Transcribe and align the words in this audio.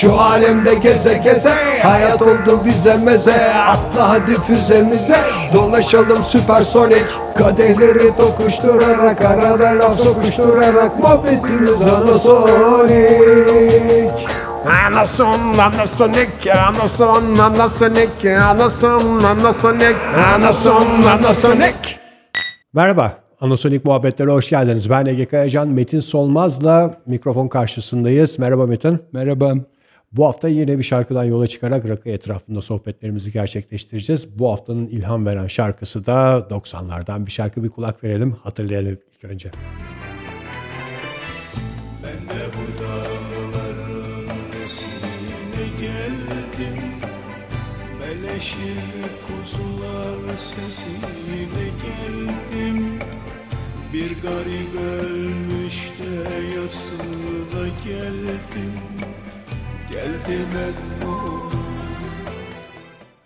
Şu 0.00 0.20
alemde 0.20 0.74
geze 0.74 1.20
geze 1.24 1.54
Hayat 1.82 2.22
oldu 2.22 2.60
bize 2.64 2.96
meze 2.96 3.54
Atla 3.54 4.08
hadi 4.08 4.40
füzemize 4.40 5.16
Dolaşalım 5.54 6.24
süpersonik 6.24 7.04
Kadehleri 7.36 8.16
tokuşturarak 8.16 9.24
Arada 9.24 9.78
laf 9.78 10.00
sokuşturarak 10.00 10.98
Muhabbetimiz 10.98 11.82
anasonik 11.82 12.86
Anason, 14.86 15.58
Anasonic, 15.58 16.52
Anason, 16.52 17.38
Anasonic, 17.38 18.38
Anason, 18.38 19.24
Anasonic, 19.24 19.96
Anason, 20.34 21.02
Anasonic. 21.02 21.74
Merhaba, 22.72 23.12
Anasonik 23.40 23.84
Muhabbetlere 23.84 24.30
hoş 24.30 24.50
geldiniz. 24.50 24.90
Ben 24.90 25.06
Ege 25.06 25.26
Kayacan, 25.26 25.68
Metin 25.68 26.00
Solmaz'la 26.00 26.94
mikrofon 27.06 27.48
karşısındayız. 27.48 28.38
Merhaba 28.38 28.66
Metin. 28.66 28.98
Merhaba. 29.12 29.54
Bu 30.16 30.26
hafta 30.26 30.48
yine 30.48 30.78
bir 30.78 30.82
şarkıdan 30.82 31.24
yola 31.24 31.46
çıkarak 31.46 31.88
rakı 31.88 32.08
etrafında 32.08 32.60
sohbetlerimizi 32.60 33.32
gerçekleştireceğiz. 33.32 34.38
Bu 34.38 34.52
haftanın 34.52 34.86
ilham 34.86 35.26
veren 35.26 35.46
şarkısı 35.46 36.06
da 36.06 36.46
90'lardan 36.50 37.26
bir 37.26 37.30
şarkı 37.30 37.64
bir 37.64 37.68
kulak 37.68 38.04
verelim, 38.04 38.36
hatırlayalım 38.42 38.98
ilk 39.14 39.24
önce. 39.24 39.50
Ben 42.02 42.36
de 42.36 42.42
bu 42.52 42.82
dağların 42.82 44.26
nesine 44.48 45.66
geldim 45.80 46.82
Meleşir 48.00 48.82
kuzular 49.26 50.36
sesine 50.36 51.64
geldim 51.84 52.98
Bir 53.92 54.22
garip 54.22 54.74
ölmüş 55.04 55.90
de 55.98 56.58
yasına 56.60 57.68
geldim 57.84 58.95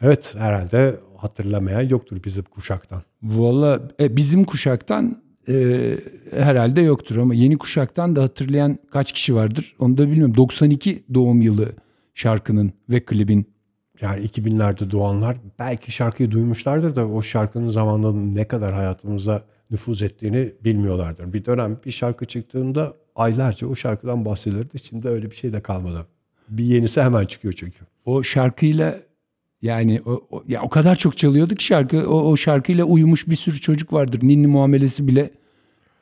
Evet, 0.02 0.34
herhalde 0.38 1.00
hatırlamayan 1.16 1.88
yoktur 1.88 2.24
bizim 2.24 2.44
kuşaktan. 2.44 3.02
Valla 3.22 3.80
e, 4.00 4.16
bizim 4.16 4.44
kuşaktan 4.44 5.22
e, 5.48 5.96
herhalde 6.30 6.80
yoktur 6.80 7.16
ama 7.16 7.34
yeni 7.34 7.58
kuşaktan 7.58 8.16
da 8.16 8.22
hatırlayan 8.22 8.78
kaç 8.90 9.12
kişi 9.12 9.34
vardır 9.34 9.76
onu 9.78 9.98
da 9.98 10.08
bilmiyorum. 10.08 10.36
92 10.36 11.04
doğum 11.14 11.42
yılı 11.42 11.72
şarkının 12.14 12.72
ve 12.90 13.04
klibin. 13.04 13.46
Yani 14.00 14.26
2000'lerde 14.26 14.90
doğanlar 14.90 15.36
belki 15.58 15.92
şarkıyı 15.92 16.30
duymuşlardır 16.30 16.96
da 16.96 17.08
o 17.08 17.22
şarkının 17.22 17.68
zamanında 17.68 18.38
ne 18.40 18.48
kadar 18.48 18.72
hayatımıza 18.72 19.42
nüfuz 19.70 20.02
ettiğini 20.02 20.52
bilmiyorlardır. 20.64 21.32
Bir 21.32 21.44
dönem 21.44 21.78
bir 21.84 21.90
şarkı 21.90 22.24
çıktığında 22.24 22.94
aylarca 23.14 23.66
o 23.66 23.74
şarkıdan 23.74 24.24
bahsedilirdi. 24.24 24.78
Şimdi 24.78 25.08
öyle 25.08 25.30
bir 25.30 25.36
şey 25.36 25.52
de 25.52 25.60
kalmadı. 25.60 26.06
Bir 26.50 26.64
yenisi 26.64 27.02
hemen 27.02 27.24
çıkıyor 27.24 27.54
çünkü. 27.56 27.78
O 28.04 28.22
şarkıyla 28.22 28.98
yani 29.62 30.00
o, 30.06 30.20
o- 30.30 30.42
ya 30.48 30.62
o 30.62 30.68
kadar 30.68 30.96
çok 30.96 31.16
çalıyordu 31.16 31.54
ki 31.54 31.64
şarkı 31.64 32.10
o, 32.10 32.20
o 32.30 32.36
şarkıyla 32.36 32.84
uyumuş 32.84 33.28
bir 33.28 33.36
sürü 33.36 33.60
çocuk 33.60 33.92
vardır. 33.92 34.20
Ninni 34.22 34.46
muamelesi 34.46 35.06
bile 35.06 35.30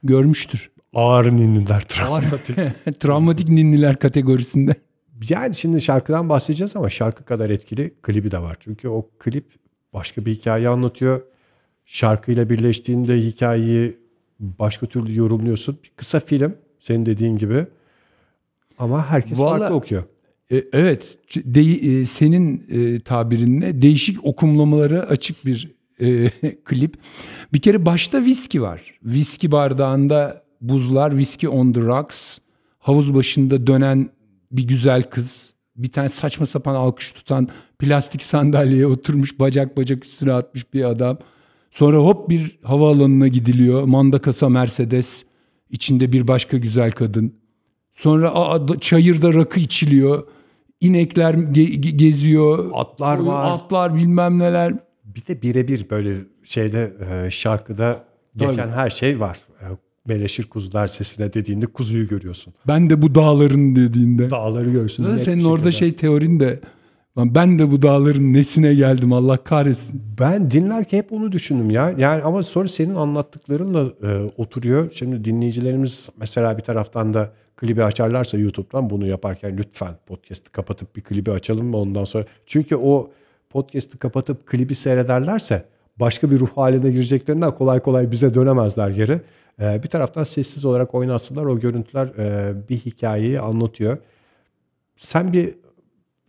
görmüştür. 0.02 0.70
Ağır 0.94 1.32
ninniler 1.36 1.80
travmatik. 1.88 2.56
Travmatik 3.00 3.48
ninniler 3.48 3.98
kategorisinde. 3.98 4.74
yani 5.28 5.54
şimdi 5.54 5.80
şarkıdan 5.82 6.28
bahsedeceğiz 6.28 6.76
ama 6.76 6.90
şarkı 6.90 7.24
kadar 7.24 7.50
etkili 7.50 7.94
klibi 8.02 8.30
de 8.30 8.38
var. 8.42 8.56
Çünkü 8.60 8.88
o 8.88 9.08
klip 9.18 9.44
başka 9.92 10.26
bir 10.26 10.34
hikaye 10.34 10.68
anlatıyor. 10.68 11.22
Şarkıyla 11.84 12.50
birleştiğinde 12.50 13.16
hikayeyi 13.20 13.96
başka 14.40 14.86
türlü 14.86 15.16
yorumluyorsun. 15.16 15.78
Bir 15.84 15.90
kısa 15.96 16.20
film 16.20 16.54
senin 16.80 17.06
dediğin 17.06 17.36
gibi. 17.36 17.66
Ama 18.78 19.06
herkes 19.06 19.38
Vallahi- 19.40 19.58
farklı 19.60 19.74
okuyor. 19.76 20.04
E, 20.52 20.64
evet, 20.72 21.18
de, 21.36 21.60
e, 21.60 22.04
senin 22.04 22.64
e, 22.70 23.00
tabirinle 23.00 23.82
değişik 23.82 24.24
okumlamalara 24.24 25.00
açık 25.00 25.46
bir 25.46 25.74
e, 26.00 26.30
klip. 26.64 26.96
Bir 27.52 27.58
kere 27.60 27.86
başta 27.86 28.24
viski 28.24 28.62
var. 28.62 28.98
Viski 29.04 29.52
bardağında 29.52 30.42
buzlar, 30.60 31.16
viski 31.16 31.48
on 31.48 31.72
the 31.72 31.80
rocks, 31.80 32.38
havuz 32.78 33.14
başında 33.14 33.66
dönen 33.66 34.10
bir 34.52 34.62
güzel 34.62 35.02
kız, 35.02 35.54
bir 35.76 35.92
tane 35.92 36.08
saçma 36.08 36.46
sapan 36.46 36.74
alkış 36.74 37.12
tutan 37.12 37.48
plastik 37.78 38.22
sandalyeye 38.22 38.86
oturmuş 38.86 39.40
bacak 39.40 39.76
bacak 39.76 40.04
üstüne 40.04 40.32
atmış 40.32 40.74
bir 40.74 40.84
adam. 40.84 41.18
Sonra 41.70 41.96
hop 41.98 42.30
bir 42.30 42.58
havaalanına 42.62 43.28
gidiliyor. 43.28 43.82
Manda 43.82 44.18
kasa 44.18 44.48
Mercedes, 44.48 45.24
içinde 45.70 46.12
bir 46.12 46.28
başka 46.28 46.56
güzel 46.56 46.90
kadın. 46.92 47.34
Sonra 47.92 48.34
aa, 48.34 48.68
da- 48.68 48.78
çayırda 48.80 49.34
rakı 49.34 49.60
içiliyor. 49.60 50.26
İnekler 50.80 51.34
ge- 51.34 51.80
ge- 51.80 51.96
geziyor. 51.96 52.70
Atlar 52.74 53.18
var. 53.18 53.50
Atlar 53.50 53.94
bilmem 53.94 54.38
neler. 54.38 54.74
Bir 55.04 55.26
de 55.26 55.42
birebir 55.42 55.90
böyle 55.90 56.16
şeyde 56.44 56.92
e, 57.10 57.30
şarkıda 57.30 58.04
geçen 58.36 58.68
her 58.68 58.90
şey 58.90 59.20
var. 59.20 59.38
E, 59.60 59.64
Meleşir 60.06 60.44
kuzular 60.44 60.86
sesine 60.88 61.32
dediğinde 61.32 61.66
kuzuyu 61.66 62.08
görüyorsun. 62.08 62.54
Ben 62.66 62.90
de 62.90 63.02
bu 63.02 63.14
dağların 63.14 63.76
dediğinde. 63.76 64.30
Dağları 64.30 64.70
görsün. 64.70 65.02
Zaten 65.04 65.16
senin 65.16 65.44
orada 65.44 65.72
şey 65.72 65.92
teorin 65.92 66.40
de 66.40 66.60
"Lan 67.18 67.34
ben 67.34 67.58
de 67.58 67.70
bu 67.70 67.82
dağların 67.82 68.32
nesine 68.32 68.74
geldim 68.74 69.12
Allah 69.12 69.36
kahretsin. 69.36 70.02
Ben 70.20 70.50
dinlerken 70.50 70.98
hep 70.98 71.12
onu 71.12 71.32
düşündüm 71.32 71.70
ya. 71.70 71.94
Yani 71.98 72.22
ama 72.22 72.42
sonra 72.42 72.68
senin 72.68 72.94
anlattıklarınla 72.94 73.92
e, 74.02 74.30
oturuyor. 74.36 74.90
Şimdi 74.94 75.24
dinleyicilerimiz 75.24 76.08
mesela 76.20 76.58
bir 76.58 76.62
taraftan 76.62 77.14
da 77.14 77.32
klibi 77.58 77.84
açarlarsa 77.84 78.38
YouTube'dan 78.38 78.90
bunu 78.90 79.06
yaparken 79.06 79.56
lütfen 79.58 79.94
podcast'ı 80.06 80.52
kapatıp 80.52 80.96
bir 80.96 81.00
klibi 81.00 81.30
açalım 81.30 81.66
mı 81.66 81.76
ondan 81.76 82.04
sonra. 82.04 82.24
Çünkü 82.46 82.76
o 82.76 83.10
podcast'ı 83.50 83.98
kapatıp 83.98 84.46
klibi 84.46 84.74
seyrederlerse 84.74 85.64
başka 85.96 86.30
bir 86.30 86.38
ruh 86.38 86.48
haline 86.56 86.90
gireceklerinden 86.90 87.54
kolay 87.54 87.80
kolay 87.80 88.10
bize 88.10 88.34
dönemezler 88.34 88.90
geri. 88.90 89.20
E, 89.60 89.82
bir 89.82 89.88
taraftan 89.88 90.24
sessiz 90.24 90.64
olarak 90.64 90.94
oynatsınlar. 90.94 91.44
O 91.44 91.60
görüntüler 91.60 92.06
e, 92.06 92.54
bir 92.68 92.76
hikayeyi 92.76 93.40
anlatıyor. 93.40 93.98
Sen 94.96 95.32
bir 95.32 95.54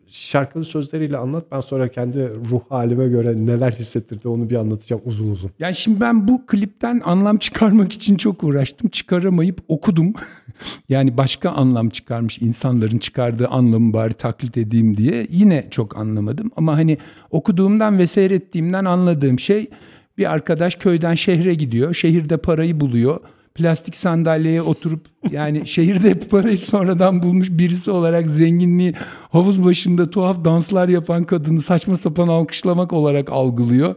şarkının 0.09 0.63
sözleriyle 0.63 1.17
anlat. 1.17 1.45
Ben 1.51 1.61
sonra 1.61 1.87
kendi 1.87 2.29
ruh 2.51 2.61
halime 2.69 3.07
göre 3.07 3.45
neler 3.45 3.71
hissettirdi 3.71 4.27
onu 4.27 4.49
bir 4.49 4.55
anlatacağım 4.55 5.01
uzun 5.05 5.31
uzun. 5.31 5.51
Yani 5.59 5.75
şimdi 5.75 6.01
ben 6.01 6.27
bu 6.27 6.45
klipten 6.45 7.01
anlam 7.05 7.37
çıkarmak 7.37 7.93
için 7.93 8.15
çok 8.15 8.43
uğraştım. 8.43 8.89
Çıkaramayıp 8.89 9.59
okudum. 9.67 10.13
yani 10.89 11.17
başka 11.17 11.49
anlam 11.49 11.89
çıkarmış 11.89 12.39
insanların 12.39 12.97
çıkardığı 12.97 13.47
anlamı 13.47 13.93
bari 13.93 14.13
taklit 14.13 14.57
edeyim 14.57 14.97
diye. 14.97 15.27
Yine 15.29 15.67
çok 15.71 15.97
anlamadım. 15.97 16.51
Ama 16.55 16.77
hani 16.77 16.97
okuduğumdan 17.31 17.99
ve 17.99 18.07
seyrettiğimden 18.07 18.85
anladığım 18.85 19.39
şey 19.39 19.69
bir 20.17 20.31
arkadaş 20.31 20.75
köyden 20.75 21.15
şehre 21.15 21.53
gidiyor. 21.53 21.93
Şehirde 21.93 22.37
parayı 22.37 22.79
buluyor. 22.79 23.19
Plastik 23.59 23.95
sandalyeye 23.95 24.61
oturup 24.61 25.05
yani 25.31 25.61
şehirde 25.67 26.19
parayı 26.19 26.57
sonradan 26.57 27.23
bulmuş 27.23 27.49
birisi 27.51 27.91
olarak 27.91 28.29
zenginliği 28.29 28.93
havuz 29.31 29.63
başında 29.63 30.09
tuhaf 30.09 30.45
danslar 30.45 30.89
yapan 30.89 31.23
kadını 31.23 31.61
saçma 31.61 31.95
sapan 31.95 32.27
alkışlamak 32.27 32.93
olarak 32.93 33.31
algılıyor. 33.31 33.95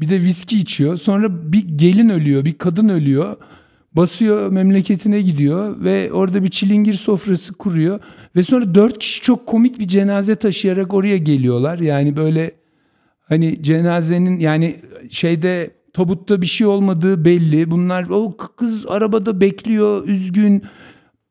Bir 0.00 0.08
de 0.08 0.20
viski 0.20 0.58
içiyor. 0.58 0.96
Sonra 0.96 1.52
bir 1.52 1.68
gelin 1.78 2.08
ölüyor, 2.08 2.44
bir 2.44 2.58
kadın 2.58 2.88
ölüyor. 2.88 3.36
Basıyor 3.92 4.50
memleketine 4.50 5.20
gidiyor 5.20 5.84
ve 5.84 6.12
orada 6.12 6.42
bir 6.42 6.50
çilingir 6.50 6.94
sofrası 6.94 7.52
kuruyor. 7.52 8.00
Ve 8.36 8.42
sonra 8.42 8.74
dört 8.74 8.98
kişi 8.98 9.20
çok 9.20 9.46
komik 9.46 9.78
bir 9.78 9.88
cenaze 9.88 10.34
taşıyarak 10.34 10.94
oraya 10.94 11.18
geliyorlar. 11.18 11.78
Yani 11.78 12.16
böyle 12.16 12.52
hani 13.20 13.62
cenazenin 13.62 14.38
yani 14.38 14.76
şeyde 15.10 15.79
tabutta 15.92 16.42
bir 16.42 16.46
şey 16.46 16.66
olmadığı 16.66 17.24
belli. 17.24 17.70
Bunlar 17.70 18.06
o 18.10 18.36
kız 18.56 18.86
arabada 18.88 19.40
bekliyor, 19.40 20.08
üzgün. 20.08 20.62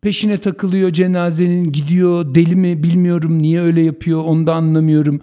Peşine 0.01 0.37
takılıyor 0.37 0.93
cenazenin, 0.93 1.71
gidiyor. 1.71 2.35
Deli 2.35 2.55
mi 2.55 2.83
bilmiyorum 2.83 3.39
niye 3.39 3.61
öyle 3.61 3.81
yapıyor 3.81 4.23
onu 4.23 4.47
da 4.47 4.53
anlamıyorum. 4.53 5.21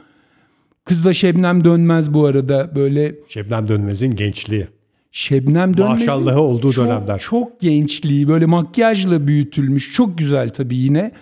Kız 0.84 1.04
da 1.04 1.14
Şebnem 1.14 1.64
Dönmez 1.64 2.14
bu 2.14 2.26
arada 2.26 2.72
böyle 2.74 3.14
Şebnem 3.28 3.68
Dönmez'in 3.68 4.16
gençliği. 4.16 4.66
Şebnem 5.12 5.76
Dönmez'in 5.76 6.06
Maşallahı 6.06 6.40
olduğu 6.40 6.72
çok, 6.72 6.84
dönemler. 6.84 7.18
Çok 7.18 7.60
gençliği 7.60 8.28
böyle 8.28 8.46
makyajla 8.46 9.26
büyütülmüş. 9.26 9.92
Çok 9.92 10.18
güzel 10.18 10.48
tabii 10.48 10.76
yine. 10.76 11.12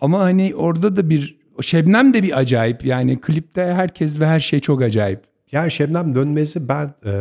Ama 0.00 0.20
hani 0.20 0.54
orada 0.54 0.96
da 0.96 1.10
bir 1.10 1.40
Şebnem 1.62 2.14
de 2.14 2.22
bir 2.22 2.38
acayip. 2.38 2.84
Yani 2.84 3.20
klipte 3.20 3.62
herkes 3.62 4.20
ve 4.20 4.26
her 4.26 4.40
şey 4.40 4.60
çok 4.60 4.82
acayip. 4.82 5.29
Yani 5.52 5.70
Şebnem 5.70 6.14
Dönmez'i 6.14 6.68
ben 6.68 6.94
e, 7.04 7.12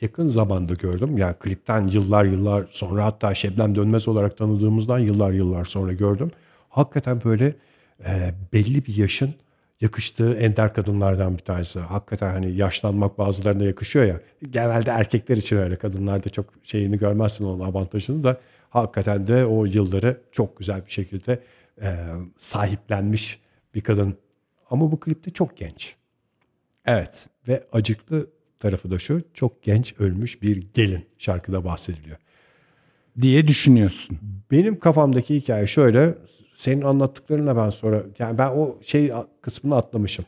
yakın 0.00 0.26
zamanda 0.26 0.74
gördüm. 0.74 1.18
Yani 1.18 1.34
klipten 1.40 1.86
yıllar 1.86 2.24
yıllar 2.24 2.66
sonra 2.70 3.04
hatta 3.04 3.34
Şebnem 3.34 3.74
Dönmez 3.74 4.08
olarak 4.08 4.36
tanıdığımızdan 4.36 4.98
yıllar 4.98 5.32
yıllar 5.32 5.64
sonra 5.64 5.92
gördüm. 5.92 6.30
Hakikaten 6.68 7.20
böyle 7.24 7.54
e, 8.06 8.34
belli 8.52 8.86
bir 8.86 8.96
yaşın 8.96 9.34
yakıştığı 9.80 10.34
ender 10.34 10.74
kadınlardan 10.74 11.34
bir 11.38 11.42
tanesi. 11.42 11.80
Hakikaten 11.80 12.30
hani 12.30 12.56
yaşlanmak 12.56 13.18
bazılarına 13.18 13.64
yakışıyor 13.64 14.04
ya. 14.04 14.20
Genelde 14.50 14.90
erkekler 14.90 15.36
için 15.36 15.56
öyle. 15.56 15.76
Kadınlarda 15.76 16.28
çok 16.28 16.46
şeyini 16.62 16.98
görmezsin 16.98 17.44
onun 17.44 17.60
avantajını 17.60 18.24
da. 18.24 18.40
Hakikaten 18.70 19.26
de 19.26 19.46
o 19.46 19.64
yılları 19.64 20.20
çok 20.32 20.58
güzel 20.58 20.86
bir 20.86 20.90
şekilde 20.90 21.42
e, 21.82 21.96
sahiplenmiş 22.38 23.40
bir 23.74 23.80
kadın. 23.80 24.14
Ama 24.70 24.92
bu 24.92 25.00
klipte 25.00 25.30
çok 25.30 25.56
genç. 25.56 25.96
Evet. 26.86 27.26
Ve 27.48 27.66
acıklı 27.72 28.26
tarafı 28.60 28.90
da 28.90 28.98
şu 28.98 29.22
çok 29.34 29.62
genç 29.62 29.94
ölmüş 29.98 30.42
bir 30.42 30.66
gelin 30.74 31.06
şarkıda 31.18 31.64
bahsediliyor. 31.64 32.16
Diye 33.22 33.48
düşünüyorsun. 33.48 34.18
Benim 34.50 34.78
kafamdaki 34.78 35.34
hikaye 35.34 35.66
şöyle. 35.66 36.14
Senin 36.54 36.82
anlattıklarına 36.82 37.56
ben 37.56 37.70
sonra 37.70 38.02
yani 38.18 38.38
ben 38.38 38.48
o 38.48 38.78
şey 38.82 39.12
kısmını 39.40 39.76
atlamışım. 39.76 40.24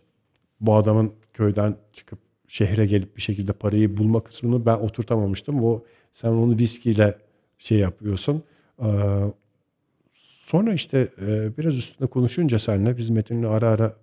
Bu 0.60 0.74
adamın 0.74 1.12
köyden 1.32 1.76
çıkıp 1.92 2.18
şehre 2.48 2.86
gelip 2.86 3.16
bir 3.16 3.22
şekilde 3.22 3.52
parayı 3.52 3.96
bulma 3.96 4.20
kısmını 4.20 4.66
ben 4.66 4.76
oturtamamıştım. 4.76 5.62
Bu 5.62 5.86
sen 6.12 6.28
onu 6.28 6.58
viskiyle 6.58 7.18
şey 7.58 7.78
yapıyorsun. 7.78 8.42
Ee, 8.82 8.84
sonra 10.12 10.74
işte 10.74 11.08
e, 11.20 11.56
biraz 11.58 11.76
üstüne 11.76 12.08
konuşunca 12.08 12.58
seninle 12.58 12.96
biz 12.96 13.10
Metin'le 13.10 13.44
ara 13.44 13.68
ara 13.68 13.96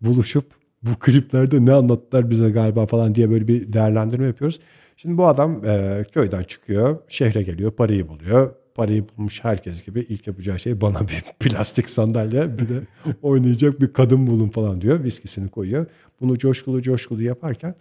buluşup 0.00 0.57
bu 0.82 0.98
kliplerde 0.98 1.64
ne 1.64 1.72
anlattılar 1.72 2.30
bize 2.30 2.50
galiba 2.50 2.86
falan 2.86 3.14
diye 3.14 3.30
böyle 3.30 3.48
bir 3.48 3.72
değerlendirme 3.72 4.26
yapıyoruz. 4.26 4.60
Şimdi 4.96 5.18
bu 5.18 5.26
adam 5.26 5.64
e, 5.64 6.04
köyden 6.12 6.42
çıkıyor, 6.42 6.98
şehre 7.08 7.42
geliyor, 7.42 7.70
parayı 7.70 8.08
buluyor. 8.08 8.54
Parayı 8.74 9.04
bulmuş 9.08 9.44
herkes 9.44 9.84
gibi 9.84 10.00
ilk 10.00 10.26
yapacağı 10.26 10.58
şey 10.58 10.80
bana 10.80 11.00
bir 11.00 11.24
plastik 11.40 11.90
sandalye 11.90 12.58
bir 12.58 12.68
de 12.68 12.80
oynayacak 13.22 13.80
bir 13.80 13.92
kadın 13.92 14.26
bulun 14.26 14.48
falan 14.48 14.80
diyor. 14.80 15.04
Viskisini 15.04 15.48
koyuyor. 15.48 15.86
Bunu 16.20 16.38
coşkulu 16.38 16.82
coşkulu 16.82 17.22
yaparken 17.22 17.74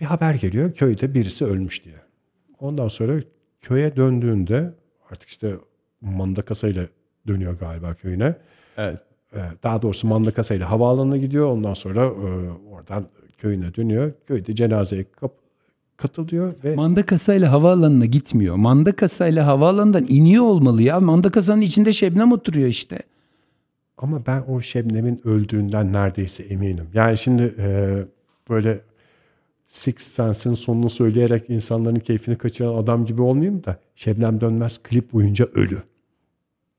bir 0.00 0.04
haber 0.04 0.34
geliyor 0.34 0.74
köyde 0.74 1.14
birisi 1.14 1.44
ölmüş 1.44 1.84
diye. 1.84 1.96
Ondan 2.58 2.88
sonra 2.88 3.20
köye 3.60 3.96
döndüğünde 3.96 4.74
artık 5.10 5.28
işte 5.28 5.54
manda 6.00 6.42
kasayla 6.42 6.86
dönüyor 7.26 7.58
galiba 7.58 7.94
köyüne. 7.94 8.34
Evet. 8.76 9.00
Ee, 9.36 9.38
Daha 9.62 9.82
doğrusu 9.82 10.06
manda 10.06 10.30
kasayla 10.34 10.70
havaalanına 10.70 11.16
gidiyor. 11.16 11.46
Ondan 11.48 11.74
sonra 11.74 12.04
e, 12.06 12.10
oradan 12.72 13.04
köyüne 13.38 13.74
dönüyor. 13.74 14.12
Köyde 14.26 14.54
cenazeye 14.54 15.04
kap- 15.20 15.38
katılıyor 15.96 16.54
ve 16.64 16.74
Manda 16.74 17.06
kasayla 17.06 17.52
havaalanına 17.52 18.06
gitmiyor. 18.06 18.56
Manda 18.56 18.92
kasayla 18.96 19.46
havaalanından 19.46 20.06
iniyor 20.08 20.44
olmalı 20.44 20.82
ya. 20.82 21.00
Manda 21.00 21.30
kasanın 21.30 21.60
içinde 21.60 21.92
Şebnem 21.92 22.32
oturuyor 22.32 22.68
işte. 22.68 22.98
Ama 23.98 24.26
ben 24.26 24.44
o 24.48 24.60
Şebnem'in 24.60 25.20
öldüğünden 25.24 25.92
neredeyse 25.92 26.42
eminim. 26.42 26.86
Yani 26.94 27.18
şimdi 27.18 27.54
e, 27.58 27.96
böyle 28.50 28.80
Six 29.66 29.94
Sense'in 29.98 30.54
sonunu 30.54 30.90
söyleyerek 30.90 31.50
insanların 31.50 31.96
keyfini 31.98 32.36
kaçıran 32.36 32.74
adam 32.74 33.06
gibi 33.06 33.22
olmayayım 33.22 33.64
da 33.64 33.76
Şebnem 33.94 34.40
Dönmez 34.40 34.78
klip 34.82 35.12
boyunca 35.12 35.44
ölü. 35.54 35.82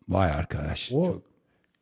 Vay 0.09 0.31
arkadaş. 0.31 0.91
O 0.93 1.05
Çok- 1.05 1.30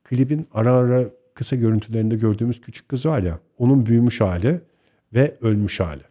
klibin 0.09 0.47
ara 0.53 0.71
ara 0.71 1.09
kısa 1.33 1.55
görüntülerinde 1.55 2.15
gördüğümüz 2.15 2.61
küçük 2.61 2.89
kız 2.89 3.05
var 3.05 3.23
ya 3.23 3.39
onun 3.57 3.85
büyümüş 3.85 4.21
hali 4.21 4.61
ve 5.13 5.37
ölmüş 5.41 5.79
hali. 5.79 6.03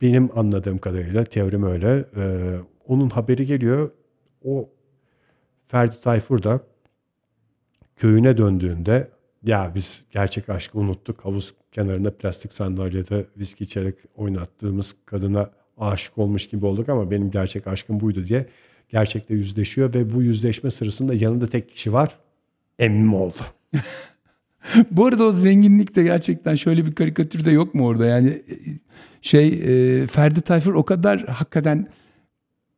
Benim 0.00 0.38
anladığım 0.38 0.78
kadarıyla 0.78 1.24
teorim 1.24 1.62
öyle. 1.62 2.04
Ee, 2.16 2.56
onun 2.86 3.10
haberi 3.10 3.46
geliyor. 3.46 3.90
O 4.44 4.68
Ferdi 5.66 6.00
Tayfur 6.00 6.42
da 6.42 6.60
köyüne 7.96 8.36
döndüğünde 8.36 9.08
ya 9.42 9.72
biz 9.74 10.04
gerçek 10.10 10.48
aşkı 10.48 10.78
unuttuk. 10.78 11.24
Havuz 11.24 11.54
kenarında 11.72 12.16
plastik 12.16 12.52
sandalyede 12.52 13.26
viski 13.36 13.64
içerek 13.64 13.94
oynattığımız 14.16 14.96
kadına 15.06 15.50
aşık 15.78 16.18
olmuş 16.18 16.48
gibi 16.48 16.66
olduk 16.66 16.88
ama 16.88 17.10
benim 17.10 17.30
gerçek 17.30 17.66
aşkım 17.66 18.00
buydu 18.00 18.26
diye 18.26 18.46
gerçekle 18.88 19.34
yüzleşiyor 19.34 19.94
ve 19.94 20.14
bu 20.14 20.22
yüzleşme 20.22 20.70
sırasında 20.70 21.14
yanında 21.14 21.46
tek 21.46 21.68
kişi 21.68 21.92
var. 21.92 22.18
Emmim 22.82 23.14
oldu. 23.14 23.42
Bu 24.90 25.06
arada 25.06 25.24
o 25.24 25.32
zenginlik 25.32 25.96
de 25.96 26.02
gerçekten 26.02 26.54
şöyle 26.54 26.86
bir 26.86 26.94
karikatür 26.94 27.44
de 27.44 27.50
yok 27.50 27.74
mu 27.74 27.86
orada? 27.86 28.06
Yani 28.06 28.28
e, 28.28 28.56
şey 29.22 29.48
e, 29.48 30.06
Ferdi 30.06 30.40
Tayfur 30.40 30.74
o 30.74 30.84
kadar 30.84 31.26
hakikaten 31.26 31.88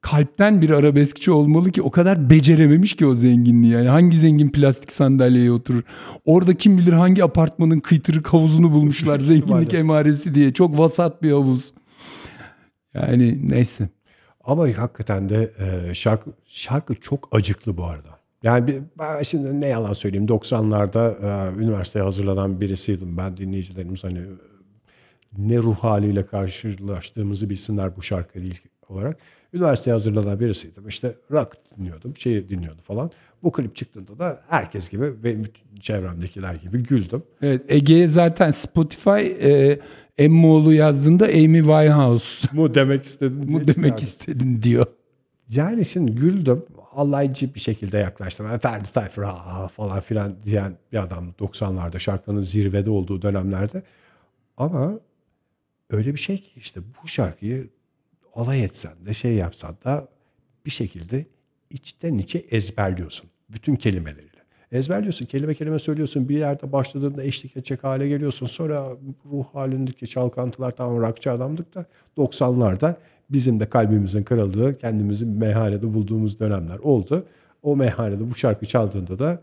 kalpten 0.01 0.63
bir 0.63 0.71
arabeskçi 0.71 1.31
olmalı 1.31 1.71
ki 1.71 1.83
o 1.83 1.91
kadar 1.91 2.31
becerememiş 2.31 2.97
ki 2.97 3.07
o 3.07 3.15
zenginliği. 3.15 3.73
Yani 3.73 3.89
hangi 3.89 4.19
zengin 4.19 4.49
plastik 4.49 4.93
sandalyeye 4.93 5.53
oturur? 5.53 5.83
Orada 6.25 6.55
kim 6.55 6.79
bilir 6.79 6.93
hangi 6.93 7.25
apartmanın 7.25 7.81
kıytırık 7.81 8.33
havuzunu 8.33 8.73
bulmuşlar 8.73 9.21
zenginlik 9.31 9.75
emaresi 9.75 10.35
diye. 10.35 10.53
Çok 10.53 10.79
vasat 10.79 11.23
bir 11.23 11.31
havuz. 11.31 11.73
Yani 12.95 13.51
neyse. 13.51 13.89
Ama 14.45 14.63
hakikaten 14.63 15.29
de 15.29 15.53
e, 15.59 15.95
şarkı 15.95 16.31
şarkı 16.47 16.95
çok 16.95 17.29
acıklı 17.33 17.77
bu 17.77 17.85
arada. 17.85 18.14
Yani 18.45 18.67
bir, 18.67 18.83
ben 18.99 19.23
şimdi 19.23 19.61
ne 19.61 19.67
yalan 19.67 19.93
söyleyeyim 19.93 20.27
90'larda 20.27 21.15
e, 21.21 21.63
üniversiteye 21.63 22.05
hazırlanan 22.05 22.61
birisiydim. 22.61 23.17
Ben 23.17 23.37
dinleyicilerimiz 23.37 24.05
hani 24.05 24.21
ne 25.39 25.59
ruh 25.59 25.77
haliyle 25.77 26.27
karşılaştığımızı 26.27 27.51
bilsinler 27.51 27.97
bu 27.97 28.03
şarkı 28.03 28.39
ilk 28.39 28.63
olarak. 28.89 29.19
Üniversiteye 29.53 29.93
hazırlanan 29.93 30.41
birisiydim. 30.41 30.89
İşte 30.89 31.15
rock 31.31 31.57
dinliyordum, 31.79 32.17
şey 32.17 32.49
dinliyordum 32.49 32.83
falan. 32.83 33.11
Bu 33.43 33.53
klip 33.53 33.77
çıktığında 33.77 34.19
da 34.19 34.41
herkes 34.49 34.91
gibi 34.91 35.25
benim 35.25 35.45
çevremdekiler 35.81 36.55
gibi 36.55 36.83
güldüm. 36.83 37.23
Evet 37.43 37.63
Ege'ye 37.69 38.09
zaten 38.09 38.51
Spotify 38.51 39.11
e, 39.11 39.79
Emmoğlu 40.19 40.73
yazdığında 40.75 41.25
Amy 41.25 41.59
Winehouse 41.59 42.49
Bu 42.53 42.75
demek 42.75 43.05
istedim. 43.05 43.51
mu 43.51 43.67
demek 43.67 43.99
istedin 43.99 44.63
diyor. 44.63 44.87
Yani 45.49 45.85
şimdi 45.85 46.13
güldüm. 46.13 46.63
Alaycı 46.95 47.55
bir 47.55 47.61
şekilde 47.61 47.99
yaklaştım. 47.99 48.59
Ferdi 48.59 48.93
Tayfur 48.93 49.23
falan 49.69 50.01
filan 50.01 50.43
diyen 50.43 50.79
bir 50.93 50.99
adam 50.99 51.35
90'larda 51.39 52.01
şarkının 52.01 52.43
zirvede 52.43 52.91
olduğu 52.91 53.23
dönemlerde. 53.23 53.83
Ama 54.57 55.01
öyle 55.91 56.15
bir 56.15 56.19
şey 56.19 56.39
ki 56.39 56.51
işte 56.57 56.81
bu 57.03 57.09
şarkıyı 57.09 57.71
alay 58.35 58.65
etsen 58.65 59.07
de 59.07 59.15
şey 59.15 59.35
yapsan 59.35 59.77
da 59.85 60.09
bir 60.67 60.71
şekilde 60.71 61.27
içten 61.71 62.19
içe 62.19 62.39
ezberliyorsun. 62.39 63.31
Bütün 63.49 63.77
kelimeleriyle. 63.77 64.34
Ezberliyorsun. 64.73 65.27
Kelime 65.27 65.55
kelime 65.55 65.79
söylüyorsun. 65.79 66.29
Bir 66.29 66.39
yerde 66.39 66.73
başladığında 66.73 67.23
eşlik 67.23 67.57
edecek 67.57 67.85
hale 67.85 68.09
geliyorsun. 68.09 68.47
Sonra 68.47 68.89
ruh 69.33 69.45
halindeki 69.53 70.09
çalkantılar 70.09 70.71
tamam 70.71 71.01
rockçı 71.01 71.33
adamdık 71.33 71.75
da 71.75 71.87
90'larda 72.17 72.95
bizim 73.31 73.61
de 73.61 73.69
kalbimizin 73.69 74.23
kırıldığı, 74.23 74.79
kendimizi 74.79 75.27
meyhanede 75.27 75.95
bulduğumuz 75.95 76.41
dönemler 76.41 76.79
oldu. 76.79 77.27
O 77.63 77.77
meyhanede 77.77 78.31
bu 78.31 78.35
şarkı 78.35 78.67
çaldığında 78.67 79.19
da 79.19 79.43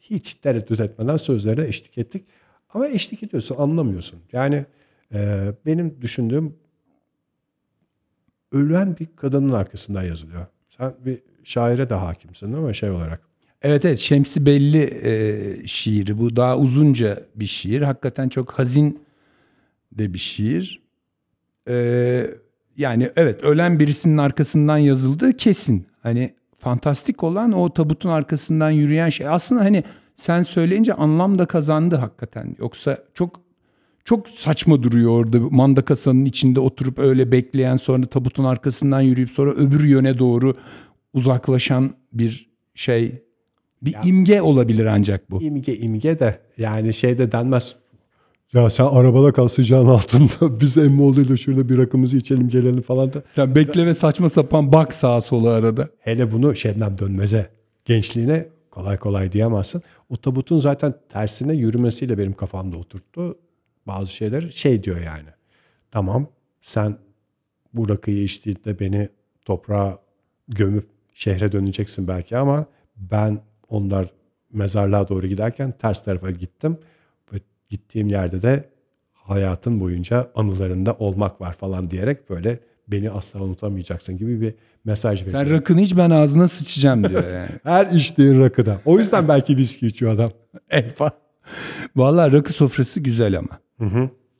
hiç 0.00 0.34
tereddüt 0.34 0.80
etmeden 0.80 1.16
sözlerine 1.16 1.64
eşlik 1.64 1.98
ettik. 1.98 2.24
Ama 2.74 2.88
eşlik 2.88 3.22
ediyorsun, 3.22 3.56
anlamıyorsun. 3.58 4.18
Yani 4.32 4.64
e, 5.14 5.52
benim 5.66 6.02
düşündüğüm 6.02 6.56
ölen 8.52 8.96
bir 8.96 9.06
kadının 9.16 9.52
arkasından 9.52 10.02
yazılıyor. 10.02 10.46
Sen 10.68 10.94
bir 11.04 11.22
şaire 11.44 11.90
de 11.90 11.94
hakimsin 11.94 12.52
ama 12.52 12.72
şey 12.72 12.90
olarak. 12.90 13.33
Evet 13.64 13.84
evet 13.84 13.98
Şemsi 13.98 14.46
Belli 14.46 15.00
e, 15.02 15.66
şiiri 15.66 16.18
bu 16.18 16.36
daha 16.36 16.58
uzunca 16.58 17.22
bir 17.34 17.46
şiir. 17.46 17.82
Hakikaten 17.82 18.28
çok 18.28 18.52
hazin 18.52 19.00
de 19.92 20.14
bir 20.14 20.18
şiir. 20.18 20.82
E, 21.68 22.26
yani 22.76 23.10
evet 23.16 23.44
ölen 23.44 23.78
birisinin 23.78 24.18
arkasından 24.18 24.78
yazıldığı 24.78 25.36
kesin. 25.36 25.86
Hani 26.02 26.34
fantastik 26.58 27.22
olan 27.22 27.52
o 27.52 27.72
tabutun 27.72 28.08
arkasından 28.08 28.70
yürüyen 28.70 29.08
şey. 29.08 29.28
Aslında 29.28 29.60
hani 29.60 29.84
sen 30.14 30.42
söyleyince 30.42 30.94
anlam 30.94 31.38
da 31.38 31.46
kazandı 31.46 31.96
hakikaten. 31.96 32.56
Yoksa 32.58 32.98
çok 33.14 33.40
çok 34.04 34.28
saçma 34.28 34.82
duruyor 34.82 35.10
orada 35.10 35.40
manda 35.40 35.84
kasanın 35.84 36.24
içinde 36.24 36.60
oturup 36.60 36.98
öyle 36.98 37.32
bekleyen 37.32 37.76
sonra 37.76 38.06
tabutun 38.06 38.44
arkasından 38.44 39.00
yürüyüp 39.00 39.30
sonra 39.30 39.50
öbür 39.50 39.84
yöne 39.84 40.18
doğru 40.18 40.56
uzaklaşan 41.12 41.94
bir 42.12 42.50
şey 42.74 43.24
bir 43.84 43.94
imge 44.04 44.40
olabilir 44.40 44.86
ancak 44.86 45.30
bu. 45.30 45.42
İmge 45.42 45.76
imge 45.76 46.18
de 46.18 46.38
yani 46.58 46.94
şey 46.94 47.18
de 47.18 47.32
denmez. 47.32 47.76
Ya 48.52 48.70
sen 48.70 48.84
arabada 48.84 49.32
kal 49.32 49.48
sıcağın 49.48 49.86
altında 49.86 50.60
biz 50.60 50.78
Emmoğlu'yla 50.78 51.36
şurada 51.36 51.68
bir 51.68 51.78
rakımızı 51.78 52.16
içelim 52.16 52.48
gelelim 52.48 52.82
falan 52.82 53.12
da. 53.12 53.22
Sen 53.30 53.54
bekle 53.54 53.86
ve 53.86 53.94
saçma 53.94 54.28
sapan 54.28 54.72
bak 54.72 54.94
sağa 54.94 55.20
sola 55.20 55.50
arada. 55.50 55.88
Hele 55.98 56.32
bunu 56.32 56.56
Şebnem 56.56 56.98
Dönmez'e 56.98 57.50
gençliğine 57.84 58.48
kolay 58.70 58.96
kolay 58.96 59.32
diyemezsin. 59.32 59.82
O 60.08 60.16
tabutun 60.16 60.58
zaten 60.58 60.94
tersine 61.08 61.52
yürümesiyle 61.52 62.18
benim 62.18 62.32
kafamda 62.32 62.76
oturttu. 62.76 63.38
Bazı 63.86 64.12
şeyler 64.12 64.50
şey 64.50 64.84
diyor 64.84 65.00
yani. 65.00 65.28
Tamam 65.90 66.26
sen 66.62 66.98
bu 67.74 67.88
rakıyı 67.88 68.24
içtiğinde 68.24 68.78
beni 68.78 69.08
toprağa 69.44 69.98
gömüp 70.48 70.86
şehre 71.14 71.52
döneceksin 71.52 72.08
belki 72.08 72.36
ama 72.36 72.66
ben 72.96 73.40
onlar 73.74 74.06
mezarlığa 74.52 75.08
doğru 75.08 75.26
giderken 75.26 75.72
ters 75.72 76.04
tarafa 76.04 76.30
gittim 76.30 76.76
ve 77.32 77.36
gittiğim 77.70 78.08
yerde 78.08 78.42
de 78.42 78.64
hayatın 79.12 79.80
boyunca 79.80 80.30
anılarında 80.34 80.92
olmak 80.92 81.40
var 81.40 81.52
falan 81.52 81.90
diyerek 81.90 82.30
böyle 82.30 82.58
beni 82.88 83.10
asla 83.10 83.40
unutamayacaksın 83.40 84.16
gibi 84.16 84.40
bir 84.40 84.54
mesaj 84.84 85.22
veriyor. 85.22 85.44
Sen 85.44 85.50
rakını 85.50 85.80
iç 85.80 85.96
ben 85.96 86.10
ağzına 86.10 86.48
sıçacağım 86.48 87.08
diyor 87.08 87.24
yani. 87.32 87.48
Her 87.62 87.86
içtiğin 87.86 88.40
rakıda. 88.40 88.80
O 88.84 88.98
yüzden 88.98 89.28
belki 89.28 89.56
viski 89.56 89.86
içiyor 89.86 90.12
adam. 90.12 90.30
Elfa. 90.70 91.10
Vallahi 91.96 92.32
rakı 92.32 92.52
sofrası 92.52 93.00
güzel 93.00 93.38
ama. 93.38 93.60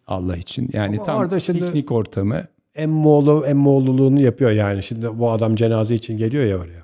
Allah 0.07 0.37
için. 0.37 0.71
Yani 0.73 0.97
Ama 0.97 1.05
tam 1.05 1.19
orada 1.19 1.41
şimdi- 1.41 1.64
piknik 1.67 1.93
ortamı. 1.93 2.45
Emmoğlu 2.75 3.45
emmoğluluğunu 3.47 4.23
yapıyor 4.23 4.50
yani. 4.50 4.83
Şimdi 4.83 5.19
bu 5.19 5.31
adam 5.31 5.55
cenaze 5.55 5.95
için 5.95 6.19
geliyor 6.19 6.45
ya 6.45 6.57
oraya. 6.59 6.84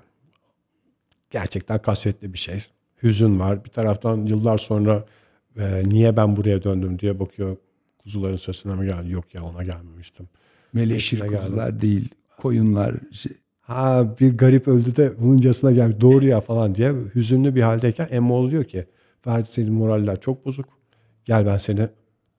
Gerçekten 1.31 1.83
kasvetli 1.83 2.33
bir 2.33 2.39
şey. 2.39 2.65
Hüzün 3.03 3.41
var. 3.41 3.65
Bir 3.65 3.71
taraftan 3.71 4.25
yıllar 4.25 4.59
sonra 4.59 5.05
e, 5.59 5.83
niye 5.85 6.17
ben 6.17 6.37
buraya 6.37 6.63
döndüm 6.63 6.99
diye 6.99 7.21
bakıyor. 7.21 7.57
Kuzuların 8.03 8.37
sesine 8.37 8.75
mi 8.75 8.87
geldi? 8.87 9.11
Yok 9.11 9.35
ya 9.35 9.43
ona 9.43 9.63
gelmemiştim. 9.63 10.29
Meleşir 10.73 11.21
Eşine 11.21 11.37
kuzular 11.37 11.81
değil. 11.81 12.09
Koyunlar. 12.39 12.95
Şey, 13.13 13.33
Ha 13.61 14.17
bir 14.21 14.39
garip 14.39 14.69
öldü 14.69 14.97
de 14.97 15.21
bununcasına 15.21 15.73
gelmiş. 15.73 16.01
Doğru 16.01 16.27
ya 16.27 16.41
falan 16.41 16.75
diye 16.75 16.95
hüzünlü 17.15 17.55
bir 17.55 17.63
haldeyken 17.63 18.09
Emmoğlu 18.11 18.51
diyor 18.51 18.65
ki 18.65 18.87
Ferdi 19.21 19.49
senin 19.49 19.73
moraller 19.73 20.21
çok 20.21 20.45
bozuk. 20.45 20.69
Gel 21.25 21.47
ben 21.47 21.57
seni 21.57 21.89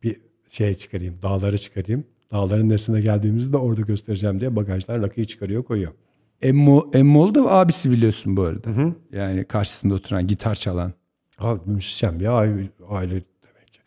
bir 0.03 0.21
şeye 0.47 0.75
çıkarayım. 0.75 1.15
Dağlara 1.23 1.57
çıkarayım. 1.57 2.03
Dağların 2.31 2.69
nesine 2.69 3.01
geldiğimizi 3.01 3.53
de 3.53 3.57
orada 3.57 3.81
göstereceğim 3.81 4.39
diye 4.39 4.55
bagajdan 4.55 5.03
rakıyı 5.03 5.25
çıkarıyor 5.25 5.63
koyuyor. 5.63 5.91
Emmo, 6.41 6.89
Emmoğlu 6.93 7.35
da 7.35 7.51
abisi 7.51 7.91
biliyorsun 7.91 8.37
bu 8.37 8.41
arada. 8.43 8.69
Yani 9.11 9.43
karşısında 9.45 9.93
oturan 9.93 10.27
gitar 10.27 10.55
çalan. 10.55 10.93
Abi 11.39 11.59
müzisyen 11.65 12.19
bir 12.19 12.37
aile, 12.37 12.69
aile 12.89 13.11
demek. 13.11 13.81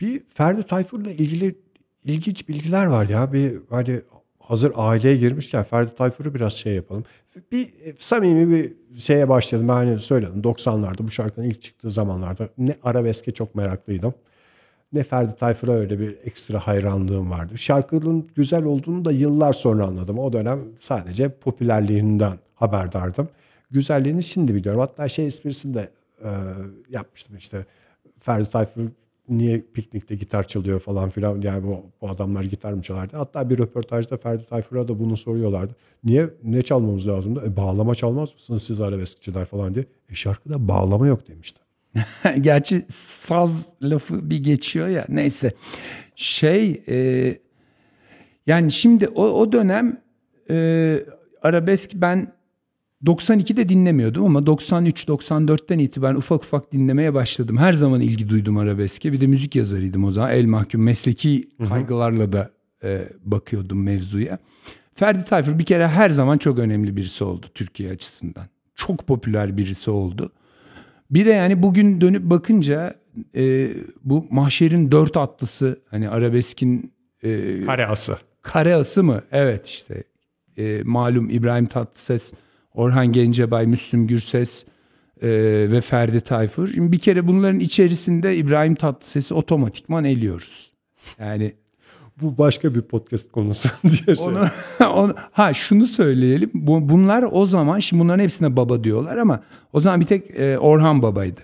Bir 0.00 0.22
Ferdi 0.28 0.62
Tayfur'la 0.62 1.10
ilgili 1.10 1.54
ilginç 2.04 2.48
bilgiler 2.48 2.86
var 2.86 3.08
ya. 3.08 3.32
Bir 3.32 3.58
hani 3.70 4.00
hazır 4.38 4.72
aileye 4.74 5.16
girmişken 5.16 5.62
Ferdi 5.62 5.94
Tayfur'u 5.94 6.34
biraz 6.34 6.52
şey 6.52 6.74
yapalım. 6.74 7.04
Bir 7.52 7.66
e, 7.66 7.94
samimi 7.98 8.50
bir 8.50 8.72
şeye 8.98 9.28
başladım. 9.28 9.68
Ben 9.68 9.72
hani 9.72 9.98
söyledim 9.98 10.42
90'larda 10.42 10.98
bu 10.98 11.10
şarkının 11.10 11.46
ilk 11.46 11.62
çıktığı 11.62 11.90
zamanlarda 11.90 12.48
ne 12.58 12.74
arabeske 12.82 13.30
çok 13.30 13.54
meraklıydım. 13.54 14.14
Ne 14.92 15.02
Ferdi 15.02 15.36
Tayfur'a 15.36 15.72
öyle 15.72 16.00
bir 16.00 16.16
ekstra 16.24 16.66
hayranlığım 16.66 17.30
vardı. 17.30 17.58
Şarkının 17.58 18.28
güzel 18.34 18.64
olduğunu 18.64 19.04
da 19.04 19.12
yıllar 19.12 19.52
sonra 19.52 19.86
anladım. 19.86 20.18
O 20.18 20.32
dönem 20.32 20.60
sadece 20.78 21.28
popülerliğinden 21.28 22.38
haberdardım. 22.54 23.28
Güzelliğini 23.70 24.22
şimdi 24.22 24.54
biliyorum. 24.54 24.80
Hatta 24.80 25.08
şey 25.08 25.26
esprisini 25.26 25.74
de 25.74 25.90
e, 26.24 26.30
yapmıştım 26.90 27.36
işte. 27.36 27.66
Ferdi 28.18 28.50
Tayfur 28.50 28.82
niye 29.28 29.60
piknikte 29.60 30.14
gitar 30.14 30.46
çalıyor 30.46 30.80
falan 30.80 31.10
filan. 31.10 31.40
Yani 31.40 31.66
bu, 31.66 31.86
bu 32.00 32.08
adamlar 32.08 32.42
gitar 32.42 32.72
mı 32.72 32.82
çalardı? 32.82 33.16
Hatta 33.16 33.50
bir 33.50 33.58
röportajda 33.58 34.16
Ferdi 34.16 34.44
Tayfur'a 34.44 34.88
da 34.88 34.98
bunu 34.98 35.16
soruyorlardı. 35.16 35.76
Niye? 36.04 36.30
Ne 36.44 36.62
çalmamız 36.62 37.08
lazımdı? 37.08 37.42
E, 37.46 37.56
bağlama 37.56 37.94
çalmaz 37.94 38.34
mısınız 38.34 38.62
siz 38.62 38.80
arabeskçiler 38.80 39.44
falan 39.44 39.74
diye. 39.74 39.84
E 40.10 40.14
şarkıda 40.14 40.68
bağlama 40.68 41.06
yok 41.06 41.28
demişti. 41.28 41.61
Gerçi 42.40 42.84
saz 42.88 43.74
lafı 43.82 44.30
bir 44.30 44.42
geçiyor 44.42 44.88
ya. 44.88 45.06
Neyse. 45.08 45.52
Şey 46.16 46.82
e, 46.88 47.38
yani 48.46 48.70
şimdi 48.70 49.08
o, 49.08 49.24
o 49.24 49.52
dönem 49.52 50.00
e, 50.50 50.98
arabesk 51.42 51.90
ben 51.94 52.32
92'de 53.04 53.68
dinlemiyordum 53.68 54.24
ama 54.24 54.38
93-94'ten 54.38 55.78
itibaren 55.78 56.16
ufak 56.16 56.44
ufak 56.44 56.72
dinlemeye 56.72 57.14
başladım. 57.14 57.58
Her 57.58 57.72
zaman 57.72 58.00
ilgi 58.00 58.28
duydum 58.28 58.56
arabeske. 58.56 59.12
Bir 59.12 59.20
de 59.20 59.26
müzik 59.26 59.56
yazarıydım 59.56 60.04
o 60.04 60.10
zaman. 60.10 60.30
El 60.30 60.44
mahkum 60.44 60.82
mesleki 60.82 61.44
kaygılarla 61.68 62.32
da 62.32 62.50
e, 62.84 63.08
bakıyordum 63.24 63.82
mevzuya. 63.82 64.38
Ferdi 64.94 65.24
Tayfur 65.24 65.58
bir 65.58 65.64
kere 65.64 65.88
her 65.88 66.10
zaman 66.10 66.38
çok 66.38 66.58
önemli 66.58 66.96
birisi 66.96 67.24
oldu 67.24 67.46
Türkiye 67.54 67.90
açısından. 67.90 68.46
Çok 68.74 69.06
popüler 69.06 69.56
birisi 69.56 69.90
oldu. 69.90 70.32
Bir 71.12 71.26
de 71.26 71.30
yani 71.30 71.62
bugün 71.62 72.00
dönüp 72.00 72.22
bakınca 72.22 72.94
e, 73.36 73.68
bu 74.04 74.26
mahşerin 74.30 74.92
dört 74.92 75.16
atlısı 75.16 75.80
hani 75.90 76.08
arabeskin 76.08 76.92
e, 77.22 77.60
Kare 77.64 77.86
ası. 77.86 78.16
kare 78.42 78.74
ası 78.74 79.04
mı? 79.04 79.22
Evet 79.32 79.66
işte 79.66 80.02
E, 80.58 80.82
malum 80.84 81.30
İbrahim 81.30 81.66
Tatlıses, 81.66 82.32
Orhan 82.74 83.12
Gencebay, 83.12 83.66
Müslüm 83.66 84.06
Gürses 84.06 84.64
e, 85.22 85.28
ve 85.70 85.80
Ferdi 85.80 86.20
Tayfur. 86.20 86.68
Şimdi 86.68 86.92
bir 86.92 86.98
kere 86.98 87.26
bunların 87.26 87.60
içerisinde 87.60 88.36
İbrahim 88.36 88.74
Tatlıses'i 88.74 89.34
otomatikman 89.34 90.04
eliyoruz. 90.04 90.72
Yani 91.18 91.52
Bu 92.20 92.38
başka 92.38 92.74
bir 92.74 92.82
podcast 92.82 93.32
konusu 93.32 93.68
diye 93.84 94.16
şey. 94.16 94.26
onu, 94.26 94.44
onu 94.94 95.14
ha 95.32 95.54
şunu 95.54 95.86
söyleyelim. 95.86 96.50
Bu, 96.54 96.88
bunlar 96.88 97.24
o 97.32 97.44
zaman 97.44 97.78
şimdi 97.78 98.02
bunların 98.02 98.22
hepsine 98.22 98.56
baba 98.56 98.84
diyorlar 98.84 99.16
ama 99.16 99.42
o 99.72 99.80
zaman 99.80 100.00
bir 100.00 100.06
tek 100.06 100.30
e, 100.30 100.58
Orhan 100.58 101.02
babaydı. 101.02 101.40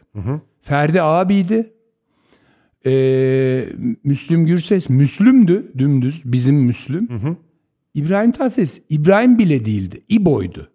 Ferdi 0.63 1.03
abiydi. 1.03 1.73
E, 2.87 2.93
Müslüm 4.05 4.47
Gürses 4.47 4.91
Müslüm'dü 4.91 5.73
dümdüz 5.79 6.23
bizim 6.25 6.57
Müslüm. 6.57 7.09
İbrahim 7.95 8.33
Tatlıses 8.33 8.81
İbrahim 8.89 9.39
bile 9.39 9.65
değildi. 9.65 10.01
İbo'ydu. 10.09 10.69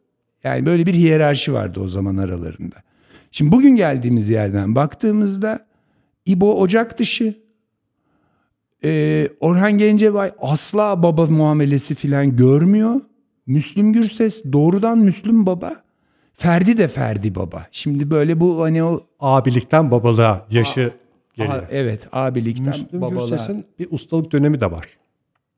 Yani 0.44 0.66
böyle 0.66 0.86
bir 0.86 0.94
hiyerarşi 0.94 1.54
vardı 1.54 1.80
o 1.80 1.88
zaman 1.88 2.18
aralarında. 2.18 2.76
Şimdi 3.32 3.52
bugün 3.52 3.76
geldiğimiz 3.76 4.30
yerden 4.30 4.76
baktığımızda 4.76 5.66
İbo 6.26 6.60
ocak 6.60 7.00
dışı, 7.00 7.43
ee, 8.84 9.30
Orhan 9.40 9.78
Gencebay 9.78 10.32
asla 10.42 11.04
baba 11.04 11.26
muamelesi 11.26 11.96
filan 11.96 12.36
görmüyor. 12.36 13.02
Müslüm 13.46 13.94
Gürses 13.94 14.44
doğrudan 14.54 14.98
Müslüm 14.98 15.46
baba. 15.46 15.76
Ferdi 16.34 16.78
de 16.78 16.88
Ferdi 16.88 17.36
baba. 17.36 17.68
Şimdi 17.72 18.12
böyle 18.12 18.40
bu 18.40 18.62
hani 18.62 18.84
o 18.84 19.04
Abilikten 19.20 19.92
babalığa 19.92 20.48
yaşı 20.52 20.92
geliyor. 21.34 21.64
A- 21.64 21.68
evet 21.72 22.08
abilikten 22.12 22.68
Müslüm 22.68 23.02
babalığa. 23.02 23.28
Gürses'in 23.28 23.66
bir 23.80 23.88
ustalık 23.92 24.32
dönemi 24.32 24.62
de 24.62 24.72
var. 24.72 24.86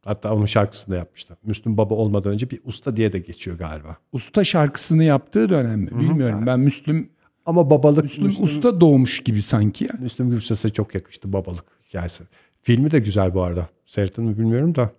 Hatta 0.05 0.33
onun 0.33 0.45
şarkısını 0.45 0.95
da 0.95 0.97
yapmıştı. 0.97 1.37
Müslüm 1.43 1.77
Baba 1.77 1.93
olmadan 1.93 2.31
önce 2.31 2.49
bir 2.49 2.59
usta 2.65 2.95
diye 2.95 3.13
de 3.13 3.19
geçiyor 3.19 3.57
galiba. 3.57 3.97
Usta 4.11 4.43
şarkısını 4.43 5.03
yaptığı 5.03 5.49
dönem 5.49 5.79
mi? 5.79 5.89
Bilmiyorum. 5.99 6.43
Ben 6.45 6.59
Müslüm 6.59 7.09
Ama 7.45 7.69
babalık 7.69 8.03
Müslüm, 8.03 8.25
Müslüm, 8.25 8.45
usta 8.45 8.81
doğmuş 8.81 9.19
gibi 9.19 9.41
sanki 9.41 9.83
ya. 9.83 9.91
Müslüm 9.99 10.29
Gürses'e 10.29 10.69
çok 10.69 10.95
yakıştı 10.95 11.33
babalık 11.33 11.65
hikayesi. 11.89 12.23
Filmi 12.65 12.91
de 12.91 12.99
güzel 12.99 13.33
bu 13.33 13.41
arada. 13.43 13.69
Seyrettin 13.85 14.23
mi 14.23 14.37
bilmiyorum 14.37 14.75
da. 14.75 14.91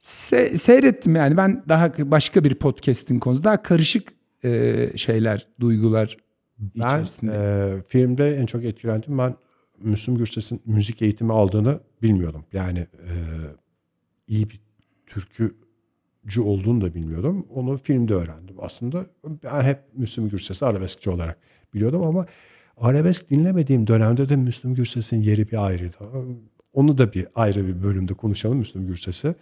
Se- 0.00 0.56
seyrettim 0.56 1.16
yani 1.16 1.36
ben 1.36 1.64
daha 1.68 1.92
başka 1.98 2.44
bir 2.44 2.54
podcast'in 2.54 3.18
konusu 3.18 3.44
daha 3.44 3.62
karışık 3.62 4.12
e, 4.44 4.90
şeyler, 4.96 5.46
duygular 5.60 6.16
Ben 6.58 6.86
içerisinde. 6.86 7.32
e, 7.34 7.82
filmde 7.88 8.36
en 8.36 8.46
çok 8.46 8.64
etkilendim. 8.64 9.18
Ben 9.18 9.34
Müslüm 9.78 10.16
Gürses'in 10.18 10.60
müzik 10.66 11.02
eğitimi 11.02 11.32
aldığını 11.32 11.80
bilmiyordum. 12.02 12.44
Yani 12.52 12.78
e, 12.78 13.12
iyi 14.28 14.50
bir 14.50 14.60
türkücü 15.06 16.40
olduğunu 16.44 16.80
da 16.80 16.94
bilmiyordum. 16.94 17.46
Onu 17.54 17.76
filmde 17.76 18.14
öğrendim. 18.14 18.56
Aslında 18.58 19.06
ben 19.44 19.62
hep 19.62 19.78
Müslüm 19.96 20.28
Gürses'i 20.28 20.64
arabeskçi 20.66 21.10
olarak 21.10 21.38
biliyordum 21.74 22.02
ama 22.02 22.26
arabesk 22.76 23.30
dinlemediğim 23.30 23.86
dönemde 23.86 24.28
de 24.28 24.36
Müslüm 24.36 24.74
Gürses'in 24.74 25.20
yeri 25.22 25.50
bir 25.50 25.66
ayrıydı. 25.66 25.96
Onu 26.74 26.98
da 26.98 27.12
bir 27.12 27.26
ayrı 27.34 27.66
bir 27.66 27.82
bölümde 27.82 28.14
konuşalım 28.14 28.58
Müslüm 28.58 28.86
Gürses'i. 28.86 29.34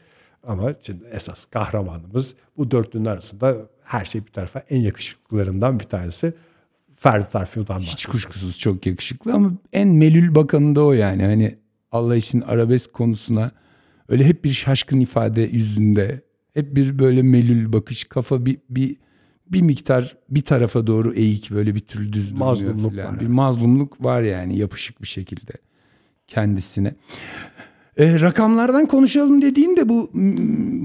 Ama 0.46 0.74
şimdi 0.80 1.04
esas 1.12 1.46
kahramanımız 1.46 2.34
bu 2.56 2.70
dörtlünün 2.70 3.04
arasında 3.04 3.56
her 3.84 4.04
şey 4.04 4.26
bir 4.26 4.32
tarafa 4.32 4.58
en 4.58 4.80
yakışıklılarından 4.80 5.80
bir 5.80 5.84
tanesi 5.84 6.34
Ferdi 6.96 7.30
Tayfur'dan 7.32 7.80
Hiç 7.80 8.06
kuşkusuz 8.06 8.58
çok 8.58 8.86
yakışıklı 8.86 9.32
ama 9.32 9.52
en 9.72 9.88
melül 9.88 10.34
bakanı 10.34 10.76
da 10.76 10.84
o 10.84 10.92
yani. 10.92 11.22
Hani 11.22 11.58
Allah 11.92 12.16
için 12.16 12.40
arabesk 12.40 12.92
konusuna 12.92 13.50
öyle 14.08 14.24
hep 14.24 14.44
bir 14.44 14.50
şaşkın 14.50 15.00
ifade 15.00 15.42
yüzünde. 15.42 16.22
Hep 16.54 16.76
bir 16.76 16.98
böyle 16.98 17.22
melül 17.22 17.72
bakış 17.72 18.04
kafa 18.04 18.46
bir, 18.46 18.58
bir, 18.70 18.96
bir 19.46 19.62
miktar 19.62 20.16
bir 20.30 20.42
tarafa 20.42 20.86
doğru 20.86 21.14
eğik 21.14 21.50
böyle 21.50 21.74
bir 21.74 21.80
türlü 21.80 22.12
düz 22.12 22.30
durmuyor 22.30 22.46
Mazlumluk 22.46 22.90
filan. 22.90 23.12
var 23.14 23.20
Bir 23.20 23.26
mazlumluk 23.26 24.04
var 24.04 24.22
yani 24.22 24.58
yapışık 24.58 25.02
bir 25.02 25.06
şekilde 25.06 25.52
kendisine. 26.28 26.94
E, 27.96 28.20
rakamlardan 28.20 28.86
konuşalım 28.86 29.42
dediğimde 29.42 29.88
bu 29.88 30.10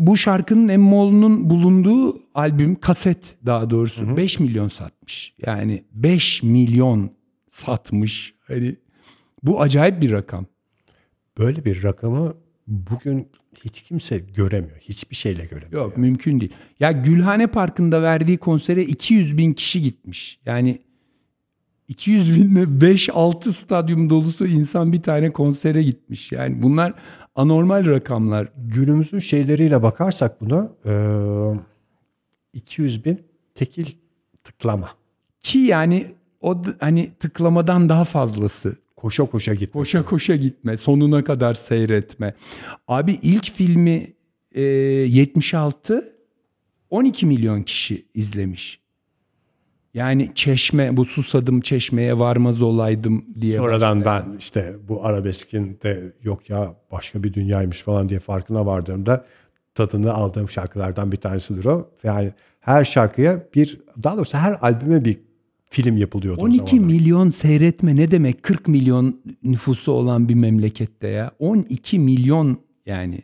bu 0.07 0.17
şarkının 0.17 0.67
Emmoğlu'nun 0.67 1.49
bulunduğu 1.49 2.19
albüm 2.33 2.75
kaset 2.75 3.37
daha 3.45 3.69
doğrusu 3.69 4.17
5 4.17 4.39
milyon 4.39 4.67
satmış. 4.67 5.33
Yani 5.45 5.83
5 5.91 6.43
milyon 6.43 7.11
satmış. 7.49 8.33
Hani 8.47 8.75
bu 9.43 9.61
acayip 9.61 10.01
bir 10.01 10.11
rakam. 10.11 10.45
Böyle 11.37 11.65
bir 11.65 11.83
rakamı 11.83 12.33
bugün 12.67 13.27
hiç 13.63 13.81
kimse 13.81 14.17
göremiyor. 14.17 14.77
Hiçbir 14.79 15.15
şeyle 15.15 15.45
göremiyor. 15.45 15.83
Yok 15.83 15.97
mümkün 15.97 16.39
değil. 16.39 16.53
Ya 16.79 16.91
Gülhane 16.91 17.47
Parkı'nda 17.47 18.01
verdiği 18.01 18.37
konsere 18.37 18.83
200 18.83 19.37
bin 19.37 19.53
kişi 19.53 19.81
gitmiş. 19.81 20.39
Yani 20.45 20.79
200 21.87 22.35
binle 22.35 22.63
5-6 22.63 23.51
stadyum 23.51 24.09
dolusu 24.09 24.47
insan 24.47 24.93
bir 24.93 25.01
tane 25.01 25.31
konsere 25.31 25.83
gitmiş. 25.83 26.31
Yani 26.31 26.61
bunlar 26.61 26.93
anormal 27.35 27.85
rakamlar. 27.85 28.47
Günümüzün 28.57 29.19
şeyleriyle 29.19 29.83
bakarsak 29.83 30.41
buna 30.41 30.71
e, 30.85 30.93
200 32.53 33.05
bin 33.05 33.21
tekil 33.55 33.85
tıklama. 34.43 34.89
Ki 35.41 35.57
yani 35.57 36.07
o 36.41 36.61
hani 36.79 37.11
tıklamadan 37.19 37.89
daha 37.89 38.03
fazlası. 38.03 38.75
Koşa 38.95 39.25
koşa 39.25 39.53
gitmek. 39.53 39.73
Koşa 39.73 40.05
koşa 40.05 40.35
gitme, 40.35 40.77
sonuna 40.77 41.23
kadar 41.23 41.53
seyretme. 41.53 42.33
Abi 42.87 43.19
ilk 43.21 43.51
filmi 43.51 44.13
e, 44.51 44.61
76 44.61 46.17
12 46.89 47.25
milyon 47.25 47.63
kişi 47.63 48.05
izlemiş. 48.13 48.86
Yani 49.93 50.31
çeşme 50.35 50.97
bu 50.97 51.05
susadım 51.05 51.61
çeşmeye 51.61 52.19
varmaz 52.19 52.61
olaydım 52.61 53.25
diye. 53.39 53.57
Sonradan 53.57 54.05
ben 54.05 54.35
işte 54.39 54.75
bu 54.87 55.05
arabeskin 55.05 55.79
de 55.83 56.13
yok 56.23 56.49
ya 56.49 56.75
başka 56.91 57.23
bir 57.23 57.33
dünyaymış 57.33 57.81
falan 57.81 58.09
diye 58.09 58.19
farkına 58.19 58.65
vardığımda 58.65 59.25
tadını 59.75 60.13
aldığım 60.13 60.49
şarkılardan 60.49 61.11
bir 61.11 61.17
tanesidir 61.17 61.65
o. 61.65 61.89
Yani 62.03 62.31
her 62.59 62.85
şarkıya 62.85 63.43
bir 63.55 63.81
daha 64.03 64.17
doğrusu 64.17 64.37
her 64.37 64.57
albüme 64.61 65.05
bir 65.05 65.19
film 65.69 65.97
yapılıyordu 65.97 66.41
o 66.41 66.45
12 66.45 66.57
zamanlar. 66.57 66.87
milyon 66.87 67.29
seyretme 67.29 67.95
ne 67.95 68.11
demek 68.11 68.43
40 68.43 68.67
milyon 68.67 69.21
nüfusu 69.43 69.91
olan 69.91 70.29
bir 70.29 70.35
memlekette 70.35 71.07
ya. 71.07 71.31
12 71.39 71.99
milyon 71.99 72.59
yani. 72.85 73.21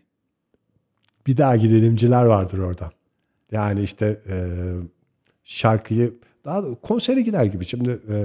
bir 1.27 1.37
daha 1.37 1.55
gidelimciler 1.55 2.25
vardır 2.25 2.57
orada. 2.57 2.91
Yani 3.51 3.81
işte 3.81 4.19
e, 4.29 4.35
şarkıyı 5.43 6.13
daha 6.45 6.63
da 6.63 6.75
konsere 6.75 7.21
gider 7.21 7.45
gibi. 7.45 7.65
Şimdi 7.65 7.89
e, 7.89 8.15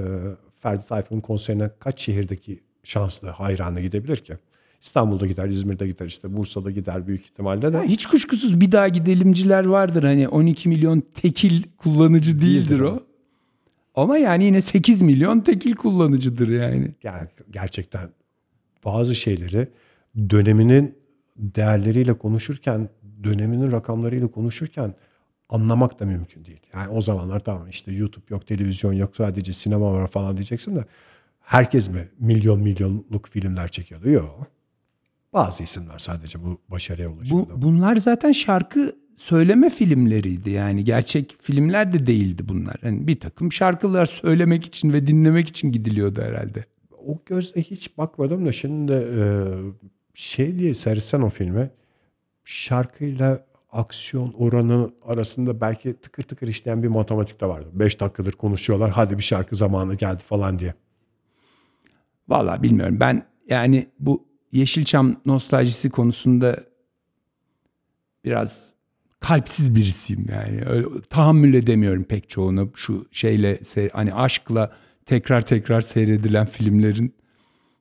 Ferdi 0.59 0.85
Tayfur'un 0.85 1.21
konserine 1.21 1.69
kaç 1.79 2.01
şehirdeki 2.01 2.59
şanslı 2.83 3.29
hayranı 3.29 3.81
gidebilir 3.81 4.17
ki? 4.17 4.33
İstanbul'da 4.81 5.27
gider, 5.27 5.47
İzmir'de 5.47 5.87
gider, 5.87 6.05
işte 6.05 6.37
Bursa'da 6.37 6.71
gider 6.71 7.07
büyük 7.07 7.25
ihtimalle 7.25 7.73
de. 7.73 7.77
Ha, 7.77 7.83
hiç 7.83 8.05
kuşkusuz 8.05 8.61
bir 8.61 8.71
daha 8.71 8.87
gidelimciler 8.87 9.65
vardır. 9.65 10.03
Hani 10.03 10.27
12 10.27 10.69
milyon 10.69 11.03
tekil 11.13 11.63
kullanıcı 11.77 12.39
değildir, 12.39 12.69
Değildir 12.69 12.79
o. 12.79 12.91
o. 12.91 13.03
Ama 13.95 14.17
yani 14.17 14.43
yine 14.43 14.61
8 14.61 15.01
milyon 15.01 15.39
tekil 15.39 15.75
kullanıcıdır 15.75 16.47
yani. 16.47 16.91
Yani 17.03 17.27
gerçekten 17.51 18.09
bazı 18.85 19.15
şeyleri 19.15 19.67
döneminin 20.29 20.95
değerleriyle 21.37 22.13
konuşurken, 22.13 22.89
döneminin 23.23 23.71
rakamlarıyla 23.71 24.27
konuşurken 24.27 24.93
anlamak 25.49 25.99
da 25.99 26.05
mümkün 26.05 26.45
değil. 26.45 26.59
Yani 26.73 26.89
o 26.89 27.01
zamanlar 27.01 27.39
tamam 27.39 27.69
işte 27.69 27.91
YouTube 27.91 28.25
yok, 28.29 28.47
televizyon 28.47 28.93
yok, 28.93 29.15
sadece 29.15 29.53
sinema 29.53 29.93
var 29.93 30.07
falan 30.07 30.37
diyeceksin 30.37 30.75
de 30.75 30.85
herkes 31.39 31.89
mi 31.89 32.09
milyon 32.19 32.59
milyonluk 32.59 33.27
filmler 33.29 33.67
çekiyordu? 33.67 34.09
Yok. 34.09 34.47
Bazı 35.33 35.63
isimler 35.63 35.99
sadece 35.99 36.43
bu 36.43 36.61
başarıya 36.67 37.09
ulaşıyordu. 37.09 37.53
Bu, 37.55 37.61
bunlar 37.61 37.95
zaten 37.95 38.31
şarkı 38.31 38.95
söyleme 39.17 39.69
filmleriydi 39.69 40.49
yani 40.49 40.83
gerçek 40.83 41.35
filmler 41.41 41.93
de 41.93 42.07
değildi 42.07 42.43
bunlar. 42.47 42.75
Yani 42.83 43.07
bir 43.07 43.19
takım 43.19 43.51
şarkılar 43.51 44.05
söylemek 44.05 44.65
için 44.65 44.93
ve 44.93 45.07
dinlemek 45.07 45.47
için 45.47 45.71
gidiliyordu 45.71 46.21
herhalde. 46.21 46.65
o 47.07 47.17
gözle 47.25 47.61
hiç 47.61 47.97
bakmadım 47.97 48.45
da 48.45 48.51
şimdi 48.51 49.07
şey 50.13 50.59
diye 50.59 50.73
seyretsen 50.73 51.21
o 51.21 51.29
filmi 51.29 51.69
şarkıyla 52.43 53.45
aksiyon 53.71 54.33
oranı 54.33 54.91
arasında 55.05 55.61
belki 55.61 55.93
tıkır 55.93 56.23
tıkır 56.23 56.47
işleyen 56.47 56.83
bir 56.83 56.87
matematik 56.87 57.41
de 57.41 57.45
vardı. 57.45 57.69
5 57.73 57.99
dakikadır 57.99 58.31
konuşuyorlar 58.31 58.89
hadi 58.91 59.17
bir 59.17 59.23
şarkı 59.23 59.55
zamanı 59.55 59.95
geldi 59.95 60.23
falan 60.23 60.59
diye. 60.59 60.73
Vallahi 62.27 62.63
bilmiyorum. 62.63 62.97
Ben 62.99 63.25
yani 63.47 63.87
bu 63.99 64.29
Yeşilçam 64.51 65.15
nostaljisi 65.25 65.89
konusunda 65.89 66.63
biraz 68.25 68.75
kalpsiz 69.19 69.75
birisiyim 69.75 70.25
yani. 70.31 70.65
Öyle, 70.65 70.87
tahammül 71.09 71.53
edemiyorum 71.53 72.03
pek 72.03 72.29
çoğunu 72.29 72.71
şu 72.75 73.05
şeyle 73.11 73.59
hani 73.93 74.13
aşkla 74.13 74.71
tekrar 75.05 75.41
tekrar 75.41 75.81
seyredilen 75.81 76.45
filmlerin 76.45 77.15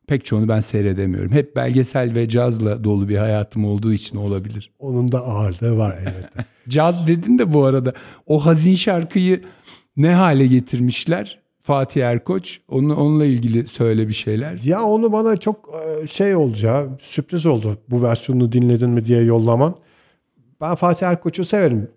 pek 0.09 0.25
çoğunu 0.25 0.49
ben 0.49 0.61
seyredemiyorum. 0.61 1.33
Hep 1.33 1.57
belgesel 1.57 2.15
ve 2.15 2.29
cazla 2.29 2.85
dolu 2.85 3.09
bir 3.09 3.17
hayatım 3.17 3.65
olduğu 3.65 3.93
için 3.93 4.17
olabilir. 4.17 4.71
Onun 4.79 5.13
da 5.13 5.19
ağırlığı 5.27 5.79
var 5.79 5.97
elbette. 6.01 6.45
Caz 6.69 7.07
dedin 7.07 7.39
de 7.39 7.53
bu 7.53 7.65
arada 7.65 7.93
o 8.27 8.47
hazin 8.47 8.75
şarkıyı 8.75 9.43
ne 9.97 10.15
hale 10.15 10.47
getirmişler? 10.47 11.43
Fatih 11.63 12.05
Erkoç. 12.05 12.61
Onu, 12.69 12.97
onunla 12.97 13.25
ilgili 13.25 13.67
söyle 13.67 14.09
bir 14.09 14.13
şeyler. 14.13 14.59
ya 14.65 14.83
onu 14.83 15.13
bana 15.13 15.37
çok 15.37 15.71
e, 16.03 16.07
şey 16.07 16.31
ya 16.63 16.87
sürpriz 17.01 17.47
oldu 17.47 17.79
bu 17.91 18.03
versiyonunu 18.03 18.53
dinledin 18.53 18.91
mi 18.91 19.05
diye 19.05 19.23
yollaman. 19.23 19.75
Ben 20.61 20.75
Fatih 20.75 21.07
Erkoç'u 21.07 21.45
severim. 21.45 21.91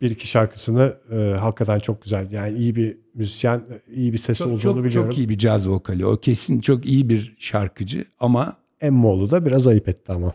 Bir 0.00 0.10
iki 0.10 0.26
şarkısını 0.26 0.94
e, 1.12 1.16
hakikaten 1.40 1.78
çok 1.78 2.02
güzel. 2.02 2.32
Yani 2.32 2.58
iyi 2.58 2.76
bir 2.76 2.96
müzisyen, 3.14 3.62
iyi 3.94 4.12
bir 4.12 4.18
sesi 4.18 4.38
Çok, 4.38 4.46
olduğunu 4.48 4.60
çok, 4.60 4.84
biliyorum. 4.84 5.10
çok 5.10 5.18
iyi 5.18 5.28
bir 5.28 5.38
caz 5.38 5.68
vokali. 5.68 6.06
O 6.06 6.16
kesin 6.16 6.60
çok 6.60 6.86
iyi 6.86 7.08
bir 7.08 7.36
şarkıcı 7.38 8.04
ama 8.20 8.56
Emmoğlu 8.80 9.30
da 9.30 9.46
biraz 9.46 9.66
ayıp 9.66 9.88
etti 9.88 10.12
ama. 10.12 10.32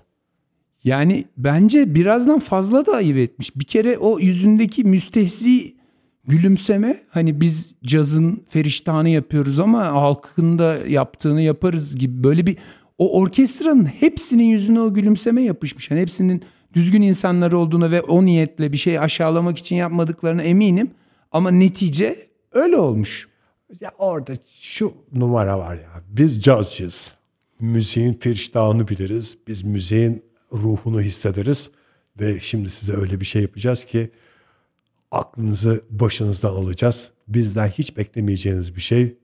yani 0.83 1.25
bence 1.37 1.95
birazdan 1.95 2.39
fazla 2.39 2.85
da 2.85 2.91
ayıp 2.95 3.17
etmiş. 3.17 3.55
Bir 3.55 3.65
kere 3.65 3.97
o 3.97 4.19
yüzündeki 4.19 4.83
müstehzi 4.83 5.75
gülümseme 6.27 7.03
hani 7.09 7.41
biz 7.41 7.75
cazın 7.83 8.43
feriştahını 8.49 9.09
yapıyoruz 9.09 9.59
ama 9.59 9.85
halkın 9.87 10.59
da 10.59 10.77
yaptığını 10.87 11.41
yaparız 11.41 11.95
gibi 11.95 12.23
böyle 12.23 12.47
bir 12.47 12.57
o 12.97 13.19
orkestranın 13.19 13.85
hepsinin 13.85 14.43
yüzüne 14.43 14.79
o 14.81 14.93
gülümseme 14.93 15.41
yapışmış. 15.43 15.91
Yani 15.91 16.01
hepsinin 16.01 16.43
düzgün 16.73 17.01
insanlar 17.01 17.51
olduğunu 17.51 17.91
ve 17.91 18.01
o 18.01 18.25
niyetle 18.25 18.71
bir 18.71 18.77
şey 18.77 18.99
aşağılamak 18.99 19.57
için 19.57 19.75
yapmadıklarına 19.75 20.43
eminim. 20.43 20.91
Ama 21.31 21.51
netice 21.51 22.27
öyle 22.51 22.77
olmuş. 22.77 23.27
Ya 23.79 23.91
orada 23.97 24.33
şu 24.61 24.93
numara 25.13 25.59
var 25.59 25.75
ya. 25.75 26.03
Biz 26.09 26.41
cazcıyız. 26.41 27.11
Müziğin 27.59 28.13
firiştahını 28.13 28.87
biliriz. 28.87 29.37
Biz 29.47 29.63
müziğin 29.63 30.23
ruhunu 30.51 31.01
hissederiz. 31.01 31.71
Ve 32.19 32.39
şimdi 32.39 32.69
size 32.69 32.93
öyle 32.93 33.19
bir 33.19 33.25
şey 33.25 33.41
yapacağız 33.41 33.85
ki 33.85 34.11
aklınızı 35.11 35.83
başınızdan 35.89 36.49
alacağız. 36.53 37.11
Bizden 37.27 37.67
hiç 37.67 37.97
beklemeyeceğiniz 37.97 38.75
bir 38.75 38.81
şey. 38.81 39.17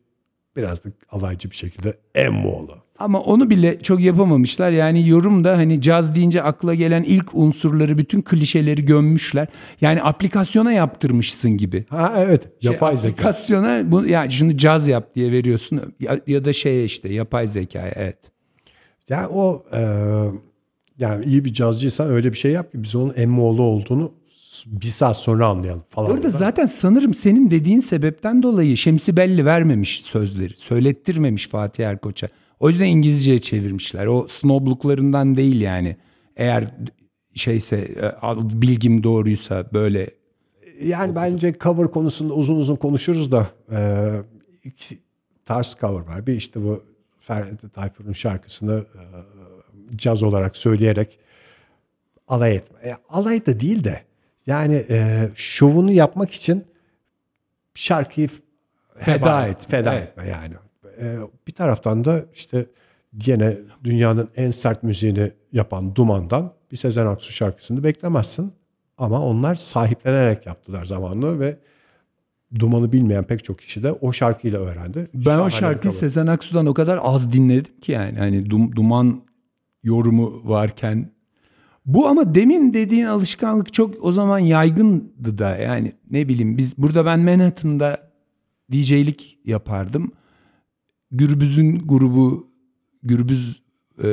Biraz 0.55 0.83
da 0.83 0.89
alaycı 1.09 1.51
bir 1.51 1.55
şekilde 1.55 1.97
Emmoğlu. 2.15 2.77
Ama 2.99 3.19
onu 3.19 3.49
bile 3.49 3.79
çok 3.81 3.99
yapamamışlar. 3.99 4.71
Yani 4.71 5.07
yorumda 5.07 5.57
hani 5.57 5.81
caz 5.81 6.15
deyince 6.15 6.43
akla 6.43 6.75
gelen 6.75 7.03
ilk 7.03 7.35
unsurları, 7.35 7.97
bütün 7.97 8.21
klişeleri 8.21 8.85
gömmüşler. 8.85 9.47
Yani 9.81 10.01
aplikasyona 10.01 10.71
yaptırmışsın 10.71 11.51
gibi. 11.51 11.85
Ha 11.89 12.13
evet. 12.17 12.43
Şey, 12.43 12.71
Yapay 12.71 12.97
zeka. 12.97 13.13
Aplikasyona 13.13 13.91
bu 13.91 14.05
yani 14.05 14.31
şunu 14.31 14.57
caz 14.57 14.88
yap 14.88 15.15
diye 15.15 15.31
veriyorsun 15.31 15.93
ya, 15.99 16.19
ya 16.27 16.45
da 16.45 16.53
şeye 16.53 16.85
işte 16.85 17.13
yapay 17.13 17.47
zekaya 17.47 17.93
evet. 17.95 18.31
Yani 19.09 19.27
o 19.27 19.63
e, 19.73 19.81
yani 20.99 21.25
iyi 21.25 21.45
bir 21.45 21.53
cazcıysan 21.53 22.09
öyle 22.09 22.31
bir 22.31 22.38
şey 22.38 22.51
yap 22.51 22.71
ki 22.71 22.83
biz 22.83 22.95
onun 22.95 23.13
Emmoğlu 23.15 23.62
olduğunu 23.62 24.12
bir 24.65 24.88
saat 24.88 25.17
sonra 25.17 25.47
anlayalım 25.47 25.83
falan. 25.89 26.12
Orada 26.12 26.29
zaten 26.29 26.65
sanırım 26.65 27.13
senin 27.13 27.51
dediğin 27.51 27.79
sebepten 27.79 28.43
dolayı 28.43 28.77
Şemsi 28.77 29.17
Belli 29.17 29.45
vermemiş 29.45 30.01
sözleri. 30.01 30.53
Söylettirmemiş 30.57 31.47
Fatih 31.47 31.85
Erkoç'a. 31.85 32.27
O 32.60 32.69
yüzden 32.69 32.86
İngilizceye 32.86 33.39
çevirmişler. 33.39 34.06
O 34.06 34.28
snobluklarından 34.28 35.36
değil 35.38 35.62
yani. 35.62 35.98
Eğer 36.38 36.67
şeyse 37.36 37.78
e, 37.78 38.12
bilgim 38.62 39.04
doğruysa 39.04 39.65
böyle 39.74 40.10
Yani 40.84 41.15
bence 41.15 41.54
cover 41.60 41.88
konusunda 41.88 42.34
uzun 42.34 42.56
uzun 42.56 42.76
konuşuruz 42.76 43.32
da 43.32 43.50
e, 43.72 44.12
iki 44.63 44.98
tarz 45.45 45.78
cover 45.82 46.08
var. 46.08 46.28
Bir 46.28 46.34
işte 46.34 46.63
bu 46.63 46.84
Ferdi 47.19 47.69
Tayfur'un 47.69 48.13
şarkısını 48.13 48.86
e, 48.95 49.04
caz 49.98 50.24
olarak 50.24 50.58
söyleyerek 50.58 51.19
alay 52.28 52.56
etme. 52.56 52.89
E, 52.89 52.95
alay 53.10 53.45
da 53.45 53.60
değil 53.60 53.84
de 53.84 54.02
yani 54.48 54.86
e, 54.89 55.30
şovunu 55.36 55.91
yapmak 55.91 56.32
için 56.32 56.65
şarkıyı 57.74 58.30
Feda 59.00 59.13
heba 59.13 59.48
et. 59.48 59.65
Feda 59.69 59.93
Evet. 59.93 60.10
etme 60.10 60.28
yani. 60.28 60.54
E, 60.99 61.17
bir 61.47 61.53
taraftan 61.53 62.03
da 62.03 62.25
işte 62.33 62.65
gene 63.17 63.57
dünyanın 63.83 64.29
en 64.35 64.51
sert 64.51 64.83
müziğini 64.83 65.31
yapan 65.51 65.95
Duman'dan 65.95 66.53
bir 66.71 66.77
Sezen 66.77 67.05
Aksu 67.05 67.31
şarkısını 67.31 67.83
beklemezsin. 67.83 68.53
Ama 68.97 69.25
onlar 69.25 69.55
sahiplenerek 69.55 70.45
yaptılar 70.45 70.85
zamanla 70.85 71.39
ve 71.39 71.57
Duman'ı 72.59 72.91
bilmeyen 72.91 73.23
pek 73.23 73.43
çok 73.43 73.59
kişi 73.59 73.83
de 73.83 73.91
o 73.91 74.12
şarkıyla 74.12 74.59
öğrendi. 74.59 75.07
Ben 75.13 75.23
Şahane 75.23 75.41
o 75.41 75.49
şarkıyı. 75.49 75.93
Sezen 75.93 76.27
Aksu'dan 76.27 76.65
o 76.65 76.73
kadar 76.73 76.99
az 77.01 77.33
dinledim 77.33 77.79
ki 77.81 77.91
yani 77.91 78.19
hani 78.19 78.45
dum- 78.49 78.75
duman 78.75 79.21
yorumu 79.83 80.41
varken 80.43 81.12
bu 81.85 82.07
ama 82.07 82.35
demin 82.35 82.73
dediğin 82.73 83.05
alışkanlık 83.05 83.73
çok 83.73 83.95
o 84.05 84.12
zaman 84.12 84.39
yaygındı 84.39 85.38
da 85.38 85.55
yani 85.55 85.93
ne 86.12 86.27
bileyim 86.27 86.57
biz 86.57 86.77
burada 86.77 87.05
ben 87.05 87.19
Manhattan'da 87.19 88.09
DJ'lik 88.71 89.39
yapardım. 89.45 90.12
Gürbüz'ün 91.12 91.88
grubu 91.88 92.48
Gürbüz 93.04 93.62
e, 94.04 94.10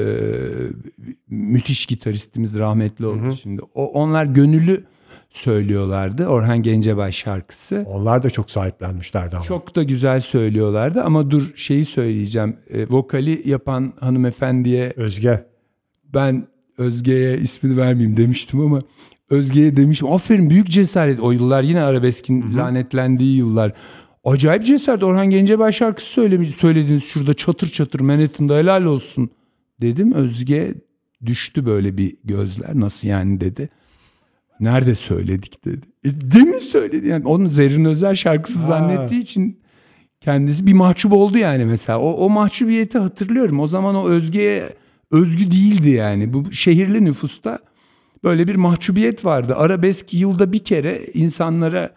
müthiş 1.28 1.86
gitaristimiz 1.86 2.58
rahmetli 2.58 3.06
oldu 3.06 3.36
şimdi. 3.42 3.62
O, 3.74 3.86
onlar 3.86 4.24
gönüllü 4.24 4.84
söylüyorlardı 5.30 6.26
Orhan 6.26 6.62
Gencebay 6.62 7.12
şarkısı. 7.12 7.84
Onlar 7.88 8.22
da 8.22 8.30
çok 8.30 8.50
sahiplenmişlerdi 8.50 9.36
ama. 9.36 9.44
Çok 9.44 9.76
da 9.76 9.82
güzel 9.82 10.20
söylüyorlardı 10.20 11.02
ama 11.02 11.30
dur 11.30 11.52
şeyi 11.56 11.84
söyleyeceğim. 11.84 12.56
E, 12.70 12.88
vokali 12.88 13.48
yapan 13.48 13.92
hanımefendiye 14.00 14.92
Özge. 14.96 15.46
ben 16.14 16.46
Özge'ye 16.78 17.38
ismini 17.38 17.76
vermeyeyim 17.76 18.16
demiştim 18.16 18.60
ama 18.60 18.80
Özge'ye 19.30 19.76
demiştim. 19.76 20.12
Aferin 20.12 20.50
büyük 20.50 20.68
cesaret. 20.70 21.20
O 21.20 21.32
yıllar 21.32 21.62
yine 21.62 21.82
arabeskin 21.82 22.56
lanetlendiği 22.56 23.36
yıllar. 23.36 23.72
Acayip 24.26 24.64
cesaret. 24.64 25.02
Orhan 25.02 25.30
Gencebay 25.30 25.72
şarkısı 25.72 26.10
söylemiş, 26.10 26.50
söylediniz 26.50 27.04
şurada 27.04 27.34
çatır 27.34 27.68
çatır 27.68 28.00
Manhattan'da 28.00 28.56
helal 28.56 28.84
olsun 28.84 29.30
dedim. 29.80 30.12
Özge 30.12 30.74
düştü 31.26 31.66
böyle 31.66 31.96
bir 31.96 32.16
gözler. 32.24 32.70
Nasıl 32.74 33.08
yani 33.08 33.40
dedi. 33.40 33.68
Nerede 34.60 34.94
söyledik 34.94 35.64
dedi. 35.64 35.86
E, 36.04 36.08
demin 36.10 36.58
söyledi. 36.58 37.08
Yani 37.08 37.26
onun 37.26 37.48
Zerrin 37.48 37.84
Özer 37.84 38.14
şarkısı 38.14 38.58
zannettiği 38.58 39.22
için 39.22 39.60
kendisi 40.20 40.66
bir 40.66 40.72
mahcup 40.72 41.12
oldu 41.12 41.38
yani 41.38 41.64
mesela. 41.64 42.00
O, 42.00 42.12
o 42.12 42.30
mahcubiyeti 42.30 42.98
hatırlıyorum. 42.98 43.60
O 43.60 43.66
zaman 43.66 43.94
o 43.94 44.08
Özge'ye 44.08 44.72
özgü 45.10 45.50
değildi 45.50 45.90
yani. 45.90 46.32
Bu 46.32 46.52
şehirli 46.52 47.04
nüfusta 47.04 47.58
böyle 48.24 48.48
bir 48.48 48.56
mahcubiyet 48.56 49.24
vardı. 49.24 49.56
Arabesk 49.56 50.14
yılda 50.14 50.52
bir 50.52 50.64
kere 50.64 51.00
insanlara 51.14 51.90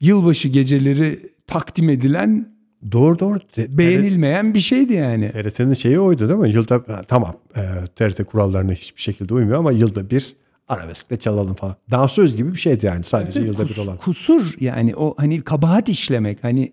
yılbaşı 0.00 0.48
geceleri 0.48 1.29
takdim 1.50 1.88
edilen 1.88 2.60
Doğru 2.92 3.18
doğru. 3.18 3.38
Beğenilmeyen 3.58 4.54
bir 4.54 4.60
şeydi 4.60 4.92
yani. 4.92 5.32
TRT'nin 5.32 5.72
şeyi 5.72 6.00
oydu 6.00 6.28
değil 6.28 6.40
mi? 6.40 6.50
Yılda 6.50 7.02
tamam 7.02 7.36
e, 7.56 7.60
TRT 7.96 8.24
kurallarına 8.24 8.72
hiçbir 8.72 9.00
şekilde 9.00 9.34
uymuyor 9.34 9.58
ama 9.58 9.72
yılda 9.72 10.10
bir 10.10 10.34
arabeskle 10.68 11.16
çalalım 11.18 11.54
falan. 11.54 11.76
Dansöz 11.90 12.36
gibi 12.36 12.52
bir 12.52 12.58
şeydi 12.58 12.86
yani 12.86 13.04
sadece 13.04 13.40
yılda 13.40 13.62
bir 13.62 13.68
Kus- 13.68 13.80
olan. 13.80 13.96
Kusur 13.96 14.54
yani 14.60 14.96
o 14.96 15.14
hani 15.16 15.40
kabahat 15.42 15.88
işlemek 15.88 16.44
hani 16.44 16.72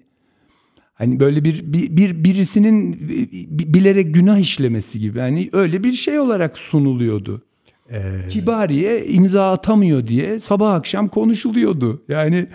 hani 0.94 1.20
böyle 1.20 1.44
bir, 1.44 1.74
bir, 1.74 1.98
bir 1.98 2.24
birisinin 2.24 2.94
bi- 3.50 3.74
bilerek 3.74 4.14
günah 4.14 4.38
işlemesi 4.38 5.00
gibi 5.00 5.20
hani 5.20 5.50
öyle 5.54 5.84
bir 5.84 5.94
şey 5.94 6.20
olarak 6.20 6.58
sunuluyordu. 6.58 7.42
Kibariye 8.30 9.06
imza 9.06 9.52
atamıyor 9.52 10.08
diye 10.08 10.40
sabah 10.40 10.74
akşam 10.74 11.08
konuşuluyordu. 11.08 12.04
Yani 12.08 12.48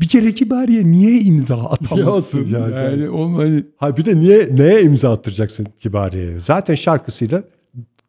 bir 0.00 0.06
kere 0.06 0.34
Kibariye 0.34 0.84
niye 0.84 1.20
imza 1.20 1.56
atamasın? 1.56 2.46
Ya, 2.46 2.68
yani 2.68 3.02
ya. 3.02 3.12
o 3.12 3.38
hani 3.38 3.64
Ha 3.76 3.96
bir 3.96 4.04
de 4.04 4.20
niye 4.20 4.48
neye 4.56 4.82
imza 4.82 5.12
attıracaksın 5.12 5.66
Kibariye'ye? 5.78 6.40
Zaten 6.40 6.74
şarkısıyla 6.74 7.42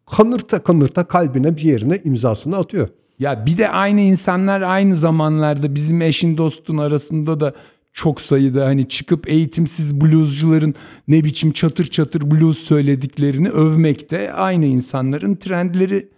kanırta 0.06 0.64
kanırta 0.64 1.04
kalbine 1.04 1.58
bir 1.58 1.62
yerine 1.62 2.02
imzasını 2.04 2.58
atıyor. 2.58 2.90
Ya 3.20 3.46
bir 3.46 3.58
de 3.58 3.70
aynı 3.70 4.02
insanlar 4.02 4.62
aynı 4.62 4.96
zamanlarda 4.96 5.76
bizim 5.76 6.02
eşin 6.02 6.38
dostun 6.38 6.78
arasında 6.78 7.40
da 7.40 7.54
çok 7.94 8.22
sayıda 8.22 8.66
hani 8.66 8.88
çıkıp 8.88 9.30
eğitimsiz 9.30 10.02
bluescuların 10.02 10.76
ne 11.08 11.24
biçim 11.24 11.52
çatır 11.52 11.86
çatır 11.86 12.32
blues 12.32 12.58
söylediklerini 12.58 13.50
övmekte 13.50 14.34
aynı 14.34 14.66
insanların 14.66 15.36
trendleri 15.36 16.10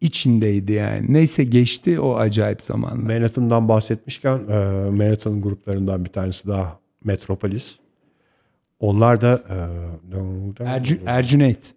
içindeydi 0.00 0.72
yani. 0.72 1.12
Neyse 1.12 1.44
geçti 1.44 2.00
o 2.00 2.16
acayip 2.16 2.62
zamanlar. 2.62 3.14
Manhattan'dan 3.14 3.68
bahsetmişken 3.68 4.38
e, 4.38 4.56
Manhattan 4.90 5.42
gruplarından 5.42 6.04
bir 6.04 6.10
tanesi 6.10 6.48
daha 6.48 6.78
Metropolis. 7.04 7.78
Onlar 8.80 9.20
da 9.20 9.42
e, 10.60 10.64
Ercü, 10.64 11.00
Ercüneyt. 11.06 11.74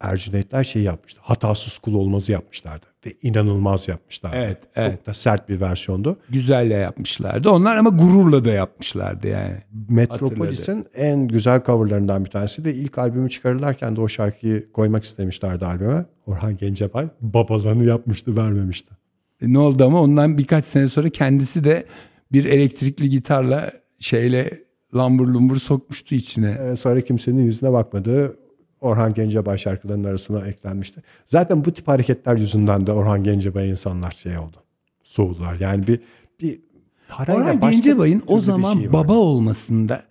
Ercüneytler 0.00 0.64
şey 0.64 0.82
yapmıştı. 0.82 1.20
Hatasız 1.22 1.78
kul 1.78 1.94
olmazı 1.94 2.32
yapmışlardı. 2.32 2.86
Ve 3.06 3.10
inanılmaz 3.22 3.88
yapmışlardı. 3.88 4.36
Evet, 4.36 4.58
Çok 4.62 4.70
evet. 4.84 5.06
da 5.06 5.14
sert 5.14 5.48
bir 5.48 5.60
versiyondu. 5.60 6.16
Güzelle 6.30 6.74
yapmışlardı. 6.74 7.50
Onlar 7.50 7.76
ama 7.76 7.90
gururla 7.90 8.44
da 8.44 8.50
yapmışlardı 8.50 9.28
yani. 9.28 9.56
Metropolis'in 9.88 10.86
en 10.94 11.28
güzel 11.28 11.64
coverlarından 11.64 12.24
bir 12.24 12.30
tanesi 12.30 12.64
de 12.64 12.74
ilk 12.74 12.98
albümü 12.98 13.30
çıkarırlarken 13.30 13.96
de 13.96 14.00
o 14.00 14.08
şarkıyı 14.08 14.72
koymak 14.72 15.04
istemişlerdi 15.04 15.66
albüme. 15.66 16.04
Orhan 16.26 16.56
Gencebay 16.56 17.08
babalarını 17.20 17.84
yapmıştı 17.84 18.36
vermemişti. 18.36 18.94
E, 19.42 19.52
Ne 19.52 19.58
oldu 19.58 19.84
ama 19.84 20.00
ondan 20.00 20.38
birkaç 20.38 20.64
sene 20.64 20.88
sonra 20.88 21.10
kendisi 21.10 21.64
de 21.64 21.84
bir 22.32 22.44
elektrikli 22.44 23.08
gitarla 23.10 23.72
şeyle 23.98 24.50
lambur 24.94 25.28
lumbur 25.28 25.56
sokmuştu 25.56 26.14
içine. 26.14 26.58
Ee, 26.62 26.76
sonra 26.76 27.00
kimsenin 27.00 27.42
yüzüne 27.42 27.72
bakmadı. 27.72 28.36
Orhan 28.80 29.14
Gencebay 29.14 29.58
şarkılarının 29.58 30.04
arasına 30.04 30.46
eklenmişti. 30.46 31.02
Zaten 31.24 31.64
bu 31.64 31.72
tip 31.72 31.88
hareketler 31.88 32.36
yüzünden 32.36 32.86
de 32.86 32.92
Orhan 32.92 33.24
Gencebay 33.24 33.70
insanlar 33.70 34.10
şey 34.10 34.38
oldu. 34.38 34.56
Soğudular. 35.02 35.60
Yani 35.60 35.86
bir 35.86 36.00
bir 36.40 36.60
parayla 37.08 37.42
Orhan 37.42 37.60
Gencebay'ın 37.60 38.22
o 38.26 38.40
zaman 38.40 38.74
şey 38.74 38.92
baba 38.92 39.12
olmasında 39.12 40.04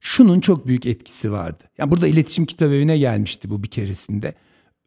şunun 0.00 0.40
çok 0.40 0.66
büyük 0.66 0.86
etkisi 0.86 1.32
vardı. 1.32 1.64
Yani 1.78 1.90
burada 1.90 2.06
iletişim 2.08 2.46
kitabı 2.46 2.74
evine 2.74 2.98
gelmişti 2.98 3.50
bu 3.50 3.62
bir 3.62 3.68
keresinde. 3.68 4.34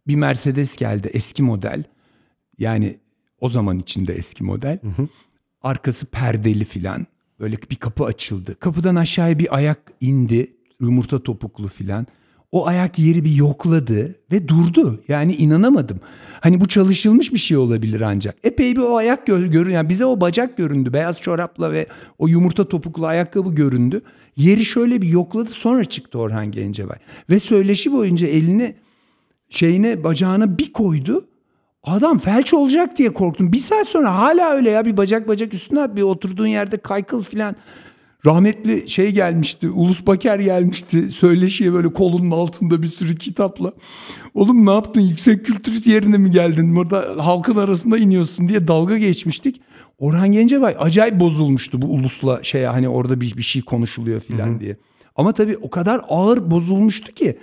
Bir 0.08 0.16
Mercedes 0.16 0.76
geldi 0.76 1.10
eski 1.14 1.44
model. 1.44 1.84
Yani 2.58 2.98
o 3.42 3.50
zaman 3.50 3.80
içinde 3.80 4.14
eski 4.14 4.44
model. 4.44 4.80
Arkası 5.62 6.06
perdeli 6.06 6.66
filan. 6.66 7.08
Böyle 7.40 7.58
bir 7.72 7.76
kapı 7.76 8.06
açıldı. 8.06 8.60
Kapıdan 8.60 8.96
aşağıya 8.96 9.40
bir 9.40 9.56
ayak 9.56 9.92
indi. 10.02 10.54
Yumurta 10.80 11.24
topuklu 11.24 11.68
filan. 11.68 12.08
O 12.52 12.68
ayak 12.68 13.00
yeri 13.00 13.26
bir 13.26 13.32
yokladı 13.32 14.16
ve 14.32 14.48
durdu. 14.48 15.04
Yani 15.08 15.36
inanamadım. 15.36 16.00
Hani 16.40 16.62
bu 16.62 16.68
çalışılmış 16.68 17.34
bir 17.34 17.38
şey 17.38 17.58
olabilir 17.58 18.02
ancak. 18.02 18.36
Epey 18.44 18.76
bir 18.76 18.82
o 18.82 18.96
ayak 18.96 19.28
gör, 19.28 19.46
görün. 19.46 19.72
Yani 19.72 19.90
bize 19.90 20.06
o 20.06 20.22
bacak 20.22 20.58
göründü. 20.58 20.94
Beyaz 20.94 21.22
çorapla 21.22 21.72
ve 21.72 21.88
o 22.18 22.28
yumurta 22.28 22.64
topuklu 22.64 23.06
ayakkabı 23.06 23.56
göründü. 23.56 24.02
Yeri 24.36 24.66
şöyle 24.66 25.02
bir 25.02 25.08
yokladı 25.08 25.50
sonra 25.50 25.86
çıktı 25.86 26.20
Orhan 26.20 26.52
Gencebay. 26.52 26.98
Ve 27.30 27.40
söyleşi 27.40 27.92
boyunca 27.92 28.28
elini 28.28 28.76
şeyine 29.50 30.04
bacağına 30.04 30.58
bir 30.58 30.74
koydu. 30.74 31.28
Adam 31.84 32.18
felç 32.18 32.54
olacak 32.54 32.98
diye 32.98 33.14
korktum. 33.14 33.52
Bir 33.52 33.58
saat 33.58 33.88
sonra 33.88 34.18
hala 34.18 34.52
öyle 34.52 34.70
ya 34.70 34.86
bir 34.86 34.98
bacak 34.98 35.28
bacak 35.28 35.54
üstüne 35.54 35.82
at 35.82 35.96
bir 35.96 36.02
oturduğun 36.02 36.48
yerde 36.48 36.78
kaykıl 36.78 37.24
filan. 37.24 37.56
Rahmetli 38.28 38.90
şey 38.90 39.12
gelmişti, 39.12 39.70
Ulus 39.70 40.08
Baker 40.08 40.40
gelmişti 40.40 41.12
söyleşiye 41.12 41.74
böyle 41.74 41.94
kolunun 41.94 42.32
altında 42.32 42.82
bir 42.82 42.88
sürü 42.88 43.16
kitapla. 43.16 43.74
Oğlum 44.34 44.66
ne 44.66 44.72
yaptın 44.72 45.02
yüksek 45.02 45.46
kültür 45.46 45.86
yerine 45.86 46.18
mi 46.18 46.32
geldin 46.32 46.76
burada 46.76 47.26
halkın 47.26 47.56
arasında 47.56 47.98
iniyorsun 47.98 48.50
diye 48.50 48.68
dalga 48.68 48.98
geçmiştik. 48.98 49.62
Orhan 50.00 50.32
Gencebay 50.32 50.76
acayip 50.80 51.20
bozulmuştu 51.20 51.82
bu 51.82 51.88
ulusla 51.88 52.44
şey 52.44 52.64
hani 52.64 52.90
orada 52.90 53.22
bir, 53.22 53.38
bir 53.38 53.42
şey 53.42 53.62
konuşuluyor 53.62 54.22
filan 54.22 54.60
diye. 54.60 54.78
Ama 55.16 55.34
tabii 55.34 55.58
o 55.58 55.70
kadar 55.70 56.02
ağır 56.10 56.52
bozulmuştu 56.52 57.14
ki 57.14 57.38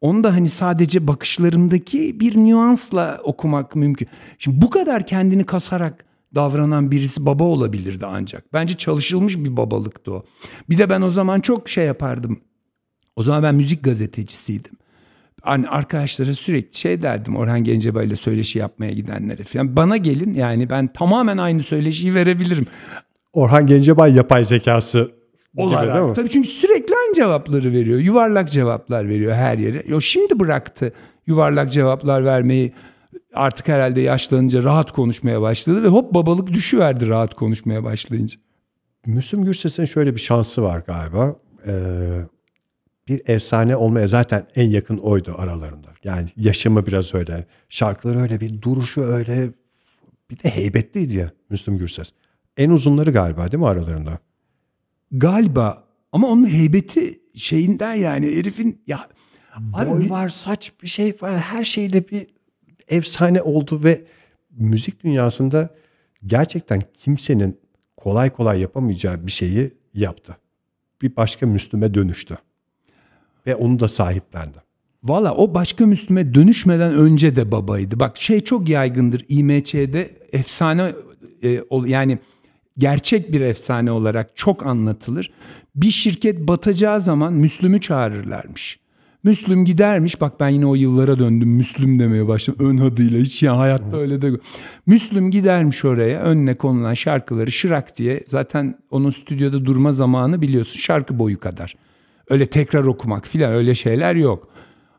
onu 0.00 0.24
da 0.24 0.32
hani 0.34 0.48
sadece 0.48 1.06
bakışlarındaki 1.06 2.20
bir 2.20 2.36
nüansla 2.36 3.20
okumak 3.24 3.76
mümkün. 3.76 4.08
Şimdi 4.38 4.62
bu 4.62 4.70
kadar 4.70 5.06
kendini 5.06 5.46
kasarak 5.46 6.04
davranan 6.34 6.90
birisi 6.90 7.26
baba 7.26 7.44
olabilirdi 7.44 8.06
ancak. 8.06 8.52
Bence 8.52 8.74
çalışılmış 8.74 9.38
bir 9.38 9.56
babalıktı 9.56 10.12
o. 10.12 10.24
Bir 10.70 10.78
de 10.78 10.90
ben 10.90 11.00
o 11.00 11.10
zaman 11.10 11.40
çok 11.40 11.68
şey 11.68 11.86
yapardım. 11.86 12.40
O 13.16 13.22
zaman 13.22 13.42
ben 13.42 13.54
müzik 13.54 13.84
gazetecisiydim. 13.84 14.72
Hani 15.42 15.68
arkadaşlara 15.68 16.34
sürekli 16.34 16.78
şey 16.78 17.02
derdim 17.02 17.36
Orhan 17.36 17.64
Gencebay 17.64 18.06
ile 18.06 18.16
söyleşi 18.16 18.58
yapmaya 18.58 18.92
gidenlere 18.92 19.44
falan. 19.44 19.76
Bana 19.76 19.96
gelin 19.96 20.34
yani 20.34 20.70
ben 20.70 20.92
tamamen 20.92 21.36
aynı 21.38 21.62
söyleşiyi 21.62 22.14
verebilirim. 22.14 22.66
Orhan 23.32 23.66
Gencebay 23.66 24.14
yapay 24.14 24.44
zekası 24.44 24.98
gibi 24.98 25.70
değil 25.70 25.70
mi? 25.70 25.76
olarak. 25.76 26.14
Tabii 26.14 26.30
çünkü 26.30 26.48
sürekli 26.48 26.94
aynı 27.04 27.14
cevapları 27.14 27.72
veriyor. 27.72 27.98
Yuvarlak 27.98 28.50
cevaplar 28.50 29.08
veriyor 29.08 29.34
her 29.34 29.58
yere. 29.58 29.82
Yo 29.86 30.00
şimdi 30.00 30.40
bıraktı 30.40 30.92
yuvarlak 31.26 31.72
cevaplar 31.72 32.24
vermeyi. 32.24 32.72
Artık 33.36 33.68
herhalde 33.68 34.00
yaşlanınca 34.00 34.64
rahat 34.64 34.92
konuşmaya 34.92 35.40
başladı 35.40 35.82
ve 35.82 35.88
hop 35.88 36.14
babalık 36.14 36.52
düşüverdi 36.52 37.08
rahat 37.08 37.34
konuşmaya 37.34 37.84
başlayınca. 37.84 38.38
Müslüm 39.06 39.44
Gürses'in 39.44 39.84
şöyle 39.84 40.14
bir 40.14 40.20
şansı 40.20 40.62
var 40.62 40.78
galiba. 40.86 41.36
Ee, 41.66 42.20
bir 43.08 43.22
efsane 43.26 43.76
olmaya 43.76 44.06
zaten 44.08 44.46
en 44.56 44.70
yakın 44.70 44.98
oydu 44.98 45.34
aralarında. 45.38 45.88
Yani 46.04 46.28
yaşamı 46.36 46.86
biraz 46.86 47.14
öyle. 47.14 47.46
Şarkıları 47.68 48.18
öyle 48.18 48.40
bir 48.40 48.62
duruşu 48.62 49.02
öyle. 49.02 49.50
Bir 50.30 50.38
de 50.38 50.50
heybetliydi 50.50 51.16
ya 51.16 51.30
Müslüm 51.50 51.78
Gürses. 51.78 52.12
En 52.56 52.70
uzunları 52.70 53.10
galiba 53.10 53.52
değil 53.52 53.60
mi 53.60 53.68
aralarında? 53.68 54.18
Galiba 55.12 55.84
ama 56.12 56.28
onun 56.28 56.46
heybeti 56.48 57.20
şeyinden 57.34 57.94
yani 57.94 58.26
herifin 58.36 58.82
ya 58.86 59.08
abi 59.74 59.90
Boy 59.90 60.04
bir- 60.04 60.10
var, 60.10 60.28
saç 60.28 60.72
bir 60.82 60.88
şey 60.88 61.16
var. 61.20 61.38
Her 61.40 61.64
şeyle 61.64 62.08
bir 62.08 62.26
efsane 62.88 63.42
oldu 63.42 63.80
ve 63.84 64.04
müzik 64.50 65.04
dünyasında 65.04 65.70
gerçekten 66.26 66.82
kimsenin 66.98 67.60
kolay 67.96 68.30
kolay 68.30 68.60
yapamayacağı 68.60 69.26
bir 69.26 69.32
şeyi 69.32 69.70
yaptı. 69.94 70.36
Bir 71.02 71.16
başka 71.16 71.46
Müslüme 71.46 71.94
dönüştü. 71.94 72.36
ve 73.46 73.54
onu 73.54 73.78
da 73.78 73.88
sahiplendi. 73.88 74.58
Valla 75.04 75.34
o 75.34 75.54
başka 75.54 75.86
Müslüme 75.86 76.34
dönüşmeden 76.34 76.94
önce 76.94 77.36
de 77.36 77.52
babaydı. 77.52 78.00
Bak 78.00 78.16
şey 78.16 78.40
çok 78.40 78.68
yaygındır 78.68 79.24
IMÇ'de 79.28 80.10
efsane 80.32 80.94
e, 81.42 81.60
yani 81.86 82.18
gerçek 82.78 83.32
bir 83.32 83.40
efsane 83.40 83.92
olarak 83.92 84.36
çok 84.36 84.66
anlatılır. 84.66 85.32
Bir 85.74 85.90
şirket 85.90 86.40
batacağı 86.40 87.00
zaman 87.00 87.32
Müslüm'ü 87.32 87.80
çağırırlarmış. 87.80 88.80
Müslüm 89.26 89.64
gidermiş 89.64 90.20
bak 90.20 90.40
ben 90.40 90.48
yine 90.48 90.66
o 90.66 90.74
yıllara 90.74 91.18
döndüm 91.18 91.48
Müslüm 91.48 91.98
demeye 91.98 92.28
başladım 92.28 92.66
ön 92.68 92.78
adıyla 92.78 93.20
hiç 93.20 93.42
ya 93.42 93.58
hayatta 93.58 93.96
öyle 93.96 94.22
de 94.22 94.30
Müslüm 94.86 95.30
gidermiş 95.30 95.84
oraya 95.84 96.20
önüne 96.20 96.54
konulan 96.54 96.94
şarkıları 96.94 97.52
şırak 97.52 97.98
diye 97.98 98.24
zaten 98.26 98.78
onun 98.90 99.10
stüdyoda 99.10 99.64
durma 99.64 99.92
zamanı 99.92 100.42
biliyorsun 100.42 100.78
şarkı 100.78 101.18
boyu 101.18 101.40
kadar. 101.40 101.74
Öyle 102.30 102.46
tekrar 102.46 102.84
okumak 102.84 103.26
filan 103.26 103.52
öyle 103.52 103.74
şeyler 103.74 104.14
yok. 104.14 104.48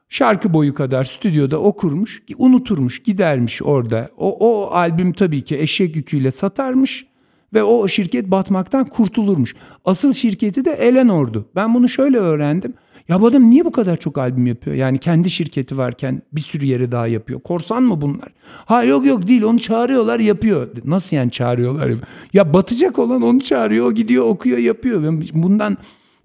Şarkı 0.10 0.54
boyu 0.54 0.74
kadar 0.74 1.04
stüdyoda 1.04 1.60
okurmuş, 1.60 2.24
unuturmuş, 2.38 3.04
gidermiş 3.04 3.62
orada. 3.62 4.10
O, 4.18 4.38
o 4.40 4.72
albüm 4.72 5.14
tabii 5.14 5.42
ki 5.42 5.60
eşek 5.60 5.96
yüküyle 5.96 6.32
satarmış 6.32 7.06
ve 7.54 7.64
o 7.64 7.88
şirket 7.88 8.32
batmaktan 8.32 8.86
kurtulurmuş. 8.86 9.56
Asıl 9.86 10.14
şirketi 10.14 10.66
de 10.66 10.72
Eleanor'du. 10.72 11.50
Ben 11.56 11.74
bunu 11.74 11.90
şöyle 11.90 12.18
öğrendim. 12.18 12.74
Ya 13.10 13.22
bu 13.22 13.28
adam 13.28 13.50
niye 13.50 13.66
bu 13.66 13.72
kadar 13.72 13.98
çok 13.98 14.18
albüm 14.18 14.48
yapıyor? 14.48 14.76
Yani 14.76 14.98
kendi 14.98 15.30
şirketi 15.30 15.78
varken 15.78 16.22
bir 16.32 16.42
sürü 16.42 16.66
yere 16.66 16.92
daha 16.92 17.08
yapıyor. 17.08 17.40
Korsan 17.40 17.84
mı 17.84 18.02
bunlar? 18.02 18.30
Ha 18.66 18.84
yok 18.84 19.06
yok 19.06 19.28
değil 19.28 19.44
onu 19.44 19.60
çağırıyorlar 19.60 20.20
yapıyor. 20.20 20.68
Nasıl 20.86 21.16
yani 21.16 21.32
çağırıyorlar? 21.32 21.92
Ya 22.34 22.54
batacak 22.54 23.00
olan 23.00 23.22
onu 23.22 23.40
çağırıyor 23.40 23.86
o 23.86 23.94
gidiyor 23.94 24.26
okuyor 24.26 24.58
yapıyor. 24.58 25.24
Bundan 25.34 25.78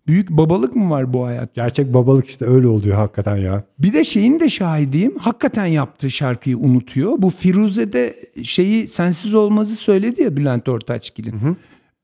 büyük 0.07 0.31
babalık 0.31 0.77
mı 0.77 0.91
var 0.91 1.13
bu 1.13 1.27
hayat? 1.27 1.55
Gerçek 1.55 1.95
babalık 1.95 2.27
işte 2.27 2.47
öyle 2.47 2.67
oluyor 2.67 2.97
hakikaten 2.97 3.37
ya. 3.37 3.65
Bir 3.79 3.93
de 3.93 4.05
şeyin 4.05 4.41
de 4.41 4.49
şahidiyim. 4.49 5.19
Hakikaten 5.19 5.67
yaptığı 5.67 6.11
şarkıyı 6.11 6.59
unutuyor. 6.59 7.13
Bu 7.19 7.31
Firuze'de 7.31 8.17
şeyi 8.43 8.89
sensiz 8.89 9.35
olmazı 9.35 9.75
söyledi 9.77 10.23
ya 10.23 10.37
Bülent 10.37 10.69
Ortaçgil'in. 10.69 11.57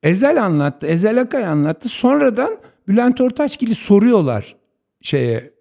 Ezel 0.02 0.44
anlattı. 0.44 0.86
Ezel 0.86 1.20
Akay 1.20 1.46
anlattı. 1.46 1.88
Sonradan 1.88 2.50
Bülent 2.88 3.20
Ortaçgil'i 3.20 3.74
soruyorlar 3.74 4.57
şeye 5.00 5.58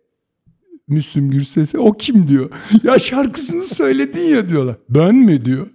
Müslüm 0.87 1.31
Gürses'e. 1.31 1.79
O 1.79 1.93
kim 1.93 2.27
diyor. 2.29 2.49
Ya 2.83 2.99
şarkısını 2.99 3.61
söyledin 3.61 4.35
ya 4.35 4.49
diyorlar. 4.49 4.75
Ben 4.89 5.15
mi 5.15 5.45
diyor. 5.45 5.67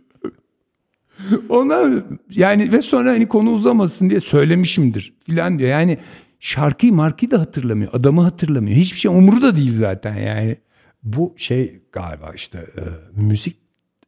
Ona 1.48 2.04
yani 2.30 2.72
ve 2.72 2.82
sonra 2.82 3.10
hani 3.10 3.28
konu 3.28 3.50
uzamasın 3.50 4.10
diye 4.10 4.20
söylemişimdir 4.20 5.14
filan 5.26 5.58
diyor. 5.58 5.70
Yani 5.70 5.98
şarkıyı 6.40 6.92
markayı 6.92 7.30
da 7.30 7.40
hatırlamıyor. 7.40 7.94
Adamı 7.94 8.20
hatırlamıyor. 8.20 8.76
Hiçbir 8.76 8.98
şey 8.98 9.10
umurda 9.10 9.56
değil 9.56 9.76
zaten 9.76 10.16
yani. 10.16 10.56
Bu 11.02 11.34
şey 11.36 11.82
galiba 11.92 12.32
işte 12.34 12.58
e, 12.58 12.82
müzik 13.20 13.56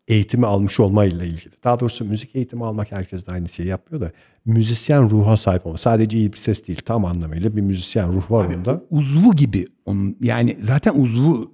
eğitimi 0.09 0.47
almış 0.47 0.81
olmayla 0.81 1.25
ilgili. 1.25 1.55
Daha 1.65 1.81
doğrusu 1.81 2.05
müzik 2.05 2.37
eğitimi 2.37 2.65
almak 2.65 2.93
herkes 2.93 3.27
de 3.27 3.33
aynı 3.33 3.49
şeyi 3.49 3.69
yapıyor 3.69 4.01
da 4.01 4.13
müzisyen 4.47 5.11
ruha 5.11 5.37
sahip 5.37 5.67
olma. 5.67 5.79
Sadece 5.79 6.17
iyi 6.17 6.33
bir 6.33 6.39
ses 6.39 6.69
değil 6.69 6.81
tam 6.85 7.05
anlamıyla 7.05 7.57
bir 7.57 7.61
müzisyen 7.61 8.13
ruh 8.13 8.31
var 8.31 8.45
onda. 8.45 8.83
uzvu 8.91 9.37
gibi 9.37 9.67
onun 9.85 10.17
yani 10.21 10.57
zaten 10.61 10.95
uzvu 10.97 11.53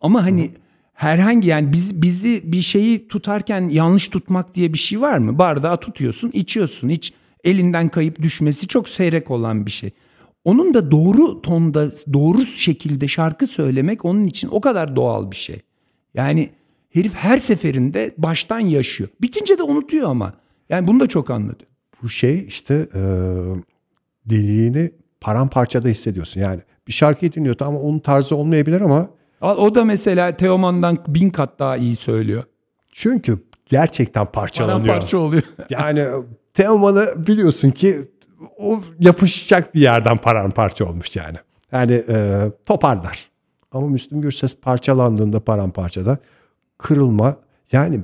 ama 0.00 0.24
hani 0.24 0.50
herhangi 0.92 1.48
yani 1.48 1.72
biz 1.72 2.02
bizi 2.02 2.52
bir 2.52 2.60
şeyi 2.60 3.08
tutarken 3.08 3.68
yanlış 3.68 4.08
tutmak 4.08 4.54
diye 4.54 4.72
bir 4.72 4.78
şey 4.78 5.00
var 5.00 5.18
mı? 5.18 5.38
Bardağı 5.38 5.76
tutuyorsun, 5.76 6.30
içiyorsun. 6.32 6.88
Hiç 6.88 7.12
elinden 7.44 7.88
kayıp 7.88 8.22
düşmesi 8.22 8.66
çok 8.66 8.88
seyrek 8.88 9.30
olan 9.30 9.66
bir 9.66 9.70
şey. 9.70 9.90
Onun 10.44 10.74
da 10.74 10.90
doğru 10.90 11.42
tonda, 11.42 11.90
doğru 12.12 12.44
şekilde 12.44 13.08
şarkı 13.08 13.46
söylemek 13.46 14.04
onun 14.04 14.26
için 14.26 14.48
o 14.48 14.60
kadar 14.60 14.96
doğal 14.96 15.30
bir 15.30 15.36
şey. 15.36 15.60
Yani 16.14 16.50
herif 16.90 17.14
her 17.14 17.38
seferinde 17.38 18.14
baştan 18.18 18.58
yaşıyor. 18.58 19.10
Bitince 19.22 19.58
de 19.58 19.62
unutuyor 19.62 20.10
ama. 20.10 20.32
Yani 20.68 20.86
bunu 20.86 21.00
da 21.00 21.06
çok 21.06 21.30
anladı. 21.30 21.64
Bu 22.04 22.08
şey 22.08 22.44
işte 22.46 22.88
e, 22.94 23.02
dediğini 24.26 24.90
paramparçada 25.20 25.88
hissediyorsun. 25.88 26.40
Yani 26.40 26.60
bir 26.88 26.92
şarkıyı 26.92 27.32
dinliyor 27.32 27.56
ama 27.60 27.78
onun 27.78 27.98
tarzı 27.98 28.36
olmayabilir 28.36 28.80
ama 28.80 29.10
O 29.40 29.74
da 29.74 29.84
mesela 29.84 30.36
Teoman'dan 30.36 30.98
bin 31.08 31.30
kat 31.30 31.58
daha 31.58 31.76
iyi 31.76 31.96
söylüyor. 31.96 32.44
çünkü 32.92 33.38
gerçekten 33.66 34.26
parçalanıyor. 34.26 34.86
Paramparça 34.86 35.18
oluyor. 35.18 35.42
Yani 35.70 36.06
Teoman'ı 36.54 37.26
biliyorsun 37.26 37.70
ki 37.70 38.02
o 38.58 38.80
yapışacak 39.00 39.74
bir 39.74 39.80
yerden 39.80 40.18
paramparça 40.18 40.84
olmuş 40.84 41.16
yani. 41.16 41.36
Yani 41.72 42.04
e, 42.08 42.50
toparlar. 42.66 43.30
Ama 43.72 43.86
Müslüm 43.86 44.20
Gürses 44.20 44.56
parçalandığında 44.56 45.40
paramparçada 45.40 46.18
kırılma 46.78 47.36
yani 47.72 48.00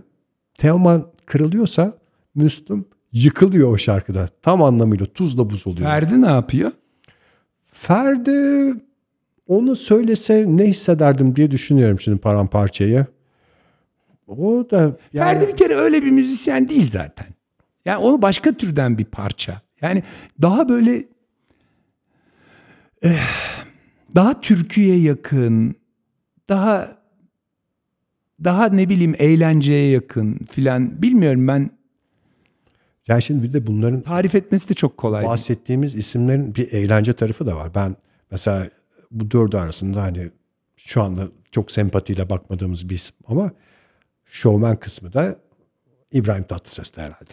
Teoman 0.58 1.06
kırılıyorsa 1.26 1.92
Müslüm 2.34 2.84
yıkılıyor 3.12 3.72
o 3.72 3.78
şarkıda. 3.78 4.28
Tam 4.42 4.62
anlamıyla 4.62 5.06
tuzla 5.06 5.50
buz 5.50 5.66
oluyor. 5.66 5.90
Ferdi 5.90 6.22
ne 6.22 6.26
yapıyor? 6.26 6.72
Ferdi 7.72 8.74
onu 9.46 9.76
söylese 9.76 10.44
ne 10.48 10.64
hissederdim 10.64 11.36
diye 11.36 11.50
düşünüyorum 11.50 12.00
şimdi 12.00 12.18
paramparçayı. 12.18 13.06
O 14.28 14.66
da 14.70 14.96
yani 15.12 15.28
Ferdi 15.30 15.48
bir 15.48 15.56
kere 15.56 15.74
öyle 15.74 16.02
bir 16.02 16.10
müzisyen 16.10 16.68
değil 16.68 16.88
zaten. 16.88 17.26
Yani 17.84 17.98
onu 17.98 18.22
başka 18.22 18.52
türden 18.52 18.98
bir 18.98 19.04
parça. 19.04 19.60
Yani 19.80 20.02
daha 20.42 20.68
böyle 20.68 21.04
eh, 23.02 23.26
daha 24.14 24.40
türküye 24.40 24.96
yakın, 24.96 25.74
daha 26.48 27.00
daha 28.44 28.68
ne 28.68 28.88
bileyim 28.88 29.14
eğlenceye 29.18 29.90
yakın 29.90 30.38
filan 30.50 31.02
bilmiyorum 31.02 31.48
ben 31.48 31.70
yani 33.08 33.22
şimdi 33.22 33.42
bir 33.42 33.52
de 33.52 33.66
bunların 33.66 34.00
tarif 34.00 34.34
etmesi 34.34 34.68
de 34.68 34.74
çok 34.74 34.96
kolay. 34.96 35.20
değil. 35.22 35.30
bahsettiğimiz 35.32 35.94
isimlerin 35.96 36.54
bir 36.54 36.72
eğlence 36.72 37.12
tarafı 37.12 37.46
da 37.46 37.56
var. 37.56 37.74
Ben 37.74 37.96
mesela 38.30 38.68
bu 39.10 39.30
dördü 39.30 39.56
arasında 39.56 40.02
hani 40.02 40.30
şu 40.76 41.02
anda 41.02 41.28
çok 41.52 41.70
sempatiyle 41.70 42.30
bakmadığımız 42.30 42.88
bir 42.88 42.94
isim 42.94 43.16
ama 43.26 43.50
şovmen 44.24 44.76
kısmı 44.76 45.12
da 45.12 45.36
İbrahim 46.12 46.44
Tatlıses'te 46.44 47.00
herhalde. 47.02 47.30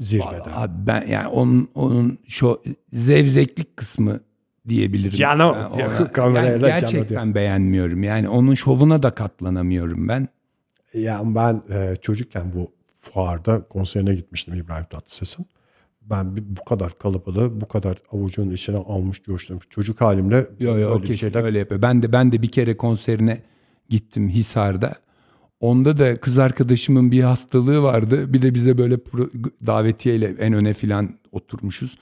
Zirvede. 0.00 0.50
Abi 0.54 0.72
ben 0.86 1.06
yani 1.06 1.28
onun 1.28 1.68
onun 1.74 2.18
şu 2.28 2.62
zevzeklik 2.88 3.76
kısmı 3.76 4.20
diyebilirim. 4.68 5.10
Canım. 5.10 5.56
Ben 5.56 5.64
ona- 5.70 5.80
Ya, 5.80 6.12
kamerayla 6.12 6.50
yani 6.68 6.80
gerçekten 6.80 7.08
diyor. 7.08 7.34
beğenmiyorum. 7.34 8.02
Yani 8.02 8.28
onun 8.28 8.54
şovuna 8.54 9.02
da 9.02 9.10
katlanamıyorum 9.14 10.08
ben. 10.08 10.28
Yani 10.94 11.34
ben 11.34 11.62
e, 11.70 11.96
çocukken 11.96 12.42
bu 12.54 12.72
fuarda 13.12 13.62
konserine 13.68 14.14
gitmiştim 14.14 14.54
İbrahim 14.54 14.86
Tatlıses'in. 14.90 15.46
Ben 16.02 16.36
bir, 16.36 16.42
bu 16.46 16.64
kadar 16.64 16.98
kalabalığı 16.98 17.60
bu 17.60 17.68
kadar 17.68 17.96
avucunun 18.12 18.50
içine 18.50 18.76
almış 18.76 19.22
coştum. 19.22 19.58
Çocuk 19.70 20.00
halimle 20.00 20.46
Yo 20.60 20.78
yo 20.78 21.02
bir 21.02 21.06
kesin 21.06 21.20
şeyler 21.20 21.44
öyle 21.44 21.58
yapıyor. 21.58 21.82
Ben 21.82 22.02
de 22.02 22.12
ben 22.12 22.32
de 22.32 22.42
bir 22.42 22.50
kere 22.50 22.76
konserine 22.76 23.42
gittim 23.88 24.28
Hisar'da. 24.28 24.94
Onda 25.60 25.98
da 25.98 26.16
kız 26.16 26.38
arkadaşımın 26.38 27.12
bir 27.12 27.22
hastalığı 27.22 27.82
vardı. 27.82 28.32
Bir 28.32 28.42
de 28.42 28.54
bize 28.54 28.78
böyle 28.78 28.94
pro- 28.94 29.50
davetiyeyle 29.66 30.34
en 30.38 30.52
öne 30.52 30.72
filan 30.72 31.18
oturmuşuz. 31.32 31.98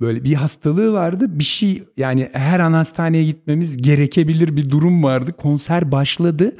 Böyle 0.00 0.24
bir 0.24 0.34
hastalığı 0.34 0.92
vardı. 0.92 1.38
Bir 1.38 1.44
şey 1.44 1.84
yani 1.96 2.28
her 2.32 2.60
an 2.60 2.72
hastaneye 2.72 3.24
gitmemiz 3.24 3.76
gerekebilir 3.82 4.56
bir 4.56 4.70
durum 4.70 5.02
vardı. 5.02 5.32
Konser 5.32 5.92
başladı. 5.92 6.56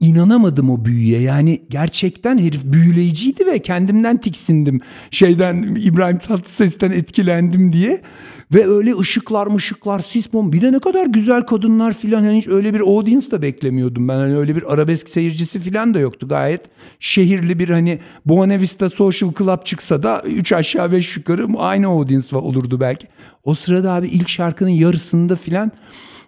İnanamadım 0.00 0.70
o 0.70 0.84
büyüye. 0.84 1.20
Yani 1.20 1.62
gerçekten 1.70 2.38
herif 2.38 2.64
büyüleyiciydi 2.64 3.46
ve 3.46 3.58
kendimden 3.58 4.16
tiksindim. 4.16 4.80
Şeyden 5.10 5.76
İbrahim 5.80 6.18
Tatlıses'ten 6.18 6.90
etkilendim 6.90 7.72
diye. 7.72 8.00
Ve 8.54 8.68
öyle 8.68 8.98
ışıklar 8.98 9.46
mışıklar 9.46 9.98
sis 9.98 10.32
bom. 10.32 10.52
Bir 10.52 10.60
de 10.60 10.72
ne 10.72 10.78
kadar 10.78 11.06
güzel 11.06 11.42
kadınlar 11.42 11.92
filan. 11.94 12.24
Yani 12.24 12.38
hiç 12.38 12.48
öyle 12.48 12.74
bir 12.74 12.80
audience 12.80 13.30
da 13.30 13.42
beklemiyordum 13.42 14.08
ben. 14.08 14.14
Hani 14.14 14.36
öyle 14.36 14.56
bir 14.56 14.72
arabesk 14.72 15.08
seyircisi 15.08 15.60
filan 15.60 15.94
da 15.94 15.98
yoktu. 15.98 16.28
Gayet 16.28 16.60
şehirli 17.00 17.58
bir 17.58 17.68
hani 17.68 17.98
Buena 18.26 18.60
Vista 18.60 18.90
Social 18.90 19.32
Club 19.38 19.64
çıksa 19.64 20.02
da 20.02 20.22
3 20.22 20.52
aşağı 20.52 20.92
5 20.92 21.16
yukarı 21.16 21.46
aynı 21.58 21.86
audience 21.86 22.36
olurdu 22.36 22.80
belki. 22.80 23.06
O 23.44 23.54
sırada 23.54 23.92
abi 23.92 24.08
ilk 24.08 24.28
şarkının 24.28 24.70
yarısında 24.70 25.36
filan 25.36 25.72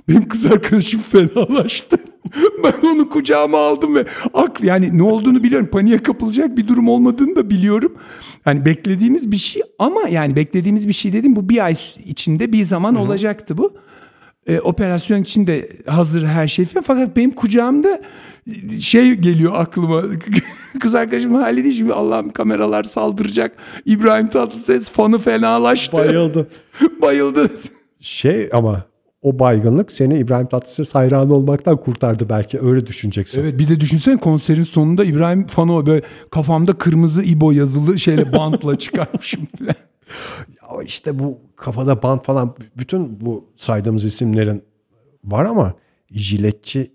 benim 0.08 0.28
kız 0.28 0.46
arkadaşım 0.46 1.00
fenalaştı. 1.00 1.96
ben 2.64 2.88
onu 2.88 3.08
kucağıma 3.08 3.58
aldım 3.58 3.94
ve 3.94 4.04
aklı 4.34 4.66
yani 4.66 4.98
ne 4.98 5.02
olduğunu 5.02 5.42
biliyorum. 5.42 5.68
Paniğe 5.72 5.98
kapılacak 5.98 6.56
bir 6.56 6.68
durum 6.68 6.88
olmadığını 6.88 7.36
da 7.36 7.50
biliyorum. 7.50 7.94
Yani 8.46 8.64
beklediğimiz 8.64 9.32
bir 9.32 9.36
şey 9.36 9.62
ama 9.78 10.00
yani 10.08 10.36
beklediğimiz 10.36 10.88
bir 10.88 10.92
şey 10.92 11.12
dedim 11.12 11.36
bu 11.36 11.48
bir 11.48 11.64
ay 11.64 11.74
içinde 12.04 12.52
bir 12.52 12.64
zaman 12.64 12.94
olacaktı 12.94 13.58
bu. 13.58 13.72
E, 14.46 14.60
operasyon 14.60 15.22
için 15.22 15.46
de 15.46 15.68
hazır 15.86 16.26
her 16.26 16.48
şey 16.48 16.64
falan. 16.64 16.84
Fakat 16.84 17.16
benim 17.16 17.30
kucağımda 17.30 18.00
şey 18.80 19.14
geliyor 19.14 19.52
aklıma. 19.56 20.02
Kız 20.80 20.94
arkadaşım 20.94 21.34
hali 21.34 21.64
değil 21.64 21.76
şimdi 21.76 21.92
Allah'ım 21.92 22.30
kameralar 22.30 22.84
saldıracak. 22.84 23.56
İbrahim 23.84 24.28
Tatlıses 24.28 24.90
fanı 24.90 25.18
fenalaştı. 25.18 25.96
bayıldı. 25.96 26.48
Bayıldı. 27.02 27.50
Şey 28.00 28.48
ama 28.52 28.87
o 29.22 29.38
baygınlık 29.38 29.92
seni 29.92 30.18
İbrahim 30.18 30.46
Tatlıses 30.46 30.94
hayranı 30.94 31.34
olmaktan 31.34 31.76
kurtardı 31.76 32.28
belki 32.28 32.60
öyle 32.60 32.86
düşüneceksin. 32.86 33.40
Evet 33.40 33.58
bir 33.58 33.68
de 33.68 33.80
düşünsene 33.80 34.16
konserin 34.16 34.62
sonunda 34.62 35.04
İbrahim 35.04 35.46
Fano 35.46 35.86
böyle 35.86 36.02
kafamda 36.30 36.72
kırmızı 36.72 37.22
İbo 37.22 37.50
yazılı 37.52 37.98
şeyle 37.98 38.32
bantla 38.32 38.78
çıkarmışım 38.78 39.46
falan. 39.58 39.74
Ya 40.62 40.82
işte 40.84 41.18
bu 41.18 41.38
kafada 41.56 42.02
bant 42.02 42.24
falan 42.24 42.54
bütün 42.76 43.20
bu 43.20 43.44
saydığımız 43.56 44.04
isimlerin 44.04 44.62
var 45.24 45.44
ama 45.44 45.74
jiletçi 46.10 46.92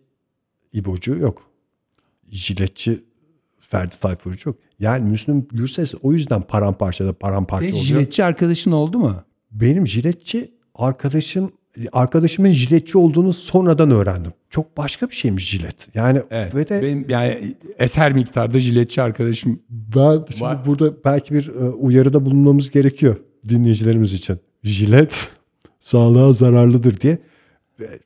İbocu 0.73 1.15
yok. 1.17 1.41
Jiletçi 2.31 3.03
Ferdi 3.59 3.99
Tayfurcu 3.99 4.49
yok. 4.49 4.57
Yani 4.79 5.09
Müslüm 5.09 5.47
Gürses 5.51 5.93
o 6.01 6.13
yüzden 6.13 6.41
paramparçada 6.41 7.13
paramparça 7.13 7.61
Senin 7.67 7.71
oluyor. 7.79 7.85
jiletçi 7.85 8.23
arkadaşın 8.23 8.71
oldu 8.71 8.99
mu? 8.99 9.23
Benim 9.51 9.87
jiletçi 9.87 10.51
arkadaşım 10.75 11.51
arkadaşımın 11.91 12.49
jiletçi 12.49 12.97
olduğunu 12.97 13.33
sonradan 13.33 13.91
öğrendim. 13.91 14.33
Çok 14.49 14.77
başka 14.77 15.09
bir 15.09 15.15
şeymiş 15.15 15.49
jilet. 15.49 15.95
Yani 15.95 16.21
Evet. 16.29 16.55
ve 16.55 16.69
de 16.69 16.81
Benim 16.81 17.09
yani 17.09 17.55
eser 17.77 18.13
miktarda 18.13 18.59
jiletçi 18.59 19.01
arkadaşım. 19.01 19.59
ben 19.69 20.25
şimdi 20.29 20.41
Var. 20.43 20.65
burada 20.65 21.03
belki 21.05 21.33
bir 21.33 21.47
e, 21.47 21.51
uyarıda 21.69 22.25
bulunmamız 22.25 22.71
gerekiyor 22.71 23.15
dinleyicilerimiz 23.49 24.13
için. 24.13 24.39
Jilet 24.63 25.31
sağlığa 25.79 26.33
zararlıdır 26.33 26.99
diye. 26.99 27.17
Ve 27.79 27.99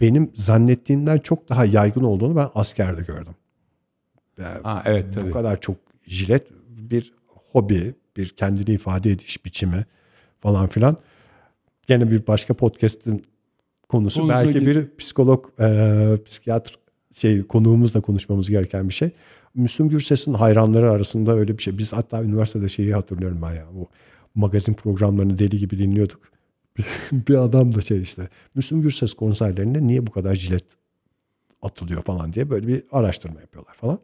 Benim 0.00 0.30
zannettiğimden 0.34 1.18
çok 1.18 1.48
daha 1.48 1.64
yaygın 1.64 2.04
olduğunu 2.04 2.36
ben 2.36 2.48
askerde 2.54 3.02
gördüm. 3.02 3.34
Yani 4.42 4.58
Ha 4.62 4.82
evet 4.84 5.06
bu 5.10 5.14
tabii. 5.20 5.30
kadar 5.30 5.60
çok 5.60 5.76
jilet 6.06 6.46
bir 6.68 7.12
hobi, 7.52 7.94
bir 8.16 8.28
kendini 8.28 8.70
ifade 8.74 9.10
ediş 9.10 9.44
biçimi 9.44 9.84
falan 10.38 10.66
filan. 10.66 10.96
Gene 11.88 12.10
bir 12.10 12.26
başka 12.26 12.54
podcast'in 12.54 13.24
konusu. 13.88 14.20
Konusu 14.20 14.28
Belki 14.28 14.60
gibi. 14.60 14.74
bir 14.74 14.96
psikolog, 14.96 15.60
e, 15.60 16.18
psikiyatr 16.24 16.78
şey 17.12 17.42
konuğumuzla 17.42 18.00
konuşmamız 18.00 18.50
gereken 18.50 18.88
bir 18.88 18.94
şey. 18.94 19.10
Müslüm 19.54 19.88
Gürses'in 19.88 20.34
hayranları 20.34 20.90
arasında 20.90 21.32
öyle 21.32 21.58
bir 21.58 21.62
şey. 21.62 21.78
Biz 21.78 21.92
hatta 21.92 22.22
üniversitede 22.22 22.68
şeyi 22.68 22.94
hatırlıyorum 22.94 23.42
ben 23.42 23.54
ya. 23.54 23.66
Bu 23.74 23.88
magazin 24.34 24.74
programlarını 24.74 25.38
deli 25.38 25.58
gibi 25.58 25.78
dinliyorduk. 25.78 26.20
bir 27.12 27.34
adam 27.34 27.74
da 27.74 27.80
şey 27.80 28.02
işte 28.02 28.28
Müslüm 28.54 28.82
Gürses 28.82 29.14
konserlerinde 29.14 29.86
niye 29.86 30.06
bu 30.06 30.10
kadar 30.10 30.34
jilet 30.34 30.64
atılıyor 31.62 32.02
falan 32.02 32.32
diye 32.32 32.50
böyle 32.50 32.66
bir 32.66 32.82
araştırma 32.92 33.40
yapıyorlar 33.40 33.74
falan. 33.74 33.98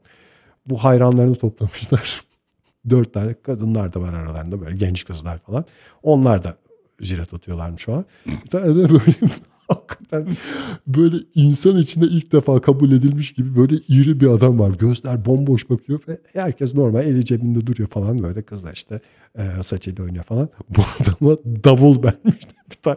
Bu 0.67 0.77
hayranlarını 0.77 1.35
toplamışlar. 1.35 2.23
Dört 2.91 3.15
tane 3.15 3.35
kadınlar 3.35 3.95
da 3.95 4.01
var 4.01 4.13
aralarında 4.13 4.61
böyle 4.61 4.77
genç 4.77 5.05
kızlar 5.05 5.39
falan. 5.39 5.65
Onlar 6.03 6.45
da 6.45 6.57
jilet 7.01 7.35
atıyorlarmış 7.35 7.85
falan. 7.85 8.05
Bir 8.27 8.51
tane 8.51 8.75
de 8.75 8.91
böyle 8.91 9.15
hakikaten 9.69 10.27
böyle 10.87 11.17
insan 11.35 11.79
içinde 11.79 12.07
ilk 12.07 12.33
defa 12.33 12.61
kabul 12.61 12.93
edilmiş 12.93 13.33
gibi 13.33 13.57
böyle 13.57 13.75
iri 13.89 14.21
bir 14.21 14.27
adam 14.29 14.59
var. 14.59 14.71
Gözler 14.71 15.25
bomboş 15.25 15.71
bakıyor 15.71 16.01
ve 16.09 16.19
herkes 16.33 16.75
normal 16.75 17.05
eli 17.07 17.25
cebinde 17.25 17.67
duruyor 17.67 17.89
falan 17.89 18.23
böyle. 18.23 18.43
Kızlar 18.43 18.73
işte 18.73 19.01
e, 19.39 19.63
saçıyla 19.63 20.05
oynuyor 20.05 20.25
falan. 20.25 20.49
Bu 20.69 20.81
adama 21.01 21.37
davul 21.65 22.03
vermiş 22.03 22.37
bir 22.71 22.77
tane. 22.83 22.97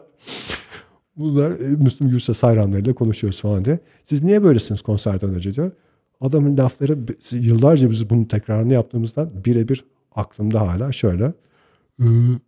Bunlar 1.16 1.52
e, 1.52 1.68
Müslüm 1.68 2.10
Gürses 2.10 2.44
hayranlarıyla 2.44 2.94
konuşuyoruz 2.94 3.42
falan 3.42 3.66
diye. 3.66 3.80
Siz 4.04 4.24
niye 4.24 4.44
böylesiniz 4.44 4.82
konserden 4.82 5.36
önce 5.36 5.54
diyor. 5.54 5.72
Adamın 6.22 6.58
lafları 6.58 6.98
yıllarca 7.32 7.92
biz 7.92 8.10
bunun 8.10 8.24
tekrarını 8.26 8.74
yaptığımızdan 8.74 9.32
birebir 9.46 9.86
aklımda 10.16 10.62
hala 10.62 10.92
şöyle. 10.92 11.34
"Ee, 12.02 12.06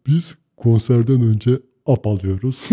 biz 0.08 0.36
konserden 0.60 1.22
önce 1.22 1.60
ap 1.86 2.08
alıyoruz. 2.08 2.70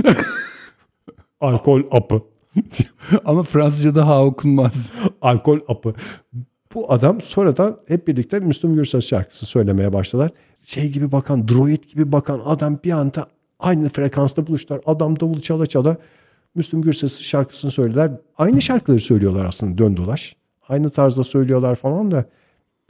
Alkol 1.40 1.83
apı. 1.90 2.22
Ama 3.25 3.42
Fransızca'da 3.42 4.09
ha 4.09 4.25
okunmaz. 4.25 4.92
Alkol 5.22 5.59
apı. 5.68 5.94
Bu 6.75 6.92
adam 6.92 7.20
sonradan 7.20 7.79
hep 7.88 8.09
birlikte 8.09 8.40
Müslüm 8.40 8.75
Gürses 8.75 9.07
şarkısı 9.07 9.46
söylemeye 9.46 9.92
başladılar. 9.92 10.31
Şey 10.64 10.88
gibi 10.88 11.12
bakan, 11.12 11.49
droid 11.49 11.85
gibi 11.85 12.12
bakan 12.12 12.40
adam 12.44 12.79
bir 12.85 12.92
anda 12.92 13.27
aynı 13.59 13.88
frekansta 13.88 14.46
buluştular. 14.46 14.81
Adam 14.87 15.20
davul 15.20 15.40
çala 15.40 15.66
çala 15.66 15.96
Müslüm 16.55 16.83
Gürses 16.83 17.20
şarkısını 17.20 17.70
söylediler. 17.70 18.11
Aynı 18.38 18.62
şarkıları 18.62 19.01
söylüyorlar 19.01 19.44
aslında 19.44 19.79
dön 19.79 19.96
dolaş. 19.96 20.37
Aynı 20.68 20.90
tarzda 20.90 21.25
söylüyorlar 21.25 21.75
falan 21.75 22.11
da 22.11 22.25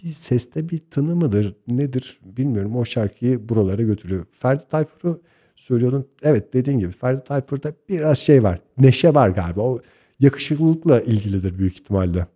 bir 0.04 0.12
seste 0.12 0.68
bir 0.68 0.78
tını 0.78 1.16
mıdır 1.16 1.56
nedir 1.68 2.20
bilmiyorum 2.24 2.76
o 2.76 2.84
şarkıyı 2.84 3.48
buralara 3.48 3.82
götürüyor. 3.82 4.26
Ferdi 4.30 4.64
Tayfur'u 4.70 5.22
söylüyordun. 5.56 6.06
Evet 6.22 6.54
dediğin 6.54 6.78
gibi 6.78 6.92
Ferdi 6.92 7.24
Tayfur'da 7.24 7.72
biraz 7.88 8.18
şey 8.18 8.42
var. 8.42 8.60
Neşe 8.78 9.14
var 9.14 9.28
galiba. 9.28 9.60
O 9.60 9.80
yakışıklılıkla 10.20 11.00
ilgilidir 11.00 11.58
büyük 11.58 11.72
ihtimalle. 11.72 12.26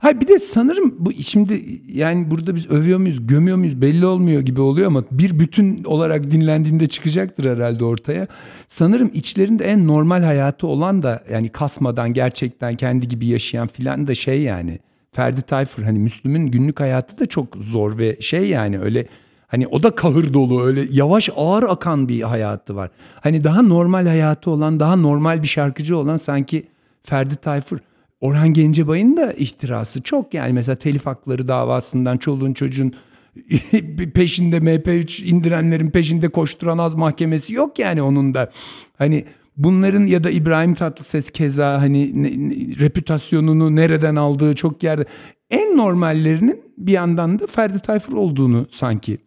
Hayır 0.00 0.20
bir 0.20 0.28
de 0.28 0.38
sanırım 0.38 0.94
bu 0.98 1.12
şimdi 1.12 1.62
yani 1.88 2.30
burada 2.30 2.54
biz 2.54 2.70
övüyor 2.70 2.98
muyuz, 2.98 3.26
gömüyor 3.26 3.56
muyuz 3.56 3.82
belli 3.82 4.06
olmuyor 4.06 4.42
gibi 4.42 4.60
oluyor 4.60 4.86
ama 4.86 5.04
bir 5.10 5.38
bütün 5.38 5.84
olarak 5.84 6.30
dinlendiğinde 6.30 6.86
çıkacaktır 6.86 7.44
herhalde 7.44 7.84
ortaya. 7.84 8.26
Sanırım 8.66 9.10
içlerinde 9.14 9.64
en 9.64 9.86
normal 9.86 10.22
hayatı 10.22 10.66
olan 10.66 11.02
da 11.02 11.24
yani 11.30 11.48
kasmadan 11.48 12.12
gerçekten 12.12 12.76
kendi 12.76 13.08
gibi 13.08 13.26
yaşayan 13.26 13.66
filan 13.66 14.06
da 14.06 14.14
şey 14.14 14.42
yani. 14.42 14.78
Ferdi 15.12 15.42
Tayfur 15.42 15.82
hani 15.82 15.98
Müslüm'ün 15.98 16.46
günlük 16.46 16.80
hayatı 16.80 17.18
da 17.18 17.26
çok 17.26 17.56
zor 17.56 17.98
ve 17.98 18.20
şey 18.20 18.48
yani 18.48 18.78
öyle 18.78 19.06
hani 19.46 19.66
o 19.66 19.82
da 19.82 19.94
kahır 19.94 20.34
dolu 20.34 20.62
öyle 20.62 20.86
yavaş 20.90 21.30
ağır 21.36 21.62
akan 21.62 22.08
bir 22.08 22.22
hayatı 22.22 22.76
var. 22.76 22.90
Hani 23.20 23.44
daha 23.44 23.62
normal 23.62 24.06
hayatı 24.06 24.50
olan 24.50 24.80
daha 24.80 24.96
normal 24.96 25.42
bir 25.42 25.48
şarkıcı 25.48 25.96
olan 25.96 26.16
sanki 26.16 26.66
Ferdi 27.02 27.36
Tayfur. 27.36 27.78
Orhan 28.20 28.52
Gencebay'ın 28.52 29.16
da 29.16 29.32
ihtirası 29.32 30.02
çok 30.02 30.34
yani 30.34 30.52
mesela 30.52 30.76
telif 30.76 31.06
hakları 31.06 31.48
davasından 31.48 32.16
çoluğun 32.16 32.52
çocuğun 32.52 32.94
peşinde 34.14 34.56
MP3 34.56 35.24
indirenlerin 35.24 35.90
peşinde 35.90 36.28
koşturan 36.28 36.78
az 36.78 36.94
mahkemesi 36.94 37.52
yok 37.52 37.78
yani 37.78 38.02
onun 38.02 38.34
da. 38.34 38.50
Hani 38.98 39.24
bunların 39.56 40.06
ya 40.06 40.24
da 40.24 40.30
İbrahim 40.30 40.74
Tatlıses 40.74 41.30
keza 41.30 41.80
hani 41.80 42.22
ne- 42.22 42.48
ne- 42.48 42.78
reputasyonunu 42.78 43.76
nereden 43.76 44.16
aldığı 44.16 44.54
çok 44.54 44.82
yerde 44.82 45.04
en 45.50 45.76
normallerinin 45.76 46.62
bir 46.78 46.92
yandan 46.92 47.38
da 47.38 47.46
Ferdi 47.46 47.78
Tayfur 47.80 48.12
olduğunu 48.16 48.66
sanki. 48.70 49.18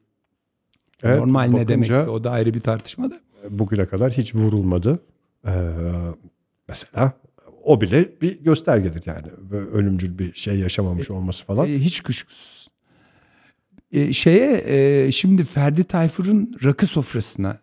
Evet, 1.04 1.20
Normal 1.20 1.44
ne 1.50 1.54
bakınca- 1.54 1.68
demekse 1.68 2.10
o 2.10 2.24
da 2.24 2.32
ayrı 2.32 2.54
bir 2.54 2.60
tartışma 2.62 3.12
da. 3.12 3.20
bugüne 3.50 3.86
kadar 3.86 4.12
hiç 4.14 4.36
vurulmadı. 4.36 5.00
Ee, 5.48 5.52
mesela 6.68 7.14
o 7.64 7.82
bile 7.82 8.10
bir 8.22 8.40
göstergedir 8.44 9.04
yani. 9.06 9.28
Ölümcül 9.74 10.18
bir 10.20 10.34
şey 10.34 10.60
yaşamamış 10.60 11.12
olması 11.12 11.46
falan. 11.46 11.68
E, 11.68 11.74
hiç 11.80 12.02
kuşkusuz. 12.02 12.68
E, 13.92 14.14
şeye 14.14 14.64
e, 15.06 15.12
şimdi 15.12 15.44
Ferdi 15.44 15.84
Tayfur'un 15.84 16.56
rakı 16.64 16.88
sofrasına 16.88 17.58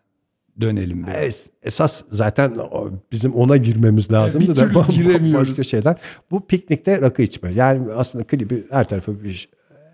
dönelim. 0.61 1.07
biraz. 1.07 1.17
Es- 1.17 1.51
esas 1.63 2.05
zaten 2.11 2.57
bizim 3.13 3.35
ona 3.35 3.57
girmemiz 3.57 4.13
lazımdı 4.13 4.49
Bir 4.51 4.55
türlü 4.55 4.93
giremiyoruz. 4.93 5.69
şeyler. 5.69 5.97
Bu 6.31 6.47
piknikte 6.47 7.01
rakı 7.01 7.23
içme. 7.23 7.53
Yani 7.53 7.93
aslında 7.93 8.25
klibi 8.25 8.65
her 8.71 8.89
tarafı 8.89 9.25
bir 9.25 9.49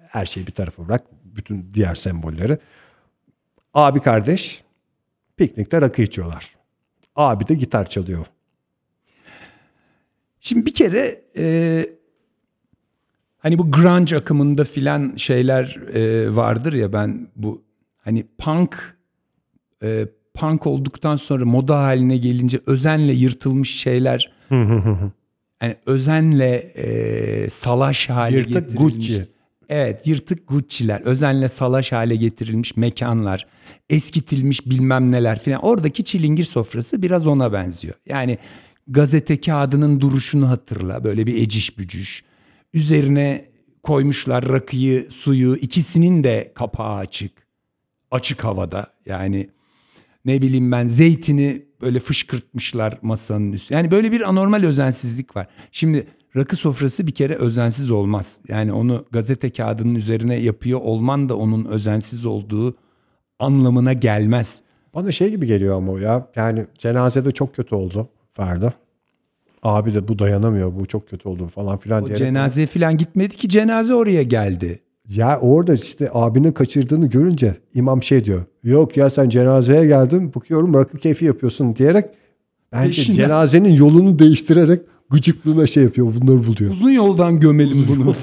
her 0.08 0.26
şeyi 0.26 0.46
bir 0.46 0.52
tarafa 0.52 0.88
bırak. 0.88 1.04
Bütün 1.24 1.70
diğer 1.74 1.94
sembolleri. 1.94 2.58
Abi 3.74 4.00
kardeş 4.00 4.64
piknikte 5.36 5.80
rakı 5.80 6.02
içiyorlar. 6.02 6.56
Abi 7.16 7.48
de 7.48 7.54
gitar 7.54 7.88
çalıyor. 7.88 8.26
Şimdi 10.40 10.66
bir 10.66 10.74
kere 10.74 11.22
e, 11.36 11.86
hani 13.38 13.58
bu 13.58 13.70
grunge 13.72 14.16
akımında 14.16 14.64
filan 14.64 15.14
şeyler 15.16 15.76
e, 15.94 16.34
vardır 16.34 16.72
ya 16.72 16.92
ben 16.92 17.28
bu 17.36 17.62
hani 17.98 18.26
punk 18.38 18.96
e, 19.82 20.08
punk 20.38 20.66
olduktan 20.66 21.16
sonra 21.16 21.44
moda 21.44 21.78
haline 21.82 22.16
gelince 22.16 22.60
özenle 22.66 23.12
yırtılmış 23.12 23.80
şeyler 23.80 24.32
yani 25.62 25.76
özenle 25.86 26.54
e, 26.56 27.50
salaş 27.50 28.08
hale 28.08 28.36
Yırtık 28.36 28.54
getirilmiş. 28.54 28.94
Gucci. 28.94 29.28
Evet 29.68 30.06
yırtık 30.06 30.48
Gucci'ler 30.48 31.00
özenle 31.00 31.48
salaş 31.48 31.92
hale 31.92 32.16
getirilmiş 32.16 32.76
mekanlar 32.76 33.46
eskitilmiş 33.90 34.66
bilmem 34.66 35.12
neler 35.12 35.38
filan 35.38 35.64
oradaki 35.64 36.04
çilingir 36.04 36.44
sofrası 36.44 37.02
biraz 37.02 37.26
ona 37.26 37.52
benziyor. 37.52 37.94
Yani 38.06 38.38
gazete 38.88 39.40
kağıdının 39.40 40.00
duruşunu 40.00 40.48
hatırla 40.48 41.04
böyle 41.04 41.26
bir 41.26 41.42
eciş 41.42 41.78
bücüş 41.78 42.24
üzerine 42.74 43.44
koymuşlar 43.82 44.48
rakıyı 44.48 45.10
suyu 45.10 45.56
ikisinin 45.56 46.24
de 46.24 46.52
kapağı 46.54 46.96
açık 46.96 47.32
açık 48.10 48.44
havada 48.44 48.86
yani 49.06 49.48
ne 50.24 50.42
bileyim 50.42 50.72
ben 50.72 50.86
zeytini 50.86 51.62
böyle 51.80 51.98
fışkırtmışlar 52.00 52.98
masanın 53.02 53.52
üstü. 53.52 53.74
Yani 53.74 53.90
böyle 53.90 54.12
bir 54.12 54.20
anormal 54.28 54.64
özensizlik 54.64 55.36
var. 55.36 55.46
Şimdi 55.72 56.06
rakı 56.36 56.56
sofrası 56.56 57.06
bir 57.06 57.12
kere 57.12 57.34
özensiz 57.34 57.90
olmaz. 57.90 58.40
Yani 58.48 58.72
onu 58.72 59.04
gazete 59.12 59.50
kağıdının 59.50 59.94
üzerine 59.94 60.34
yapıyor 60.34 60.80
olman 60.80 61.28
da 61.28 61.36
onun 61.36 61.64
özensiz 61.64 62.26
olduğu 62.26 62.74
anlamına 63.38 63.92
gelmez. 63.92 64.62
Bana 64.94 65.12
şey 65.12 65.30
gibi 65.30 65.46
geliyor 65.46 65.76
ama 65.76 66.00
ya. 66.00 66.28
Yani 66.36 66.66
cenazede 66.78 67.30
çok 67.30 67.56
kötü 67.56 67.74
oldu 67.74 68.08
Ferdi. 68.30 68.72
Abi 69.62 69.94
de 69.94 70.08
bu 70.08 70.18
dayanamıyor. 70.18 70.74
Bu 70.74 70.86
çok 70.86 71.08
kötü 71.08 71.28
oldu 71.28 71.46
falan 71.46 71.76
filan 71.76 72.02
O 72.02 72.06
diyerek. 72.06 72.18
cenaze 72.18 72.66
falan 72.66 72.96
gitmedi 72.96 73.36
ki 73.36 73.48
cenaze 73.48 73.94
oraya 73.94 74.22
geldi. 74.22 74.80
Ya 75.08 75.38
orada 75.40 75.74
işte 75.74 76.10
abinin 76.12 76.52
kaçırdığını 76.52 77.06
görünce 77.06 77.56
imam 77.74 78.02
şey 78.02 78.24
diyor. 78.24 78.44
Yok 78.64 78.96
ya 78.96 79.10
sen 79.10 79.28
cenazeye 79.28 79.86
geldin 79.86 80.34
bakıyorum 80.34 80.74
rakı 80.74 80.98
keyfi 80.98 81.24
yapıyorsun 81.24 81.76
diyerek 81.76 82.04
bence 82.72 82.86
Peşinden. 82.88 83.16
cenazenin 83.16 83.74
yolunu 83.74 84.18
değiştirerek 84.18 84.82
gıcıklığına 85.10 85.66
şey 85.66 85.82
yapıyor. 85.84 86.06
Bunları 86.20 86.46
buluyor. 86.46 86.70
Uzun 86.70 86.90
yoldan 86.90 87.40
gömelim 87.40 87.86
bunu. 87.88 88.14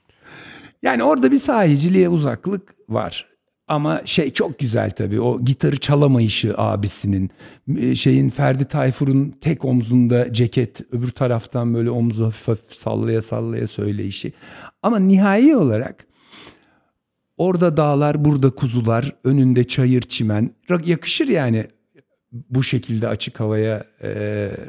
yani 0.82 1.02
orada 1.02 1.32
bir 1.32 1.38
sahiciliğe 1.38 2.08
uzaklık 2.08 2.74
var. 2.88 3.31
Ama 3.68 4.02
şey 4.04 4.32
çok 4.32 4.58
güzel 4.58 4.90
tabii 4.90 5.20
o 5.20 5.44
gitarı 5.44 5.76
çalamayışı 5.76 6.54
abisinin 6.56 7.30
e, 7.76 7.94
şeyin 7.94 8.28
Ferdi 8.28 8.64
Tayfur'un 8.64 9.30
tek 9.40 9.64
omzunda 9.64 10.32
ceket 10.32 10.80
öbür 10.92 11.08
taraftan 11.08 11.74
böyle 11.74 11.90
omzu 11.90 12.24
hafif 12.24 12.48
hafif 12.48 12.72
sallaya 12.72 13.22
sallaya 13.22 13.66
söyleyişi. 13.66 14.32
Ama 14.82 14.98
nihai 14.98 15.56
olarak 15.56 16.06
orada 17.36 17.76
dağlar 17.76 18.24
burada 18.24 18.50
kuzular 18.50 19.16
önünde 19.24 19.64
çayır 19.64 20.02
çimen 20.02 20.50
yakışır 20.84 21.28
yani 21.28 21.66
bu 22.32 22.62
şekilde 22.62 23.08
açık 23.08 23.40
havaya 23.40 23.84
e, 24.02 24.10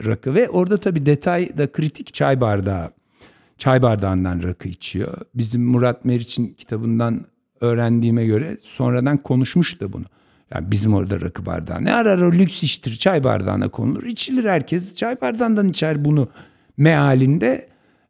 rakı 0.05 0.35
ve 0.35 0.49
orada 0.49 0.77
tabii 0.77 1.05
detay 1.05 1.57
da 1.57 1.71
kritik 1.71 2.13
çay 2.13 2.41
bardağı. 2.41 2.91
Çay 3.57 3.81
bardağından 3.81 4.43
rakı 4.43 4.67
içiyor. 4.67 5.17
Bizim 5.35 5.65
Murat 5.65 6.05
Meriç'in 6.05 6.53
kitabından 6.53 7.25
öğrendiğime 7.63 8.25
göre 8.25 8.57
sonradan 8.61 9.17
konuşmuş 9.17 9.81
da 9.81 9.93
bunu. 9.93 10.05
Yani 10.53 10.71
bizim 10.71 10.93
orada 10.93 11.21
rakı 11.21 11.45
bardağı. 11.45 11.85
Ne 11.85 11.93
arar 11.93 12.19
o 12.19 12.31
lüks 12.31 12.63
iştir 12.63 12.95
çay 12.95 13.23
bardağına 13.23 13.69
konulur. 13.69 14.03
İçilir 14.03 14.43
herkes 14.43 14.95
çay 14.95 15.21
bardağından 15.21 15.69
içer 15.69 16.05
bunu 16.05 16.27
mealinde 16.77 17.67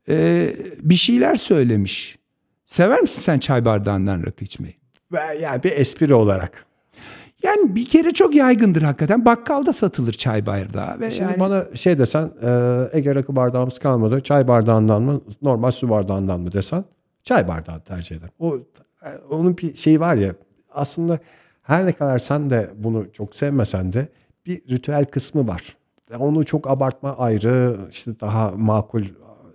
e, 0.09 0.49
bir 0.81 0.95
şeyler 0.95 1.35
söylemiş. 1.35 2.17
Sever 2.65 3.01
misin 3.01 3.21
sen 3.21 3.39
çay 3.39 3.65
bardağından 3.65 4.23
rakı 4.25 4.43
içmeyi? 4.43 4.75
Yani 5.41 5.63
bir 5.63 5.71
espri 5.71 6.13
olarak. 6.13 6.65
Yani 7.43 7.75
bir 7.75 7.85
kere 7.85 8.13
çok 8.13 8.35
yaygındır 8.35 8.81
hakikaten. 8.81 9.25
Bakkalda 9.25 9.73
satılır 9.73 10.13
çay 10.13 10.45
bardağı. 10.45 10.99
Ve 10.99 11.11
Şimdi 11.11 11.31
yani... 11.31 11.39
bana 11.39 11.75
şey 11.75 11.97
desen 11.97 12.31
e, 12.41 12.49
Ege 12.97 13.15
rakı 13.15 13.35
bardağımız 13.35 13.79
kalmadı. 13.79 14.21
Çay 14.21 14.47
bardağından 14.47 15.01
mı 15.01 15.21
normal 15.41 15.71
su 15.71 15.89
bardağından 15.89 16.39
mı 16.39 16.51
desen 16.51 16.85
çay 17.23 17.47
bardağı 17.47 17.79
tercih 17.79 18.15
ederim. 18.15 18.33
O, 18.39 18.57
e, 19.05 19.17
onun 19.29 19.57
bir 19.57 19.75
şeyi 19.75 19.99
var 19.99 20.15
ya 20.15 20.35
aslında 20.71 21.19
her 21.61 21.85
ne 21.85 21.91
kadar 21.91 22.19
sen 22.19 22.49
de 22.49 22.69
bunu 22.75 23.11
çok 23.13 23.35
sevmesen 23.35 23.93
de 23.93 24.07
bir 24.45 24.61
ritüel 24.69 25.05
kısmı 25.05 25.47
var. 25.47 25.77
Onu 26.19 26.45
çok 26.45 26.69
abartma 26.69 27.17
ayrı 27.17 27.77
işte 27.91 28.19
daha 28.19 28.51
makul 28.51 29.03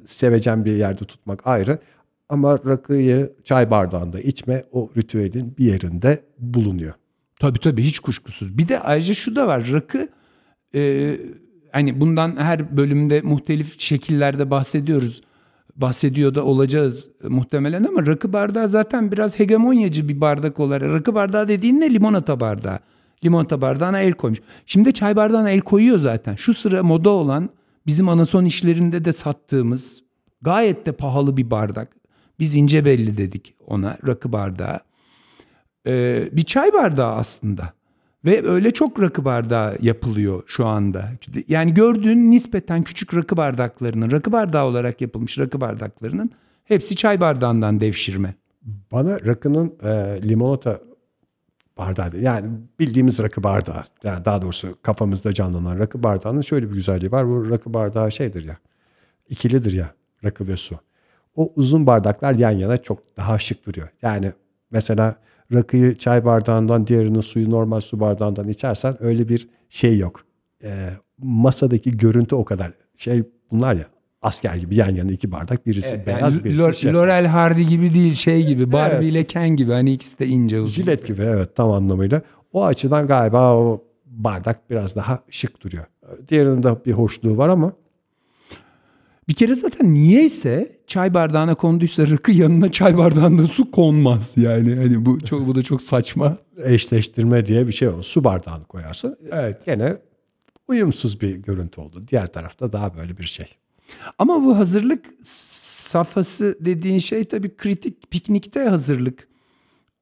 sevecen 0.05 0.64
bir 0.64 0.72
yerde 0.72 1.05
tutmak 1.05 1.46
ayrı. 1.46 1.78
Ama 2.28 2.59
rakıyı 2.66 3.32
çay 3.44 3.70
bardağında 3.70 4.20
içme 4.20 4.64
o 4.72 4.90
ritüelin 4.96 5.57
bir 5.59 5.64
yerinde 5.64 6.24
bulunuyor. 6.38 6.94
Tabii 7.40 7.59
tabii 7.59 7.82
hiç 7.82 7.99
kuşkusuz. 7.99 8.59
Bir 8.59 8.68
de 8.68 8.80
ayrıca 8.80 9.14
şu 9.14 9.36
da 9.36 9.46
var. 9.46 9.70
Rakı 9.72 10.09
e, 10.74 11.14
hani 11.72 12.01
bundan 12.01 12.36
her 12.36 12.76
bölümde 12.76 13.20
muhtelif 13.20 13.80
şekillerde 13.80 14.51
bahsediyoruz. 14.51 15.22
Bahsediyor 15.79 16.35
da 16.35 16.45
olacağız 16.45 17.11
muhtemelen 17.22 17.85
ama 17.85 18.07
rakı 18.07 18.33
bardağı 18.33 18.68
zaten 18.68 19.12
biraz 19.12 19.39
hegemonyacı 19.39 20.09
bir 20.09 20.20
bardak 20.20 20.61
olarak. 20.61 20.93
Rakı 20.93 21.14
bardağı 21.14 21.49
dediğin 21.49 21.81
ne? 21.81 21.95
Limonata 21.95 22.41
bardağı. 22.41 22.79
Limonata 23.24 23.61
bardağına 23.61 24.01
el 24.01 24.12
koymuş. 24.12 24.41
Şimdi 24.66 24.93
çay 24.93 25.16
bardağına 25.16 25.51
el 25.51 25.61
koyuyor 25.61 25.99
zaten. 25.99 26.35
Şu 26.35 26.55
sıra 26.55 26.83
moda 26.83 27.11
olan 27.11 27.51
bizim 27.87 28.09
anason 28.09 28.45
işlerinde 28.45 29.05
de 29.05 29.12
sattığımız 29.12 30.03
gayet 30.43 30.87
de 30.87 30.93
pahalı 30.93 31.37
bir 31.37 31.51
bardak. 31.51 31.97
Biz 32.39 32.55
ince 32.55 32.85
belli 32.85 33.16
dedik 33.16 33.55
ona 33.66 33.99
rakı 34.07 34.33
bardağı 34.33 34.81
e, 35.87 36.29
bir 36.33 36.43
çay 36.43 36.72
bardağı 36.72 37.14
aslında. 37.14 37.72
Ve 38.29 38.49
öyle 38.49 38.70
çok 38.70 39.03
rakı 39.03 39.24
bardağı 39.24 39.76
yapılıyor 39.81 40.43
şu 40.47 40.66
anda. 40.66 41.09
Yani 41.49 41.74
gördüğün 41.74 42.31
nispeten 42.31 42.83
küçük 42.83 43.14
rakı 43.14 43.37
bardaklarının, 43.37 44.11
rakı 44.11 44.33
bardağı 44.33 44.64
olarak 44.64 45.01
yapılmış 45.01 45.39
rakı 45.39 45.61
bardaklarının 45.61 46.31
hepsi 46.64 46.97
çay 46.97 47.20
bardağından 47.20 47.81
devşirme. 47.81 48.35
Bana 48.93 49.20
rakının 49.20 49.74
e, 49.83 49.89
limonata 50.29 50.81
bardağı 51.79 52.16
yani 52.20 52.47
bildiğimiz 52.81 53.18
rakı 53.18 53.43
bardağı 53.43 53.85
yani 54.05 54.24
daha 54.24 54.43
doğrusu 54.43 54.76
kafamızda 54.83 55.35
canlanan 55.35 55.79
rakı 55.79 56.03
bardağının 56.03 56.41
şöyle 56.41 56.70
bir 56.70 56.74
güzelliği 56.74 57.12
var. 57.12 57.29
Bu 57.29 57.51
rakı 57.51 57.74
bardağı 57.74 58.12
şeydir 58.12 58.45
ya 58.45 58.57
ikilidir 59.29 59.72
ya 59.72 59.95
rakı 60.24 60.49
ve 60.49 60.57
su. 60.57 60.79
O 61.37 61.53
uzun 61.57 61.87
bardaklar 61.87 62.35
yan 62.35 62.51
yana 62.51 62.76
çok 62.76 63.16
daha 63.16 63.39
şık 63.39 63.66
duruyor. 63.66 63.89
Yani 64.03 64.33
mesela 64.70 65.16
rakıyı 65.53 65.99
çay 65.99 66.24
bardağından 66.24 66.86
diğerinin 66.86 67.20
suyu 67.20 67.51
normal 67.51 67.80
su 67.80 68.01
bardağından 68.01 68.49
içersen 68.49 68.96
öyle 69.01 69.28
bir 69.28 69.49
şey 69.68 69.99
yok. 69.99 70.24
E, 70.64 70.90
masadaki 71.18 71.96
görüntü 71.96 72.34
o 72.34 72.44
kadar 72.44 72.72
şey 72.94 73.22
bunlar 73.51 73.74
ya 73.74 73.84
asker 74.22 74.55
gibi 74.55 74.76
yan 74.76 74.94
yana 74.94 75.12
iki 75.12 75.32
bardak 75.32 75.66
birisi 75.66 76.03
beyaz 76.07 76.34
Yani 76.34 76.44
birisi 76.44 76.80
şeffaf. 76.80 76.94
Laurel 76.94 77.26
Hardy 77.26 77.62
gibi 77.62 77.94
değil 77.94 78.14
şey 78.14 78.46
gibi 78.46 78.72
Barbie 78.72 79.09
ile 79.09 79.24
Ken 79.24 79.49
gibi 79.49 79.72
hani 79.72 79.92
ikisi 79.92 80.18
de 80.18 80.26
ince 80.26 80.61
uzun. 80.61 80.82
Jilet 80.82 81.07
gibi 81.07 81.22
evet 81.22 81.57
tam 81.57 81.70
anlamıyla. 81.70 82.22
O 82.53 82.64
açıdan 82.64 83.07
galiba 83.07 83.57
o 83.57 83.84
bardak 84.07 84.70
biraz 84.70 84.96
daha 84.96 85.18
şık 85.30 85.62
duruyor. 85.62 85.84
Diğerinin 86.28 86.62
de 86.62 86.84
bir 86.86 86.92
hoşluğu 86.92 87.36
var 87.36 87.49
ama 87.49 87.72
Bir 89.29 89.35
kere 89.35 89.55
zaten 89.55 89.95
niyeyse 89.95 90.79
çay 90.87 91.14
bardağına 91.14 91.55
konduysa 91.55 92.09
rakı 92.09 92.33
yanına 92.33 92.72
çay 92.72 92.99
bardağında 92.99 93.47
su 93.47 93.70
konmaz 93.70 94.35
yani. 94.37 94.74
Hani 94.74 95.07
bu 95.07 95.20
çok 95.20 95.47
bu 95.47 95.55
da 95.55 95.62
çok 95.62 95.83
saçma. 95.83 96.39
eşleştirme 96.64 97.47
diye 97.47 97.66
bir 97.66 97.72
şey 97.72 97.93
var. 97.93 98.03
Su 98.03 98.24
bardağını 98.24 98.64
koyarsın. 98.64 99.16
Evet. 99.31 99.66
Gene 99.66 99.97
uyumsuz 100.68 101.20
bir 101.20 101.35
görüntü 101.37 101.81
oldu. 101.81 102.05
Diğer 102.09 102.33
tarafta 102.33 102.72
daha 102.72 102.97
böyle 102.97 103.18
bir 103.18 103.24
şey. 103.24 103.47
Ama 104.18 104.45
bu 104.45 104.59
hazırlık 104.59 105.07
safhası 105.22 106.59
dediğin 106.61 106.99
şey 106.99 107.24
tabii 107.24 107.57
kritik 107.57 108.11
piknikte 108.11 108.61
hazırlık. 108.61 109.29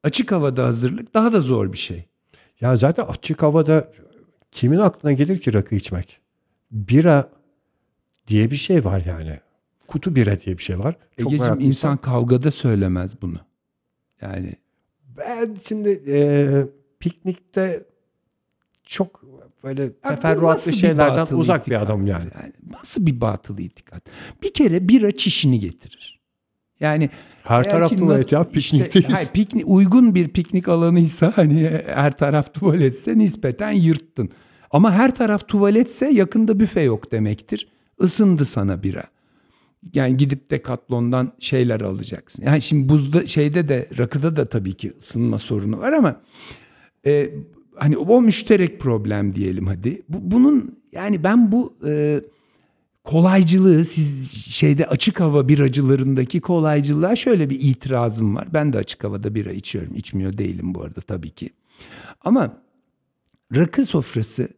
Açık 0.03 0.31
havada 0.31 0.65
hazırlık 0.65 1.13
daha 1.13 1.33
da 1.33 1.41
zor 1.41 1.73
bir 1.73 1.77
şey. 1.77 2.05
Ya 2.61 2.77
zaten 2.77 3.03
açık 3.03 3.43
havada 3.43 3.91
kimin 4.51 4.79
aklına 4.79 5.13
gelir 5.13 5.39
ki 5.39 5.53
rakı 5.53 5.75
içmek? 5.75 6.19
Bira 6.71 7.29
diye 8.27 8.51
bir 8.51 8.55
şey 8.55 8.85
var 8.85 9.03
yani. 9.07 9.39
Kutu 9.87 10.15
bira 10.15 10.39
diye 10.41 10.57
bir 10.57 10.63
şey 10.63 10.79
var. 10.79 10.95
Çok 11.19 11.33
Egeciğim 11.33 11.59
insan 11.59 11.97
kavgada 11.97 12.51
söylemez 12.51 13.21
bunu. 13.21 13.37
Yani 14.21 14.53
Ben 15.17 15.55
şimdi 15.67 15.89
e, 16.07 16.47
piknikte 16.99 17.85
çok 18.83 19.23
böyle 19.63 19.93
teferruatlı 19.93 20.71
bir 20.71 20.77
şeylerden 20.77 21.17
batıl 21.17 21.39
uzak 21.39 21.67
bir 21.67 21.71
itikat 21.71 21.89
adam 21.89 22.07
yani. 22.07 22.29
Nasıl 22.69 23.05
bir 23.05 23.21
batıl 23.21 23.57
itikat? 23.57 24.03
Bir 24.43 24.53
kere 24.53 24.89
bira 24.89 25.11
çişini 25.11 25.59
getirir. 25.59 26.19
Yani 26.79 27.09
Her 27.43 27.63
taraf 27.71 27.89
ki 27.89 27.97
tuvalet 27.97 28.31
ya, 28.31 28.41
işte- 28.41 28.53
piknikteyiz. 28.77 29.09
hayır, 29.17 29.27
pikni- 29.27 29.63
uygun 29.63 30.15
bir 30.15 30.27
piknik 30.27 30.67
alanıysa 30.67 31.31
hani 31.35 31.81
her 31.85 32.17
taraf 32.17 32.53
tuvaletse 32.53 33.17
nispeten 33.17 33.71
yırttın. 33.71 34.29
Ama 34.71 34.91
her 34.91 35.15
taraf 35.15 35.47
tuvaletse 35.47 36.09
yakında 36.09 36.59
büfe 36.59 36.81
yok 36.81 37.11
demektir. 37.11 37.67
Isındı 37.99 38.45
sana 38.45 38.83
bira. 38.83 39.03
Yani 39.93 40.17
gidip 40.17 40.51
de 40.51 40.61
katlondan 40.61 41.33
şeyler 41.39 41.81
alacaksın. 41.81 42.43
Yani 42.43 42.61
şimdi 42.61 42.89
buzda 42.89 43.25
şeyde 43.25 43.69
de 43.69 43.89
rakıda 43.97 44.35
da 44.35 44.45
tabii 44.45 44.73
ki 44.73 44.93
ısınma 44.97 45.37
sorunu 45.37 45.79
var 45.79 45.93
ama 45.93 46.21
e, 47.05 47.29
hani 47.75 47.97
o 47.97 48.21
müşterek 48.21 48.79
problem 48.79 49.35
diyelim 49.35 49.67
hadi. 49.67 50.01
Bu, 50.09 50.31
bunun 50.31 50.77
yani 50.91 51.23
ben 51.23 51.51
bu 51.51 51.77
e, 51.85 52.21
kolaycılığı 53.03 53.85
siz 53.85 54.31
şeyde 54.31 54.85
açık 54.85 55.19
hava 55.19 55.49
biracılarındaki 55.49 56.41
kolaycılığa 56.41 57.15
şöyle 57.15 57.49
bir 57.49 57.59
itirazım 57.59 58.35
var. 58.35 58.47
Ben 58.53 58.73
de 58.73 58.77
açık 58.77 59.03
havada 59.03 59.35
bira 59.35 59.51
içiyorum. 59.51 59.95
İçmiyor 59.95 60.37
değilim 60.37 60.75
bu 60.75 60.83
arada 60.83 61.01
tabii 61.01 61.29
ki. 61.29 61.49
Ama 62.21 62.61
rakı 63.55 63.85
sofrası 63.85 64.49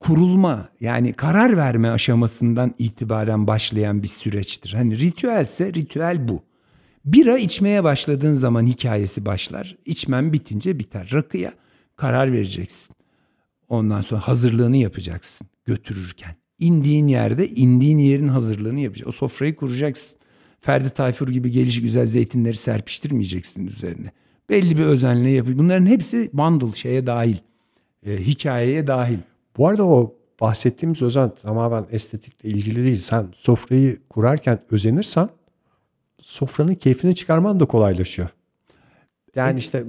kurulma 0.00 0.68
yani 0.80 1.12
karar 1.12 1.56
verme 1.56 1.90
aşamasından 1.90 2.74
itibaren 2.78 3.46
başlayan 3.46 4.02
bir 4.02 4.08
süreçtir. 4.08 4.72
Hani 4.72 4.98
ritüelse 4.98 5.72
ritüel 5.74 6.28
bu. 6.28 6.42
Bira 7.04 7.38
içmeye 7.38 7.84
başladığın 7.84 8.34
zaman 8.34 8.66
hikayesi 8.66 9.26
başlar. 9.26 9.76
İçmen 9.84 10.32
bitince 10.32 10.78
biter. 10.78 11.10
Rakıya 11.12 11.52
karar 11.96 12.32
vereceksin. 12.32 12.94
Ondan 13.68 14.00
sonra 14.00 14.20
hazırlığını 14.20 14.76
yapacaksın 14.76 15.46
götürürken. 15.64 16.36
İndiğin 16.58 17.06
yerde 17.06 17.48
indiğin 17.48 17.98
yerin 17.98 18.28
hazırlığını 18.28 18.80
yapacaksın. 18.80 19.08
O 19.08 19.12
sofrayı 19.12 19.56
kuracaksın. 19.56 20.18
Ferdi 20.60 20.90
Tayfur 20.90 21.28
gibi 21.28 21.50
gelişi 21.50 21.82
güzel 21.82 22.06
zeytinleri 22.06 22.56
serpiştirmeyeceksin 22.56 23.66
üzerine. 23.66 24.12
Belli 24.50 24.78
bir 24.78 24.84
özenle 24.84 25.30
yapıyor. 25.30 25.58
Bunların 25.58 25.86
hepsi 25.86 26.30
bundle 26.32 26.74
şeye 26.74 27.06
dahil. 27.06 27.36
e, 28.06 28.16
hikayeye 28.26 28.86
dahil. 28.86 29.18
Bu 29.58 29.68
arada 29.68 29.86
o 29.86 30.14
bahsettiğimiz 30.40 31.02
özen 31.02 31.30
tamamen 31.42 31.86
estetikle 31.90 32.48
ilgili 32.48 32.84
değil. 32.84 33.00
Sen 33.00 33.26
sofrayı 33.34 33.98
kurarken 34.08 34.58
özenirsen 34.70 35.28
sofranın 36.18 36.74
keyfini 36.74 37.14
çıkarman 37.14 37.60
da 37.60 37.64
kolaylaşıyor. 37.64 38.28
Yani 39.34 39.58
işte 39.58 39.84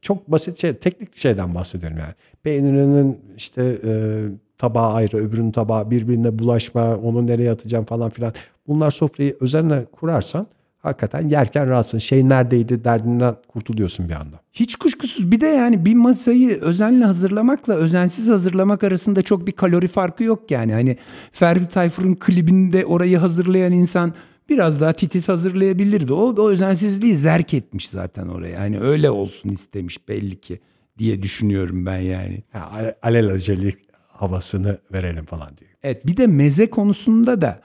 çok 0.00 0.28
basit 0.28 0.60
şey, 0.60 0.76
teknik 0.76 1.16
şeyden 1.16 1.54
bahsediyorum 1.54 1.98
yani. 1.98 2.14
Peynirinin 2.42 3.20
işte 3.36 3.78
e, 3.84 4.22
tabağı 4.58 4.92
ayrı, 4.92 5.16
öbürünün 5.16 5.52
tabağı 5.52 5.90
birbirine 5.90 6.38
bulaşma, 6.38 6.96
onu 6.96 7.26
nereye 7.26 7.50
atacağım 7.50 7.84
falan 7.84 8.10
filan. 8.10 8.32
Bunlar 8.68 8.90
sofrayı 8.90 9.36
özenle 9.40 9.84
kurarsan 9.84 10.46
hakikaten 10.82 11.28
yerken 11.28 11.68
rahatsın. 11.68 11.98
Şey 11.98 12.28
neredeydi 12.28 12.84
derdinden 12.84 13.36
kurtuluyorsun 13.48 14.08
bir 14.08 14.14
anda. 14.14 14.40
Hiç 14.52 14.76
kuşkusuz 14.76 15.30
bir 15.32 15.40
de 15.40 15.46
yani 15.46 15.84
bir 15.84 15.94
masayı 15.94 16.60
özenle 16.60 17.04
hazırlamakla 17.04 17.74
özensiz 17.74 18.28
hazırlamak 18.28 18.84
arasında 18.84 19.22
çok 19.22 19.46
bir 19.46 19.52
kalori 19.52 19.88
farkı 19.88 20.24
yok 20.24 20.50
yani. 20.50 20.72
Hani 20.72 20.96
Ferdi 21.32 21.68
Tayfur'un 21.68 22.14
klibinde 22.14 22.86
orayı 22.86 23.18
hazırlayan 23.18 23.72
insan 23.72 24.14
biraz 24.48 24.80
daha 24.80 24.92
titiz 24.92 25.28
hazırlayabilirdi. 25.28 26.12
O, 26.12 26.34
o 26.38 26.50
özensizliği 26.50 27.16
zerk 27.16 27.54
etmiş 27.54 27.88
zaten 27.88 28.28
oraya. 28.28 28.60
Hani 28.60 28.80
öyle 28.80 29.10
olsun 29.10 29.48
istemiş 29.48 30.08
belli 30.08 30.40
ki 30.40 30.60
diye 30.98 31.22
düşünüyorum 31.22 31.86
ben 31.86 31.98
yani. 31.98 32.42
Ya, 32.54 32.70
ale- 32.70 32.96
alelacele 33.02 33.72
havasını 34.08 34.78
verelim 34.92 35.24
falan 35.24 35.56
diye. 35.58 35.70
Evet 35.82 36.06
bir 36.06 36.16
de 36.16 36.26
meze 36.26 36.70
konusunda 36.70 37.42
da 37.42 37.60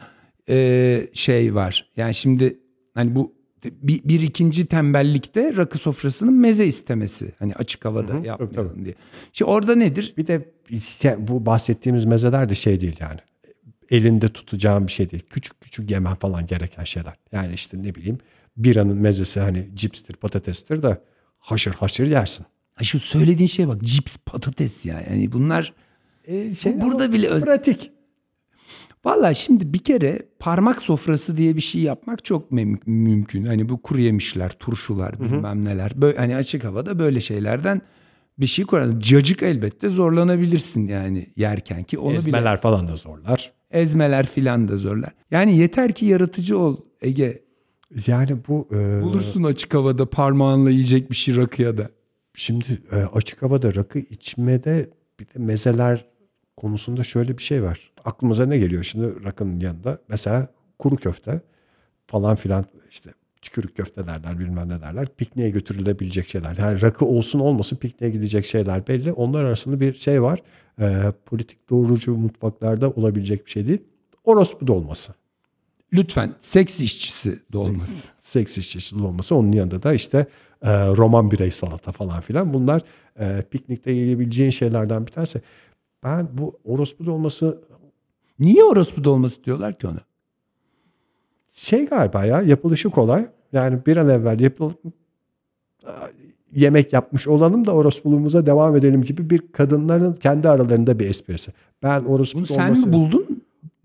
e, 0.49 1.07
şey 1.13 1.55
var. 1.55 1.89
Yani 1.97 2.13
şimdi 2.13 2.59
hani 2.97 3.15
bu 3.15 3.33
bir, 3.63 4.03
bir 4.03 4.21
ikinci 4.21 4.65
tembellikte 4.65 5.55
rakı 5.55 5.77
sofrasının 5.77 6.33
meze 6.33 6.65
istemesi. 6.65 7.33
Hani 7.39 7.55
açık 7.55 7.85
havada 7.85 8.13
yapmayalım 8.13 8.73
tabii. 8.73 8.85
diye. 8.85 8.95
Şimdi 9.33 9.51
orada 9.51 9.75
nedir? 9.75 10.13
Bir 10.17 10.27
de 10.27 10.51
bu 11.17 11.45
bahsettiğimiz 11.45 12.05
mezeler 12.05 12.49
de 12.49 12.55
şey 12.55 12.79
değil 12.81 12.95
yani. 12.99 13.19
Elinde 13.89 14.27
tutacağın 14.27 14.87
bir 14.87 14.91
şey 14.91 15.09
değil. 15.09 15.23
Küçük 15.29 15.61
küçük 15.61 15.91
yemen 15.91 16.15
falan 16.15 16.45
gereken 16.47 16.83
şeyler. 16.83 17.13
Yani 17.31 17.53
işte 17.53 17.83
ne 17.83 17.95
bileyim 17.95 18.17
biranın 18.57 18.97
mezesi 18.97 19.39
hani 19.39 19.67
cipstir, 19.75 20.13
patatestir 20.13 20.83
de 20.83 21.01
haşır 21.39 21.71
haşır 21.73 22.07
yersin. 22.07 22.45
Ha 22.75 22.83
Şu 22.83 22.99
söylediğin 22.99 23.47
şeye 23.47 23.67
bak 23.67 23.81
cips 23.81 24.17
patates 24.25 24.85
ya. 24.85 25.01
Yani 25.09 25.31
bunlar 25.31 25.73
E, 26.27 26.55
şey, 26.55 26.81
burada 26.81 27.11
bile 27.11 27.39
pratik. 27.39 27.91
Valla 29.07 29.33
şimdi 29.33 29.73
bir 29.73 29.79
kere 29.79 30.19
parmak 30.39 30.81
sofrası 30.81 31.37
diye 31.37 31.55
bir 31.55 31.61
şey 31.61 31.81
yapmak 31.81 32.25
çok 32.25 32.51
mem- 32.51 32.79
mümkün. 32.85 33.45
Hani 33.45 33.69
bu 33.69 33.81
kuru 33.81 34.01
yemişler, 34.01 34.49
turşular 34.49 35.19
bilmem 35.19 35.65
neler. 35.65 35.91
Böyle, 35.95 36.17
hani 36.17 36.35
açık 36.35 36.63
havada 36.63 36.99
böyle 36.99 37.21
şeylerden 37.21 37.81
bir 38.39 38.47
şey 38.47 38.65
kurarsın. 38.65 38.99
Cacık 38.99 39.43
elbette 39.43 39.89
zorlanabilirsin 39.89 40.87
yani 40.87 41.27
yerken 41.35 41.83
ki 41.83 41.99
onu 41.99 42.09
bile 42.09 42.17
Ezmeler 42.17 42.61
falan 42.61 42.87
da 42.87 42.95
zorlar. 42.95 43.51
ezmeler 43.71 44.25
filan 44.25 44.67
da 44.67 44.77
zorlar. 44.77 45.11
Yani 45.31 45.57
yeter 45.57 45.93
ki 45.93 46.05
yaratıcı 46.05 46.57
ol 46.59 46.77
Ege. 47.01 47.43
Yani 48.07 48.37
bu 48.47 48.67
e, 48.71 49.01
Bulursun 49.01 49.43
açık 49.43 49.73
havada 49.73 50.09
parmağınla 50.09 50.69
yiyecek 50.69 51.11
bir 51.11 51.15
şey 51.15 51.35
rakıya 51.35 51.77
da. 51.77 51.89
Şimdi 52.33 52.81
e, 52.91 52.95
açık 52.95 53.41
havada 53.41 53.75
rakı 53.75 53.99
içmede 53.99 54.89
bir 55.19 55.25
de 55.25 55.39
mezeler 55.39 56.05
konusunda 56.57 57.03
şöyle 57.03 57.37
bir 57.37 57.43
şey 57.43 57.63
var. 57.63 57.91
Aklımıza 58.05 58.45
ne 58.45 58.57
geliyor 58.57 58.83
şimdi 58.83 59.23
rakının 59.23 59.59
yanında? 59.59 59.99
Mesela 60.07 60.47
kuru 60.79 60.95
köfte 60.95 61.41
falan 62.07 62.35
filan 62.35 62.65
işte 62.89 63.11
tükürük 63.41 63.77
köfte 63.77 64.07
derler 64.07 64.39
bilmem 64.39 64.69
ne 64.69 64.81
derler. 64.81 65.07
Pikniğe 65.17 65.49
götürülebilecek 65.49 66.29
şeyler. 66.29 66.57
Yani 66.57 66.81
rakı 66.81 67.05
olsun 67.05 67.39
olmasın 67.39 67.75
pikniğe 67.75 68.11
gidecek 68.11 68.45
şeyler 68.45 68.87
belli. 68.87 69.11
Onlar 69.11 69.43
arasında 69.45 69.79
bir 69.79 69.93
şey 69.93 70.21
var. 70.21 70.41
E, 70.79 71.13
politik 71.25 71.69
doğrucu 71.69 72.15
mutfaklarda 72.17 72.89
olabilecek 72.89 73.45
bir 73.45 73.51
şey 73.51 73.67
değil. 73.67 73.83
Orospu 74.23 74.67
dolması. 74.67 75.13
Lütfen 75.93 76.33
seks 76.39 76.81
işçisi 76.81 77.39
de 77.53 77.57
olmasın. 77.57 78.11
Seks 78.19 78.57
işçisi 78.57 78.95
olması. 78.95 79.35
Onun 79.35 79.51
yanında 79.51 79.83
da 79.83 79.93
işte 79.93 80.27
e, 80.61 80.87
roman 80.87 81.31
birey 81.31 81.51
salata 81.51 81.91
falan 81.91 82.21
filan. 82.21 82.53
Bunlar 82.53 82.81
e, 83.19 83.43
piknikte 83.51 83.91
yiyebileceğin 83.91 84.51
şeylerden 84.51 85.07
bir 85.07 85.11
tanesi. 85.11 85.41
Ben 86.03 86.27
bu 86.33 86.59
orospu 86.65 87.05
dolması 87.05 87.61
Niye 88.39 88.63
orospu 88.63 89.03
dolması 89.03 89.43
diyorlar 89.43 89.73
ki 89.79 89.87
ona? 89.87 89.99
şey 91.51 91.85
galiba 91.85 92.25
ya 92.25 92.41
yapılışı 92.41 92.89
kolay. 92.89 93.27
Yani 93.53 93.85
bir 93.85 93.97
an 93.97 94.09
evvel 94.09 94.39
yapılıp 94.39 94.79
yemek 96.55 96.93
yapmış 96.93 97.27
olalım 97.27 97.65
da 97.65 97.71
orospuluğumuza 97.71 98.45
devam 98.45 98.75
edelim 98.75 99.01
gibi 99.01 99.29
bir 99.29 99.41
kadınların 99.51 100.13
kendi 100.13 100.49
aralarında 100.49 100.99
bir 100.99 101.09
esprisi. 101.09 101.51
Ben 101.83 102.03
orospu 102.03 102.37
Bunu 102.37 102.45
sen 102.45 102.65
dolması... 102.65 102.87
mi 102.87 102.93
buldun? 102.93 103.25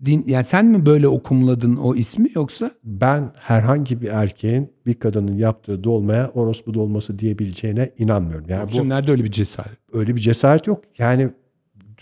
Din, 0.05 0.23
yani 0.27 0.43
sen 0.43 0.65
mi 0.65 0.85
böyle 0.85 1.07
okumladın 1.07 1.75
o 1.75 1.95
ismi 1.95 2.29
yoksa? 2.35 2.71
ben 2.83 3.31
herhangi 3.35 4.01
bir 4.01 4.07
erkeğin 4.07 4.69
bir 4.85 4.93
kadının 4.93 5.37
yaptığı 5.37 5.83
dolmaya 5.83 6.29
orospu 6.29 6.73
dolması 6.73 7.19
diyebileceğine 7.19 7.91
inanmıyorum. 7.97 8.45
Yani 8.49 8.71
bu 8.73 8.89
nerede 8.89 9.11
öyle 9.11 9.23
bir 9.23 9.31
cesaret? 9.31 9.77
öyle 9.93 10.15
bir 10.15 10.21
cesaret 10.21 10.67
yok. 10.67 10.83
Yani 10.97 11.29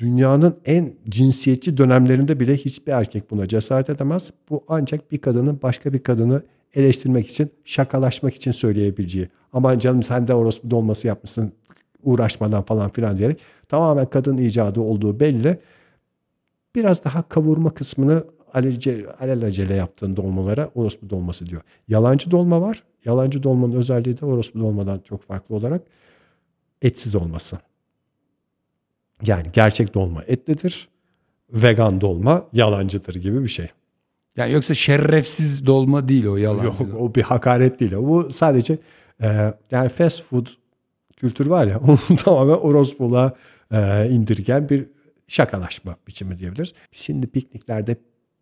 dünyanın 0.01 0.57
en 0.65 0.93
cinsiyetçi 1.09 1.77
dönemlerinde 1.77 2.39
bile 2.39 2.57
hiçbir 2.57 2.91
erkek 2.91 3.31
buna 3.31 3.47
cesaret 3.47 3.89
edemez. 3.89 4.31
Bu 4.49 4.63
ancak 4.67 5.11
bir 5.11 5.17
kadının 5.17 5.59
başka 5.61 5.93
bir 5.93 5.99
kadını 5.99 6.41
eleştirmek 6.75 7.27
için, 7.27 7.51
şakalaşmak 7.65 8.33
için 8.33 8.51
söyleyebileceği. 8.51 9.29
Aman 9.53 9.79
canım 9.79 10.03
sen 10.03 10.27
de 10.27 10.33
orospu 10.33 10.71
dolması 10.71 11.07
yapmışsın 11.07 11.53
uğraşmadan 12.03 12.63
falan 12.63 12.91
filan 12.91 13.17
diyerek 13.17 13.39
tamamen 13.69 14.05
kadın 14.05 14.37
icadı 14.37 14.81
olduğu 14.81 15.19
belli. 15.19 15.59
Biraz 16.75 17.03
daha 17.03 17.21
kavurma 17.29 17.73
kısmını 17.73 18.23
alelacele, 19.19 19.73
yaptığın 19.73 20.15
dolmalara 20.15 20.69
orospu 20.75 21.09
dolması 21.09 21.45
diyor. 21.45 21.61
Yalancı 21.87 22.31
dolma 22.31 22.61
var. 22.61 22.83
Yalancı 23.05 23.43
dolmanın 23.43 23.73
özelliği 23.73 24.21
de 24.21 24.25
orospu 24.25 24.59
dolmadan 24.59 24.99
çok 24.99 25.23
farklı 25.23 25.55
olarak 25.55 25.81
etsiz 26.81 27.15
olması. 27.15 27.57
Yani 29.25 29.47
gerçek 29.53 29.93
dolma 29.93 30.23
etlidir. 30.23 30.87
Vegan 31.49 32.01
dolma 32.01 32.47
yalancıdır 32.53 33.15
gibi 33.15 33.43
bir 33.43 33.47
şey. 33.47 33.67
Yani 34.37 34.53
yoksa 34.53 34.73
şerefsiz 34.73 35.65
dolma 35.65 36.07
değil 36.07 36.25
o 36.25 36.37
yalan. 36.37 36.63
Yok 36.63 36.81
o 36.99 37.15
bir 37.15 37.21
hakaret 37.21 37.79
değil. 37.79 37.91
Bu 37.95 38.31
sadece 38.31 38.77
e, 39.21 39.53
yani 39.71 39.89
fast 39.89 40.23
food 40.23 40.47
kültürü 41.17 41.49
var 41.49 41.67
ya 41.67 41.79
onu 41.87 42.17
tamamen 42.17 42.53
orospuluğa 42.53 43.33
e, 43.71 44.09
indirgen 44.09 44.69
bir 44.69 44.85
şakalaşma 45.27 45.95
biçimi 46.07 46.39
diyebiliriz. 46.39 46.73
Şimdi 46.91 47.27
pikniklerde 47.27 47.95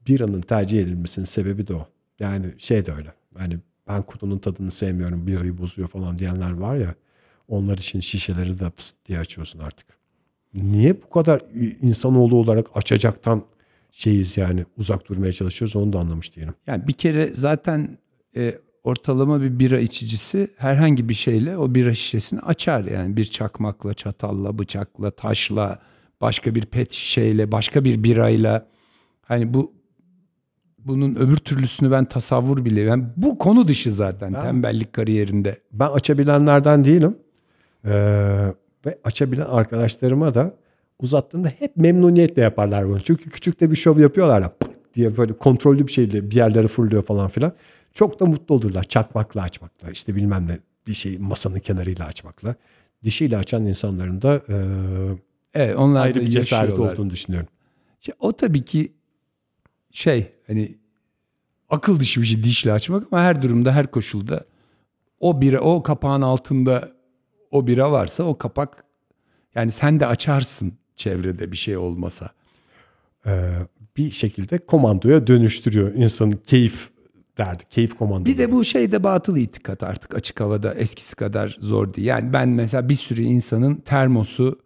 biranın 0.08 0.42
tercih 0.42 0.82
edilmesinin 0.82 1.26
sebebi 1.26 1.68
de 1.68 1.74
o. 1.74 1.88
Yani 2.20 2.46
şey 2.58 2.86
de 2.86 2.94
öyle. 2.94 3.14
Hani 3.38 3.58
ben 3.88 4.02
kutunun 4.02 4.38
tadını 4.38 4.72
sevmiyorum 4.72 5.28
birayı 5.28 5.58
bozuyor 5.58 5.88
falan 5.88 6.18
diyenler 6.18 6.52
var 6.52 6.76
ya 6.76 6.96
onlar 7.48 7.78
için 7.78 8.00
şişeleri 8.00 8.60
de 8.60 8.70
pıst 8.70 8.96
diye 9.06 9.20
açıyorsun 9.20 9.60
artık. 9.60 9.99
Niye 10.54 11.02
bu 11.02 11.10
kadar 11.10 11.42
insanoğlu 11.82 12.36
olarak 12.36 12.68
açacaktan 12.74 13.44
şeyiz 13.92 14.38
yani 14.38 14.66
uzak 14.78 15.10
durmaya 15.10 15.32
çalışıyoruz 15.32 15.76
onu 15.76 15.94
da 15.94 16.00
anlamış 16.00 16.36
değilim. 16.36 16.54
Yani 16.68 16.88
bir 16.88 16.94
kere 16.94 17.34
zaten 17.34 17.98
e, 18.36 18.56
ortalama 18.84 19.42
bir 19.42 19.60
bira 19.60 19.80
içicisi 19.80 20.48
herhangi 20.58 21.10
bir 21.10 21.14
şeyle 21.14 21.58
o 21.58 21.76
bira 21.76 21.94
şişesini 21.94 22.40
açar. 22.40 22.84
Yani 22.84 23.18
bir 23.18 23.26
çakmakla, 23.26 23.94
çatalla, 23.94 24.60
bıçakla, 24.60 25.12
taşla, 25.12 25.80
başka 26.22 26.56
bir 26.56 26.66
pet 26.66 26.92
şişeyle, 26.92 27.52
başka 27.52 27.86
bir 27.86 28.04
birayla. 28.04 28.68
Hani 29.22 29.54
bu 29.54 29.74
bunun 30.78 31.16
öbür 31.16 31.38
türlüsünü 31.38 31.92
ben 31.92 32.06
tasavvur 32.06 32.66
bile. 32.66 32.82
Yani 32.82 33.04
bu 33.18 33.38
konu 33.38 33.68
dışı 33.68 33.94
zaten 33.94 34.34
tembellik 34.34 34.94
kariyerinde. 34.94 35.62
Ben 35.72 35.90
açabilenlerden 35.90 36.84
değilim. 36.84 37.18
Ee, 37.86 38.54
ve 38.86 39.00
açabilen 39.04 39.46
arkadaşlarıma 39.46 40.34
da 40.34 40.54
uzattığımda 41.00 41.48
hep 41.48 41.78
memnuniyetle 41.78 42.42
yaparlar 42.42 42.88
bunu. 42.88 43.02
Çünkü 43.02 43.30
küçük 43.30 43.60
de 43.60 43.72
bir 43.72 43.76
şov 43.76 44.00
yapıyorlar 44.00 44.42
ya 44.42 44.54
diye 44.96 45.18
böyle 45.18 45.34
kontrollü 45.34 45.88
bir 45.88 45.92
şeyle 45.92 46.32
bir 46.32 46.36
yerlere 46.36 46.68
fırlıyor 46.68 47.04
falan 47.04 47.30
filan. 47.30 47.54
Çok 47.94 48.20
da 48.20 48.26
mutlu 48.26 48.56
olurlar 48.56 48.84
çakmakla 48.84 49.42
açmakla 49.42 49.92
işte 49.92 50.16
bilmem 50.16 50.48
ne 50.48 50.60
bir 50.88 50.94
şey 50.94 51.18
masanın 51.18 51.60
kenarıyla 51.60 52.06
açmakla. 52.06 52.56
Dişiyle 53.04 53.38
açan 53.38 53.66
insanların 53.66 54.22
da 54.22 54.42
e, 54.50 54.56
Evet, 55.54 55.76
onlar 55.76 56.06
ayrı 56.06 56.22
bir 56.22 56.28
cesaret 56.28 56.80
olduğunu 56.80 57.10
düşünüyorum. 57.10 57.50
İşte 58.00 58.14
o 58.20 58.34
tabii 58.34 58.66
ki 58.66 58.94
şey 59.92 60.32
hani 60.48 60.78
akıl 61.70 62.00
dışı 62.00 62.22
bir 62.22 62.26
şey 62.26 62.44
dişle 62.44 62.74
açmak 62.74 63.04
ama 63.12 63.24
her 63.24 63.42
durumda 63.42 63.72
her 63.72 63.92
koşulda 63.92 64.46
o 65.20 65.42
bira 65.42 65.60
o 65.60 65.84
kapağın 65.84 66.22
altında 66.22 66.92
o 67.52 67.68
bira 67.68 67.92
varsa 67.92 68.24
o 68.24 68.38
kapak 68.38 68.84
yani 69.56 69.72
sen 69.72 70.00
de 70.00 70.08
açarsın 70.08 70.74
çevrede 70.96 71.52
bir 71.52 71.58
şey 71.58 71.78
olmasa. 71.78 72.30
Ee, 73.26 73.52
bir 73.98 74.12
şekilde 74.12 74.58
komandoya 74.58 75.28
dönüştürüyor 75.28 75.94
insanın 75.94 76.32
keyif 76.32 76.90
derdi. 77.38 77.64
Keyif 77.70 77.98
komandosu. 77.98 78.26
Bir 78.26 78.38
de 78.38 78.52
bu 78.52 78.64
şeyde 78.64 79.04
batıl 79.04 79.38
itikat 79.38 79.84
artık 79.84 80.16
açık 80.16 80.40
havada 80.40 80.74
eskisi 80.74 81.16
kadar 81.16 81.58
zor 81.60 81.94
değil. 81.94 82.08
Yani 82.08 82.34
ben 82.34 82.50
mesela 82.50 82.90
bir 82.90 82.96
sürü 82.96 83.22
insanın 83.22 83.76
termosu 83.76 84.60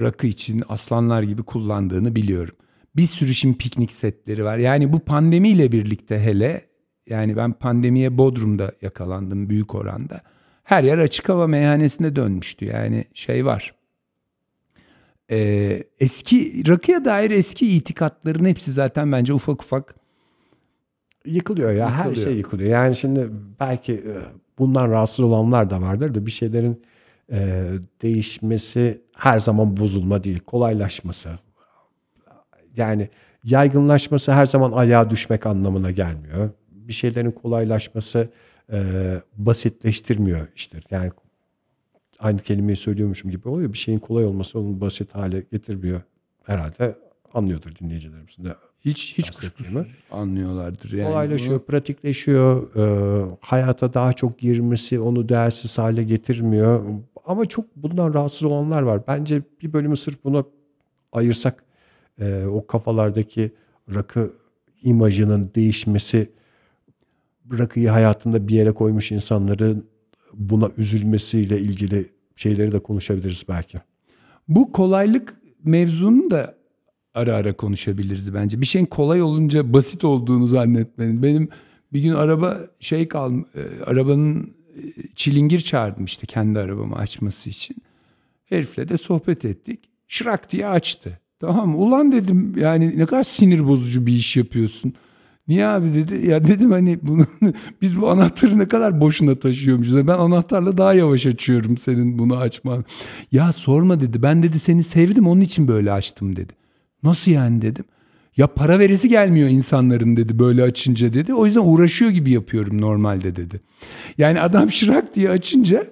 rakı 0.00 0.26
için 0.26 0.62
aslanlar 0.68 1.22
gibi 1.22 1.42
kullandığını 1.42 2.16
biliyorum. 2.16 2.54
Bir 2.96 3.06
sürü 3.06 3.34
şimdi 3.34 3.58
piknik 3.58 3.92
setleri 3.92 4.44
var. 4.44 4.56
Yani 4.56 4.92
bu 4.92 5.00
pandemiyle 5.00 5.72
birlikte 5.72 6.20
hele 6.20 6.66
yani 7.06 7.36
ben 7.36 7.52
pandemiye 7.52 8.18
Bodrum'da 8.18 8.72
yakalandım 8.82 9.48
büyük 9.48 9.74
oranda. 9.74 10.22
Her 10.66 10.84
yer 10.84 10.98
açık 10.98 11.28
hava 11.28 11.46
meyhanesine 11.46 12.16
dönmüştü. 12.16 12.64
Yani 12.64 13.04
şey 13.14 13.46
var. 13.46 13.74
Ee, 15.30 15.82
eski 16.00 16.62
rakıya 16.68 17.04
dair 17.04 17.30
eski 17.30 17.76
itikatların 17.76 18.44
hepsi 18.44 18.72
zaten 18.72 19.12
bence 19.12 19.32
ufak 19.32 19.62
ufak 19.62 19.94
Yıkılıyor 21.24 21.72
ya 21.72 21.90
her 21.90 22.04
Yıkılıyor. 22.04 22.26
şey 22.26 22.36
yıkılıyor. 22.36 22.70
Yani 22.70 22.96
şimdi 22.96 23.30
belki 23.60 23.92
e, 23.92 24.14
bundan 24.58 24.90
rahatsız 24.90 25.24
olanlar 25.24 25.70
da 25.70 25.80
vardır 25.82 26.14
da 26.14 26.26
bir 26.26 26.30
şeylerin 26.30 26.82
e, 27.32 27.68
değişmesi 28.02 29.02
her 29.16 29.40
zaman 29.40 29.76
bozulma 29.76 30.24
değil, 30.24 30.40
kolaylaşması. 30.40 31.30
Yani 32.76 33.08
yaygınlaşması 33.44 34.32
her 34.32 34.46
zaman 34.46 34.72
ayağa 34.72 35.10
düşmek 35.10 35.46
anlamına 35.46 35.90
gelmiyor. 35.90 36.50
Bir 36.70 36.92
şeylerin 36.92 37.30
kolaylaşması 37.30 38.30
e, 38.72 38.82
basitleştirmiyor 39.36 40.46
işte. 40.56 40.80
Yani 40.90 41.10
aynı 42.18 42.38
kelimeyi 42.38 42.76
söylüyormuşum 42.76 43.30
gibi 43.30 43.48
oluyor. 43.48 43.72
Bir 43.72 43.78
şeyin 43.78 43.98
kolay 43.98 44.24
olması 44.24 44.58
onu 44.58 44.80
basit 44.80 45.14
hale 45.14 45.42
getirmiyor. 45.52 46.00
Herhalde 46.42 46.98
anlıyordur 47.34 47.76
dinleyicilerimiz 47.80 48.36
de. 48.38 48.54
hiç 48.80 49.14
hiç 49.18 49.30
kuşkusuz 49.30 49.86
anlıyorlardır. 50.10 50.92
Yani 50.92 51.08
Kolaylaşıyor, 51.08 51.60
pratikleşiyor. 51.60 52.76
e, 52.76 53.36
hayata 53.40 53.94
daha 53.94 54.12
çok 54.12 54.38
girmesi 54.38 55.00
onu 55.00 55.28
değersiz 55.28 55.78
hale 55.78 56.02
getirmiyor. 56.02 56.84
Ama 57.26 57.46
çok 57.46 57.76
bundan 57.76 58.14
rahatsız 58.14 58.44
olanlar 58.44 58.82
var. 58.82 59.02
Bence 59.08 59.42
bir 59.62 59.72
bölümü 59.72 59.96
sırf 59.96 60.24
buna 60.24 60.44
ayırsak 61.12 61.64
e, 62.20 62.44
o 62.44 62.66
kafalardaki 62.66 63.52
rakı 63.94 64.32
imajının 64.82 65.50
değişmesi 65.54 66.30
rakıyı 67.52 67.88
hayatında 67.88 68.48
bir 68.48 68.54
yere 68.54 68.72
koymuş 68.72 69.12
insanların 69.12 69.86
buna 70.34 70.70
üzülmesiyle 70.76 71.60
ilgili 71.60 72.06
şeyleri 72.36 72.72
de 72.72 72.78
konuşabiliriz 72.78 73.44
belki. 73.48 73.78
Bu 74.48 74.72
kolaylık 74.72 75.34
mevzunu 75.64 76.30
da 76.30 76.54
ara 77.14 77.36
ara 77.36 77.56
konuşabiliriz 77.56 78.34
bence. 78.34 78.60
Bir 78.60 78.66
şeyin 78.66 78.86
kolay 78.86 79.22
olunca 79.22 79.72
basit 79.72 80.04
olduğunu 80.04 80.46
zannetmeyin. 80.46 81.22
Benim 81.22 81.48
bir 81.92 82.00
gün 82.00 82.12
araba 82.12 82.60
şey 82.80 83.08
kal 83.08 83.32
e, 83.38 83.84
arabanın 83.84 84.54
e, 84.76 84.82
çilingir 85.14 85.60
çağırdım 85.60 86.04
işte 86.04 86.26
kendi 86.26 86.58
arabamı 86.58 86.96
açması 86.96 87.50
için. 87.50 87.76
Herifle 88.44 88.88
de 88.88 88.96
sohbet 88.96 89.44
ettik. 89.44 89.80
Şırak 90.08 90.52
diye 90.52 90.66
açtı. 90.66 91.20
Tamam? 91.40 91.80
Ulan 91.80 92.12
dedim 92.12 92.54
yani 92.58 92.98
ne 92.98 93.06
kadar 93.06 93.24
sinir 93.24 93.66
bozucu 93.66 94.06
bir 94.06 94.12
iş 94.12 94.36
yapıyorsun. 94.36 94.94
Niye 95.48 95.66
abi 95.66 95.94
dedi. 95.94 96.26
Ya 96.26 96.44
dedim 96.44 96.70
hani 96.70 96.98
bunu 97.02 97.26
biz 97.82 98.00
bu 98.00 98.10
anahtarı 98.10 98.58
ne 98.58 98.68
kadar 98.68 99.00
boşuna 99.00 99.34
taşıyormuşuz. 99.34 100.06
Ben 100.06 100.18
anahtarla 100.18 100.78
daha 100.78 100.94
yavaş 100.94 101.26
açıyorum 101.26 101.76
senin 101.76 102.18
bunu 102.18 102.36
açman. 102.36 102.84
Ya 103.32 103.52
sorma 103.52 104.00
dedi. 104.00 104.22
Ben 104.22 104.42
dedi 104.42 104.58
seni 104.58 104.82
sevdim 104.82 105.26
onun 105.26 105.40
için 105.40 105.68
böyle 105.68 105.92
açtım 105.92 106.36
dedi. 106.36 106.52
Nasıl 107.02 107.30
yani 107.30 107.62
dedim. 107.62 107.84
Ya 108.36 108.46
para 108.46 108.78
veresi 108.78 109.08
gelmiyor 109.08 109.48
insanların 109.48 110.16
dedi 110.16 110.38
böyle 110.38 110.62
açınca 110.62 111.14
dedi. 111.14 111.34
O 111.34 111.46
yüzden 111.46 111.60
uğraşıyor 111.60 112.10
gibi 112.10 112.30
yapıyorum 112.30 112.80
normalde 112.80 113.36
dedi. 113.36 113.60
Yani 114.18 114.40
adam 114.40 114.70
şırak 114.72 115.14
diye 115.16 115.30
açınca 115.30 115.86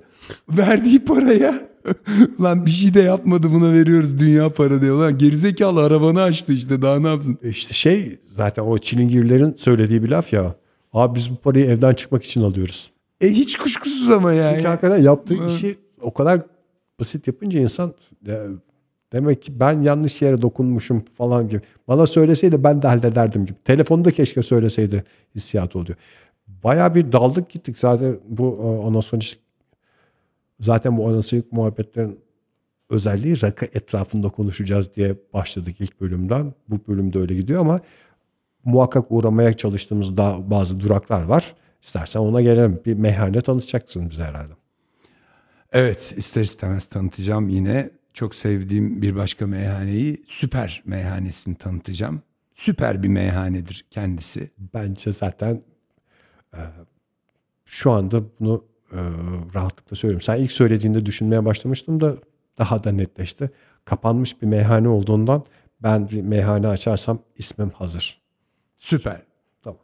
verdiği 0.49 1.05
paraya 1.05 1.69
lan 2.41 2.67
bir 2.67 2.71
şey 2.71 2.95
de 2.95 3.01
yapmadı 3.01 3.47
buna 3.53 3.73
veriyoruz 3.73 4.19
dünya 4.19 4.53
para 4.53 4.81
diyor. 4.81 4.99
Lan 4.99 5.19
gerizekalı 5.19 5.83
arabanı 5.83 6.23
açtı 6.23 6.53
işte 6.53 6.83
daha 6.83 7.01
ne 7.01 7.09
yapsın. 7.09 7.39
E 7.43 7.49
İşte 7.49 7.75
şey 7.75 8.19
zaten 8.27 8.63
o 8.63 8.79
çilingirlerin 8.79 9.55
söylediği 9.55 10.03
bir 10.03 10.09
laf 10.09 10.33
ya. 10.33 10.55
Abi 10.93 11.19
biz 11.19 11.31
bu 11.31 11.37
parayı 11.37 11.65
evden 11.67 11.95
çıkmak 11.95 12.25
için 12.25 12.43
alıyoruz. 12.43 12.93
E 13.21 13.29
hiç 13.31 13.57
kuşkusuz 13.57 14.11
ama 14.11 14.33
yani. 14.33 14.57
Çünkü 14.57 14.69
hakikaten 14.69 15.03
yaptığı 15.03 15.47
işi 15.49 15.77
o 16.01 16.15
kadar 16.15 16.41
basit 17.01 17.27
yapınca 17.27 17.61
insan 17.61 17.95
de- 18.27 18.49
demek 19.13 19.43
ki 19.43 19.61
ben 19.61 19.83
yanlış 19.83 20.23
yere 20.23 20.43
dokunmuşum 20.43 21.05
falan 21.19 21.49
gibi. 21.49 21.61
Bana 21.89 22.07
söyleseydi 22.07 22.65
ben 22.65 22.83
de 22.83 22.87
hallederdim 22.89 23.47
gibi. 23.47 23.57
Telefonda 23.65 24.11
keşke 24.11 24.43
söyleseydi 24.43 25.05
hissiyatı 25.35 25.79
oluyor. 25.79 25.97
Bayağı 26.65 26.95
bir 26.95 27.13
daldık 27.13 27.51
gittik 27.51 27.79
zaten 27.79 28.17
bu 28.29 28.59
e, 28.63 28.89
anasonik 28.89 29.39
zaten 30.61 30.97
bu 30.97 31.09
anasonik 31.09 31.53
muhabbetlerin 31.53 32.21
özelliği 32.91 33.43
rakı 33.43 33.65
etrafında 33.65 34.29
konuşacağız 34.29 34.95
diye 34.97 35.17
başladık 35.33 35.77
ilk 35.81 36.01
bölümden. 36.01 36.55
Bu 36.69 36.81
bölümde 36.89 37.19
öyle 37.19 37.35
gidiyor 37.35 37.61
ama 37.61 37.81
muhakkak 38.65 39.07
uğramaya 39.11 39.53
çalıştığımız 39.53 40.17
daha 40.17 40.51
bazı 40.51 40.81
duraklar 40.81 41.23
var. 41.23 41.55
İstersen 41.83 42.21
ona 42.21 42.43
gelelim. 42.43 42.81
Bir 42.87 42.95
meyhane 42.95 43.41
tanıtacaksın 43.41 44.11
bize 44.11 44.25
herhalde. 44.25 44.53
Evet 45.73 46.15
ister 46.17 46.43
istemez 46.43 46.85
tanıtacağım 46.85 47.49
yine. 47.49 47.91
Çok 48.13 48.35
sevdiğim 48.35 49.03
bir 49.03 49.17
başka 49.17 49.47
meyhaneyi 49.47 50.25
Süper 50.27 50.83
Meyhanesini 50.87 51.55
tanıtacağım. 51.55 52.23
Süper 52.53 53.03
bir 53.03 53.09
meyhanedir 53.09 53.87
kendisi. 53.91 54.51
Bence 54.75 55.13
zaten 55.13 55.63
e, 56.55 56.61
şu 57.65 57.91
anda 57.91 58.23
bunu 58.41 58.65
e, 58.95 59.01
rahatlıkla 59.55 59.97
söylüyorum. 59.97 60.25
Sen 60.25 60.37
ilk 60.37 60.53
söylediğinde 60.53 61.07
düşünmeye 61.07 61.45
başlamıştım 61.45 62.01
da 62.01 62.17
daha 62.59 62.85
da 62.85 62.93
netleşti. 62.93 63.51
Kapanmış 63.85 64.43
bir 64.43 64.47
meyhane 64.47 64.89
olduğundan 64.89 65.45
ben 65.83 66.11
bir 66.11 66.23
meyhane 66.23 66.69
açarsam 66.69 67.19
ismim 67.37 67.71
hazır. 67.71 68.23
Süper. 68.77 69.23
Tamam. 69.63 69.79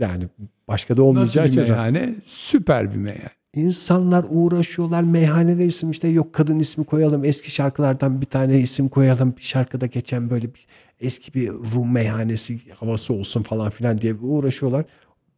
Yani 0.00 0.28
başka 0.68 0.96
da 0.96 1.00
Nasıl 1.00 1.08
olmayacağı 1.08 1.44
bir 1.44 1.50
için 1.50 1.62
meyhane? 1.62 2.14
Süper 2.22 2.90
bir 2.90 2.96
meyhane. 2.96 3.30
İnsanlar 3.54 4.26
uğraşıyorlar 4.28 5.02
meyhaneler 5.02 5.66
isim 5.66 5.90
işte 5.90 6.08
yok 6.08 6.32
kadın 6.32 6.58
ismi 6.58 6.84
koyalım 6.84 7.24
eski 7.24 7.50
şarkılardan 7.50 8.20
bir 8.20 8.26
tane 8.26 8.60
isim 8.60 8.88
koyalım 8.88 9.34
bir 9.36 9.42
şarkıda 9.42 9.86
geçen 9.86 10.30
böyle 10.30 10.54
bir 10.54 10.66
eski 11.00 11.34
bir 11.34 11.48
Rum 11.48 11.92
meyhanesi 11.92 12.72
havası 12.72 13.14
olsun 13.14 13.42
falan 13.42 13.70
filan 13.70 14.00
diye 14.00 14.14
uğraşıyorlar. 14.14 14.84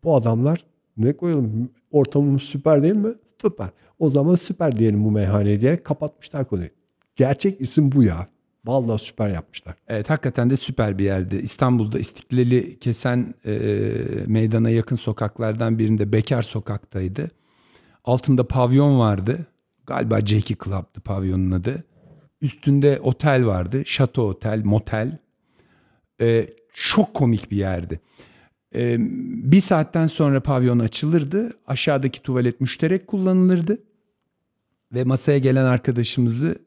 Bu 0.05 0.17
adamlar 0.17 0.65
ne 0.97 1.13
koyalım 1.13 1.71
ortamımız 1.91 2.43
süper 2.43 2.83
değil 2.83 2.95
mi? 2.95 3.15
Süper. 3.43 3.69
O 3.99 4.11
zaman 4.11 4.35
süper 4.35 4.79
diyelim 4.79 5.05
bu 5.05 5.11
meyhaneye 5.11 5.61
diyerek 5.61 5.85
kapatmışlar 5.85 6.49
konuyu. 6.49 6.69
Gerçek 7.17 7.61
isim 7.61 7.93
bu 7.93 8.03
ya. 8.03 8.27
Vallahi 8.65 8.99
süper 8.99 9.29
yapmışlar. 9.29 9.75
Evet 9.89 10.11
hakikaten 10.11 10.51
de 10.51 10.57
süper 10.57 10.99
bir 10.99 11.05
yerdi. 11.05 11.37
İstanbul'da 11.37 11.99
İstiklali 11.99 12.79
kesen 12.79 13.35
e, 13.47 13.59
meydana 14.27 14.71
yakın 14.71 14.97
sokaklardan 14.97 15.79
birinde 15.79 16.13
Bekar 16.13 16.43
Sokak'taydı. 16.43 17.31
Altında 18.05 18.49
pavyon 18.49 18.99
vardı. 18.99 19.47
Galiba 19.87 20.21
Jackie 20.21 20.57
Club'dı 20.65 21.01
pavyonun 21.05 21.51
adı. 21.51 21.85
Üstünde 22.41 23.01
otel 23.01 23.47
vardı. 23.47 23.83
Şato 23.87 24.23
Otel, 24.23 24.65
motel. 24.65 25.19
E, 26.21 26.47
çok 26.73 27.15
komik 27.15 27.51
bir 27.51 27.57
yerdi. 27.57 28.01
E, 28.75 28.97
bir 29.53 29.61
saatten 29.61 30.07
sonra 30.07 30.43
pavyon 30.43 30.79
açılırdı. 30.79 31.53
Aşağıdaki 31.67 32.23
tuvalet 32.23 32.61
müşterek 32.61 33.07
kullanılırdı. 33.07 33.79
Ve 34.95 35.05
masaya 35.05 35.39
gelen 35.39 35.65
arkadaşımızı 35.65 36.59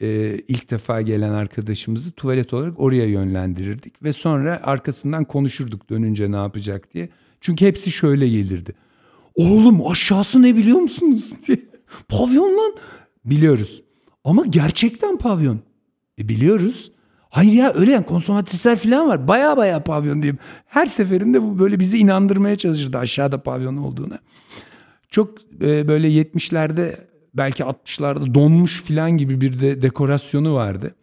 e, 0.00 0.38
ilk 0.48 0.70
defa 0.70 1.02
gelen 1.02 1.32
arkadaşımızı 1.32 2.12
tuvalet 2.12 2.54
olarak 2.54 2.80
oraya 2.80 3.04
yönlendirirdik. 3.06 4.02
Ve 4.02 4.12
sonra 4.12 4.60
arkasından 4.62 5.24
konuşurduk 5.24 5.90
dönünce 5.90 6.32
ne 6.32 6.36
yapacak 6.36 6.94
diye. 6.94 7.08
Çünkü 7.40 7.66
hepsi 7.66 7.90
şöyle 7.90 8.28
gelirdi. 8.28 8.74
Oğlum 9.34 9.86
aşağısı 9.86 10.42
ne 10.42 10.56
biliyor 10.56 10.78
musunuz? 10.78 11.32
diye. 11.46 11.58
Pavyon 12.08 12.58
lan. 12.58 12.72
Biliyoruz. 13.24 13.82
Ama 14.24 14.46
gerçekten 14.46 15.16
pavyon. 15.16 15.60
E 16.18 16.28
biliyoruz. 16.28 16.92
Hayır 17.30 17.52
ya 17.52 17.72
öyle 17.74 17.92
yani 17.92 18.06
konsomatrisler 18.06 18.76
falan 18.76 19.08
var. 19.08 19.28
Baya 19.28 19.56
baya 19.56 19.84
pavyon 19.84 20.22
diyeyim. 20.22 20.38
Her 20.66 20.86
seferinde 20.86 21.42
bu 21.42 21.58
böyle 21.58 21.78
bizi 21.78 21.98
inandırmaya 21.98 22.56
çalışırdı 22.56 22.98
aşağıda 22.98 23.42
pavyon 23.42 23.76
olduğuna. 23.76 24.18
Çok 25.10 25.38
e, 25.62 25.88
böyle 25.88 26.08
70'lerde 26.08 26.96
belki 27.34 27.62
60'larda 27.62 28.34
donmuş 28.34 28.82
filan 28.82 29.10
gibi 29.10 29.40
bir 29.40 29.60
de 29.60 29.82
dekorasyonu 29.82 30.54
vardı. 30.54 30.94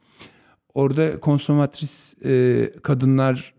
Orada 0.73 1.19
konsomatris 1.19 2.15
e, 2.25 2.69
kadınlar 2.83 3.53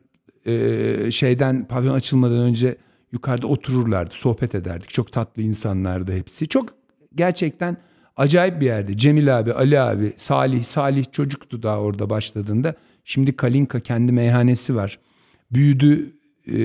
e, 0.46 1.10
şeyden 1.10 1.64
pavyon 1.68 1.94
açılmadan 1.94 2.38
önce 2.38 2.76
yukarıda 3.12 3.46
otururlardı, 3.46 4.14
sohbet 4.14 4.54
ederdik. 4.54 4.88
Çok 4.88 5.12
tatlı 5.12 5.42
insanlardı 5.42 6.12
hepsi. 6.12 6.48
Çok 6.48 6.74
gerçekten 7.14 7.76
acayip 8.18 8.60
bir 8.60 8.66
yerdi. 8.66 8.96
Cemil 8.96 9.38
abi, 9.38 9.52
Ali 9.52 9.80
abi, 9.80 10.12
Salih, 10.16 10.64
Salih 10.64 11.04
çocuktu 11.12 11.62
daha 11.62 11.80
orada 11.80 12.10
başladığında. 12.10 12.74
Şimdi 13.04 13.36
Kalinka 13.36 13.80
kendi 13.80 14.12
meyhanesi 14.12 14.76
var. 14.76 14.98
Büyüdü, 15.52 16.12
e, 16.46 16.58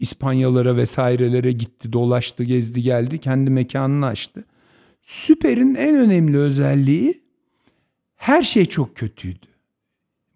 İspanyalara 0.00 0.76
vesairelere 0.76 1.52
gitti, 1.52 1.92
dolaştı, 1.92 2.44
gezdi, 2.44 2.82
geldi. 2.82 3.18
Kendi 3.18 3.50
mekanını 3.50 4.06
açtı. 4.06 4.44
Süper'in 5.02 5.74
en 5.74 5.96
önemli 5.96 6.38
özelliği 6.38 7.22
her 8.16 8.42
şey 8.42 8.66
çok 8.66 8.96
kötüydü. 8.96 9.46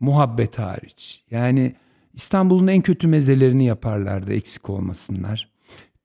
Muhabbet 0.00 0.58
hariç. 0.58 1.24
Yani 1.30 1.74
İstanbul'un 2.14 2.66
en 2.66 2.82
kötü 2.82 3.06
mezelerini 3.08 3.64
yaparlardı 3.64 4.32
eksik 4.32 4.70
olmasınlar. 4.70 5.49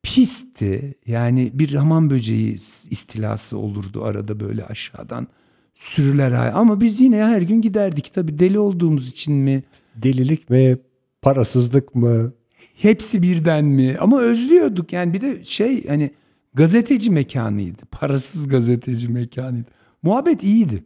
Pisti 0.06 0.96
yani 1.06 1.52
bir 1.54 1.74
hamam 1.74 2.10
böceği 2.10 2.54
istilası 2.90 3.58
olurdu 3.58 4.04
arada 4.04 4.40
böyle 4.40 4.66
aşağıdan 4.66 5.28
sürüler 5.76 6.32
ama 6.32 6.82
biz 6.82 7.02
yine 7.02 7.18
her 7.18 7.42
gün 7.42 7.62
giderdik. 7.62 8.14
Tabii 8.14 8.40
deli 8.40 8.60
olduğumuz 8.60 9.10
için 9.10 9.34
mi? 9.34 9.64
Delilik 9.96 10.50
mi, 10.50 10.78
parasızlık 11.22 11.96
mı? 11.96 12.34
hepsi 12.76 13.22
birden 13.22 13.66
mi? 13.66 13.98
Ama 14.00 14.22
özlüyorduk. 14.22 14.94
Yani 14.94 15.14
bir 15.14 15.22
de 15.22 15.46
şey 15.46 15.88
hani 15.88 16.12
gazeteci 16.54 17.12
mekanıydı. 17.12 17.86
Parasız 17.92 18.48
gazeteci 18.48 19.08
mekanıydı. 19.08 19.68
Muhabbet 20.04 20.44
iyiydi. 20.44 20.84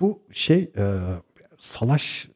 Bu 0.00 0.22
şey 0.30 0.70
e, 0.76 0.98
salaş 1.58 2.28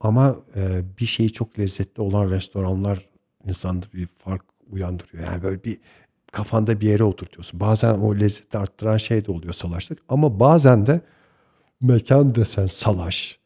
ama 0.00 0.36
e, 0.56 0.82
bir 1.00 1.06
şeyi 1.06 1.32
çok 1.32 1.58
lezzetli 1.58 2.00
olan 2.00 2.30
restoranlar 2.30 3.08
insanda 3.46 3.86
bir 3.94 4.06
fark 4.06 4.44
uyandırıyor. 4.70 5.24
Yani 5.24 5.42
böyle 5.42 5.64
bir 5.64 5.78
kafanda 6.32 6.80
bir 6.80 6.86
yere 6.86 7.04
oturtuyorsun. 7.04 7.60
Bazen 7.60 7.94
o 7.94 8.16
lezzeti 8.16 8.58
arttıran 8.58 8.96
şey 8.96 9.26
de 9.26 9.32
oluyor 9.32 9.52
salaşlık 9.52 9.98
ama 10.08 10.40
bazen 10.40 10.86
de 10.86 11.00
mekan 11.80 12.34
desen 12.34 12.66
salaş, 12.66 13.38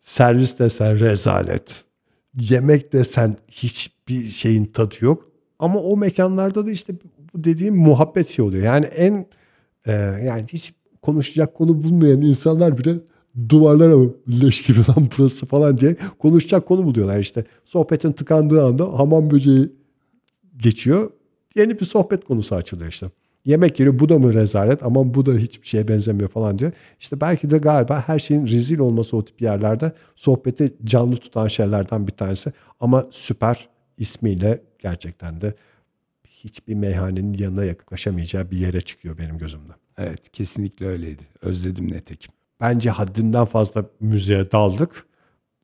servis 0.00 0.58
desen 0.58 1.00
rezalet, 1.00 1.84
yemek 2.40 2.92
desen 2.92 3.36
hiçbir 3.48 4.24
şeyin 4.24 4.64
tadı 4.64 4.94
yok. 5.00 5.30
Ama 5.58 5.80
o 5.80 5.96
mekanlarda 5.96 6.66
da 6.66 6.70
işte 6.70 6.92
bu 7.34 7.44
dediğim 7.44 7.76
muhabbet 7.76 8.28
şey 8.28 8.44
oluyor. 8.44 8.64
Yani 8.64 8.84
en 8.84 9.26
e, 9.86 9.92
yani 10.24 10.44
hiç 10.52 10.74
konuşacak 11.02 11.54
konu 11.54 11.82
bulmayan 11.82 12.20
insanlar 12.20 12.78
bile 12.78 12.94
duvarlara 13.48 13.96
leş 14.28 14.62
gibi 14.62 14.78
lan 14.78 15.08
burası 15.18 15.46
falan 15.46 15.78
diye 15.78 15.96
konuşacak 16.18 16.66
konu 16.66 16.84
buluyorlar 16.84 17.18
işte. 17.18 17.44
Sohbetin 17.64 18.12
tıkandığı 18.12 18.64
anda 18.64 18.98
hamam 18.98 19.30
böceği 19.30 19.72
geçiyor. 20.56 21.10
Yeni 21.56 21.80
bir 21.80 21.84
sohbet 21.84 22.24
konusu 22.24 22.54
açılıyor 22.54 22.88
işte. 22.88 23.06
Yemek 23.44 23.80
yeri 23.80 23.98
bu 23.98 24.08
da 24.08 24.18
mı 24.18 24.34
rezalet 24.34 24.82
ama 24.82 25.14
bu 25.14 25.24
da 25.24 25.32
hiçbir 25.32 25.66
şeye 25.66 25.88
benzemiyor 25.88 26.28
falan 26.28 26.58
diye. 26.58 26.72
İşte 27.00 27.20
belki 27.20 27.50
de 27.50 27.58
galiba 27.58 28.04
her 28.06 28.18
şeyin 28.18 28.46
rezil 28.46 28.78
olması 28.78 29.16
o 29.16 29.24
tip 29.24 29.42
yerlerde 29.42 29.92
sohbeti 30.16 30.74
canlı 30.84 31.16
tutan 31.16 31.48
şeylerden 31.48 32.06
bir 32.06 32.12
tanesi. 32.12 32.52
Ama 32.80 33.06
süper 33.10 33.68
ismiyle 33.98 34.62
gerçekten 34.78 35.40
de 35.40 35.54
hiçbir 36.24 36.74
meyhanenin 36.74 37.34
yanına 37.34 37.64
yaklaşamayacağı 37.64 38.50
bir 38.50 38.56
yere 38.56 38.80
çıkıyor 38.80 39.18
benim 39.18 39.38
gözümde. 39.38 39.72
evet 39.98 40.28
kesinlikle 40.28 40.86
öyleydi 40.86 41.22
özledim 41.42 41.92
netekim 41.92 42.32
Bence 42.60 42.90
haddinden 42.90 43.44
fazla 43.44 43.84
müziğe 44.00 44.50
daldık. 44.50 45.06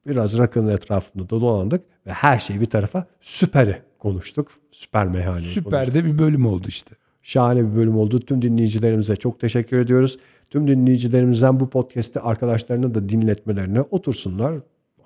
Biraz 0.06 0.38
rakının 0.38 0.72
etrafında 0.72 1.30
dolandık 1.30 1.84
ve 2.06 2.12
her 2.12 2.38
şeyi 2.38 2.60
bir 2.60 2.66
tarafa 2.66 3.06
süperi 3.20 3.82
konuştuk. 4.02 4.50
Süper 4.70 5.06
meyhaneyi 5.06 5.42
konuştuk. 5.42 5.64
süper 5.64 5.94
de 5.94 6.04
bir 6.04 6.18
bölüm 6.18 6.46
oldu 6.46 6.66
işte 6.68 6.94
Şahane 7.22 7.70
bir 7.70 7.76
bölüm 7.76 7.96
oldu. 7.96 8.20
Tüm 8.20 8.42
dinleyicilerimize 8.42 9.16
çok 9.16 9.40
teşekkür 9.40 9.78
ediyoruz. 9.78 10.18
Tüm 10.50 10.68
dinleyicilerimizden 10.68 11.60
bu 11.60 11.70
podcast'i 11.70 12.20
arkadaşlarına 12.20 12.94
da 12.94 13.08
dinletmelerine 13.08 13.80
otursunlar. 13.80 14.54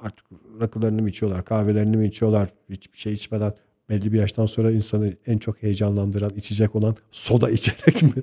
Artık 0.01 0.27
rakılarını 0.61 1.03
mı 1.03 1.09
içiyorlar, 1.09 1.45
kahvelerini 1.45 1.97
mi 1.97 2.07
içiyorlar, 2.07 2.49
hiçbir 2.71 2.99
şey 2.99 3.13
içmeden 3.13 3.53
belli 3.91 4.13
bir 4.13 4.19
yaştan 4.19 4.47
sonra 4.47 4.71
insanı 4.71 5.13
en 5.27 5.39
çok 5.39 5.63
heyecanlandıran, 5.63 6.31
içecek 6.37 6.75
olan 6.77 6.97
soda 7.11 7.51
içerek 7.51 8.03
mi 8.03 8.11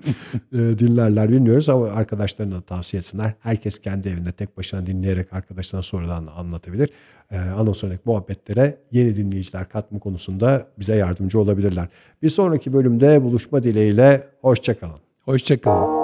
e, 0.53 0.57
dinlerler 0.57 1.30
bilmiyoruz 1.30 1.70
ama 1.70 1.88
arkadaşlarına 1.88 2.55
da 2.55 2.61
tavsiye 2.61 2.99
etsinler. 2.99 3.34
Herkes 3.39 3.80
kendi 3.80 4.09
evinde 4.09 4.32
tek 4.32 4.57
başına 4.57 4.86
dinleyerek 4.86 5.34
arkadaşlarına 5.34 5.84
sonradan 5.84 6.28
anlatabilir. 6.28 6.89
E, 7.32 7.38
Anasonik 7.38 8.05
muhabbetlere 8.05 8.78
yeni 8.91 9.16
dinleyiciler 9.16 9.70
katma 9.70 9.99
konusunda 9.99 10.68
bize 10.80 10.95
yardımcı 10.95 11.39
olabilirler. 11.39 11.88
Bir 12.22 12.30
sonraki 12.30 12.74
bölümde 12.74 13.24
buluşma 13.24 13.64
dileğiyle 13.64 14.28
hoşçakalın. 14.41 14.99
hoşçakalın 15.26 16.03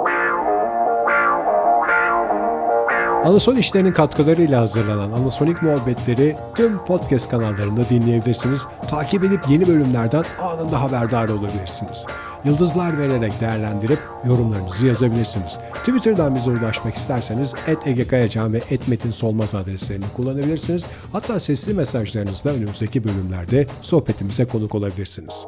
Anason 3.24 3.56
işlerinin 3.56 3.92
katkılarıyla 3.92 4.60
hazırlanan 4.60 5.12
Anasonik 5.12 5.62
muhabbetleri 5.62 6.36
tüm 6.54 6.84
podcast 6.84 7.30
kanallarında 7.30 7.88
dinleyebilirsiniz. 7.88 8.66
Takip 8.88 9.24
edip 9.24 9.48
yeni 9.48 9.68
bölümlerden 9.68 10.24
anında 10.40 10.82
haberdar 10.82 11.28
olabilirsiniz. 11.28 12.06
Yıldızlar 12.44 12.98
vererek 12.98 13.40
değerlendirip 13.40 13.98
yorumlarınızı 14.24 14.86
yazabilirsiniz. 14.86 15.58
Twitter'dan 15.74 16.34
bize 16.34 16.50
ulaşmak 16.50 16.94
isterseniz 16.94 17.54
@egekayacan 17.86 18.52
ve 18.52 18.62
@metinsolmaz 18.86 19.54
adreslerini 19.54 20.04
kullanabilirsiniz. 20.16 20.88
Hatta 21.12 21.40
sesli 21.40 21.74
mesajlarınızla 21.74 22.50
önümüzdeki 22.50 23.04
bölümlerde 23.04 23.66
sohbetimize 23.80 24.44
konuk 24.44 24.74
olabilirsiniz. 24.74 25.46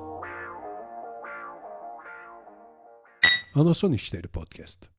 Anason 3.54 3.92
İşleri 3.92 4.28
Podcast 4.28 4.88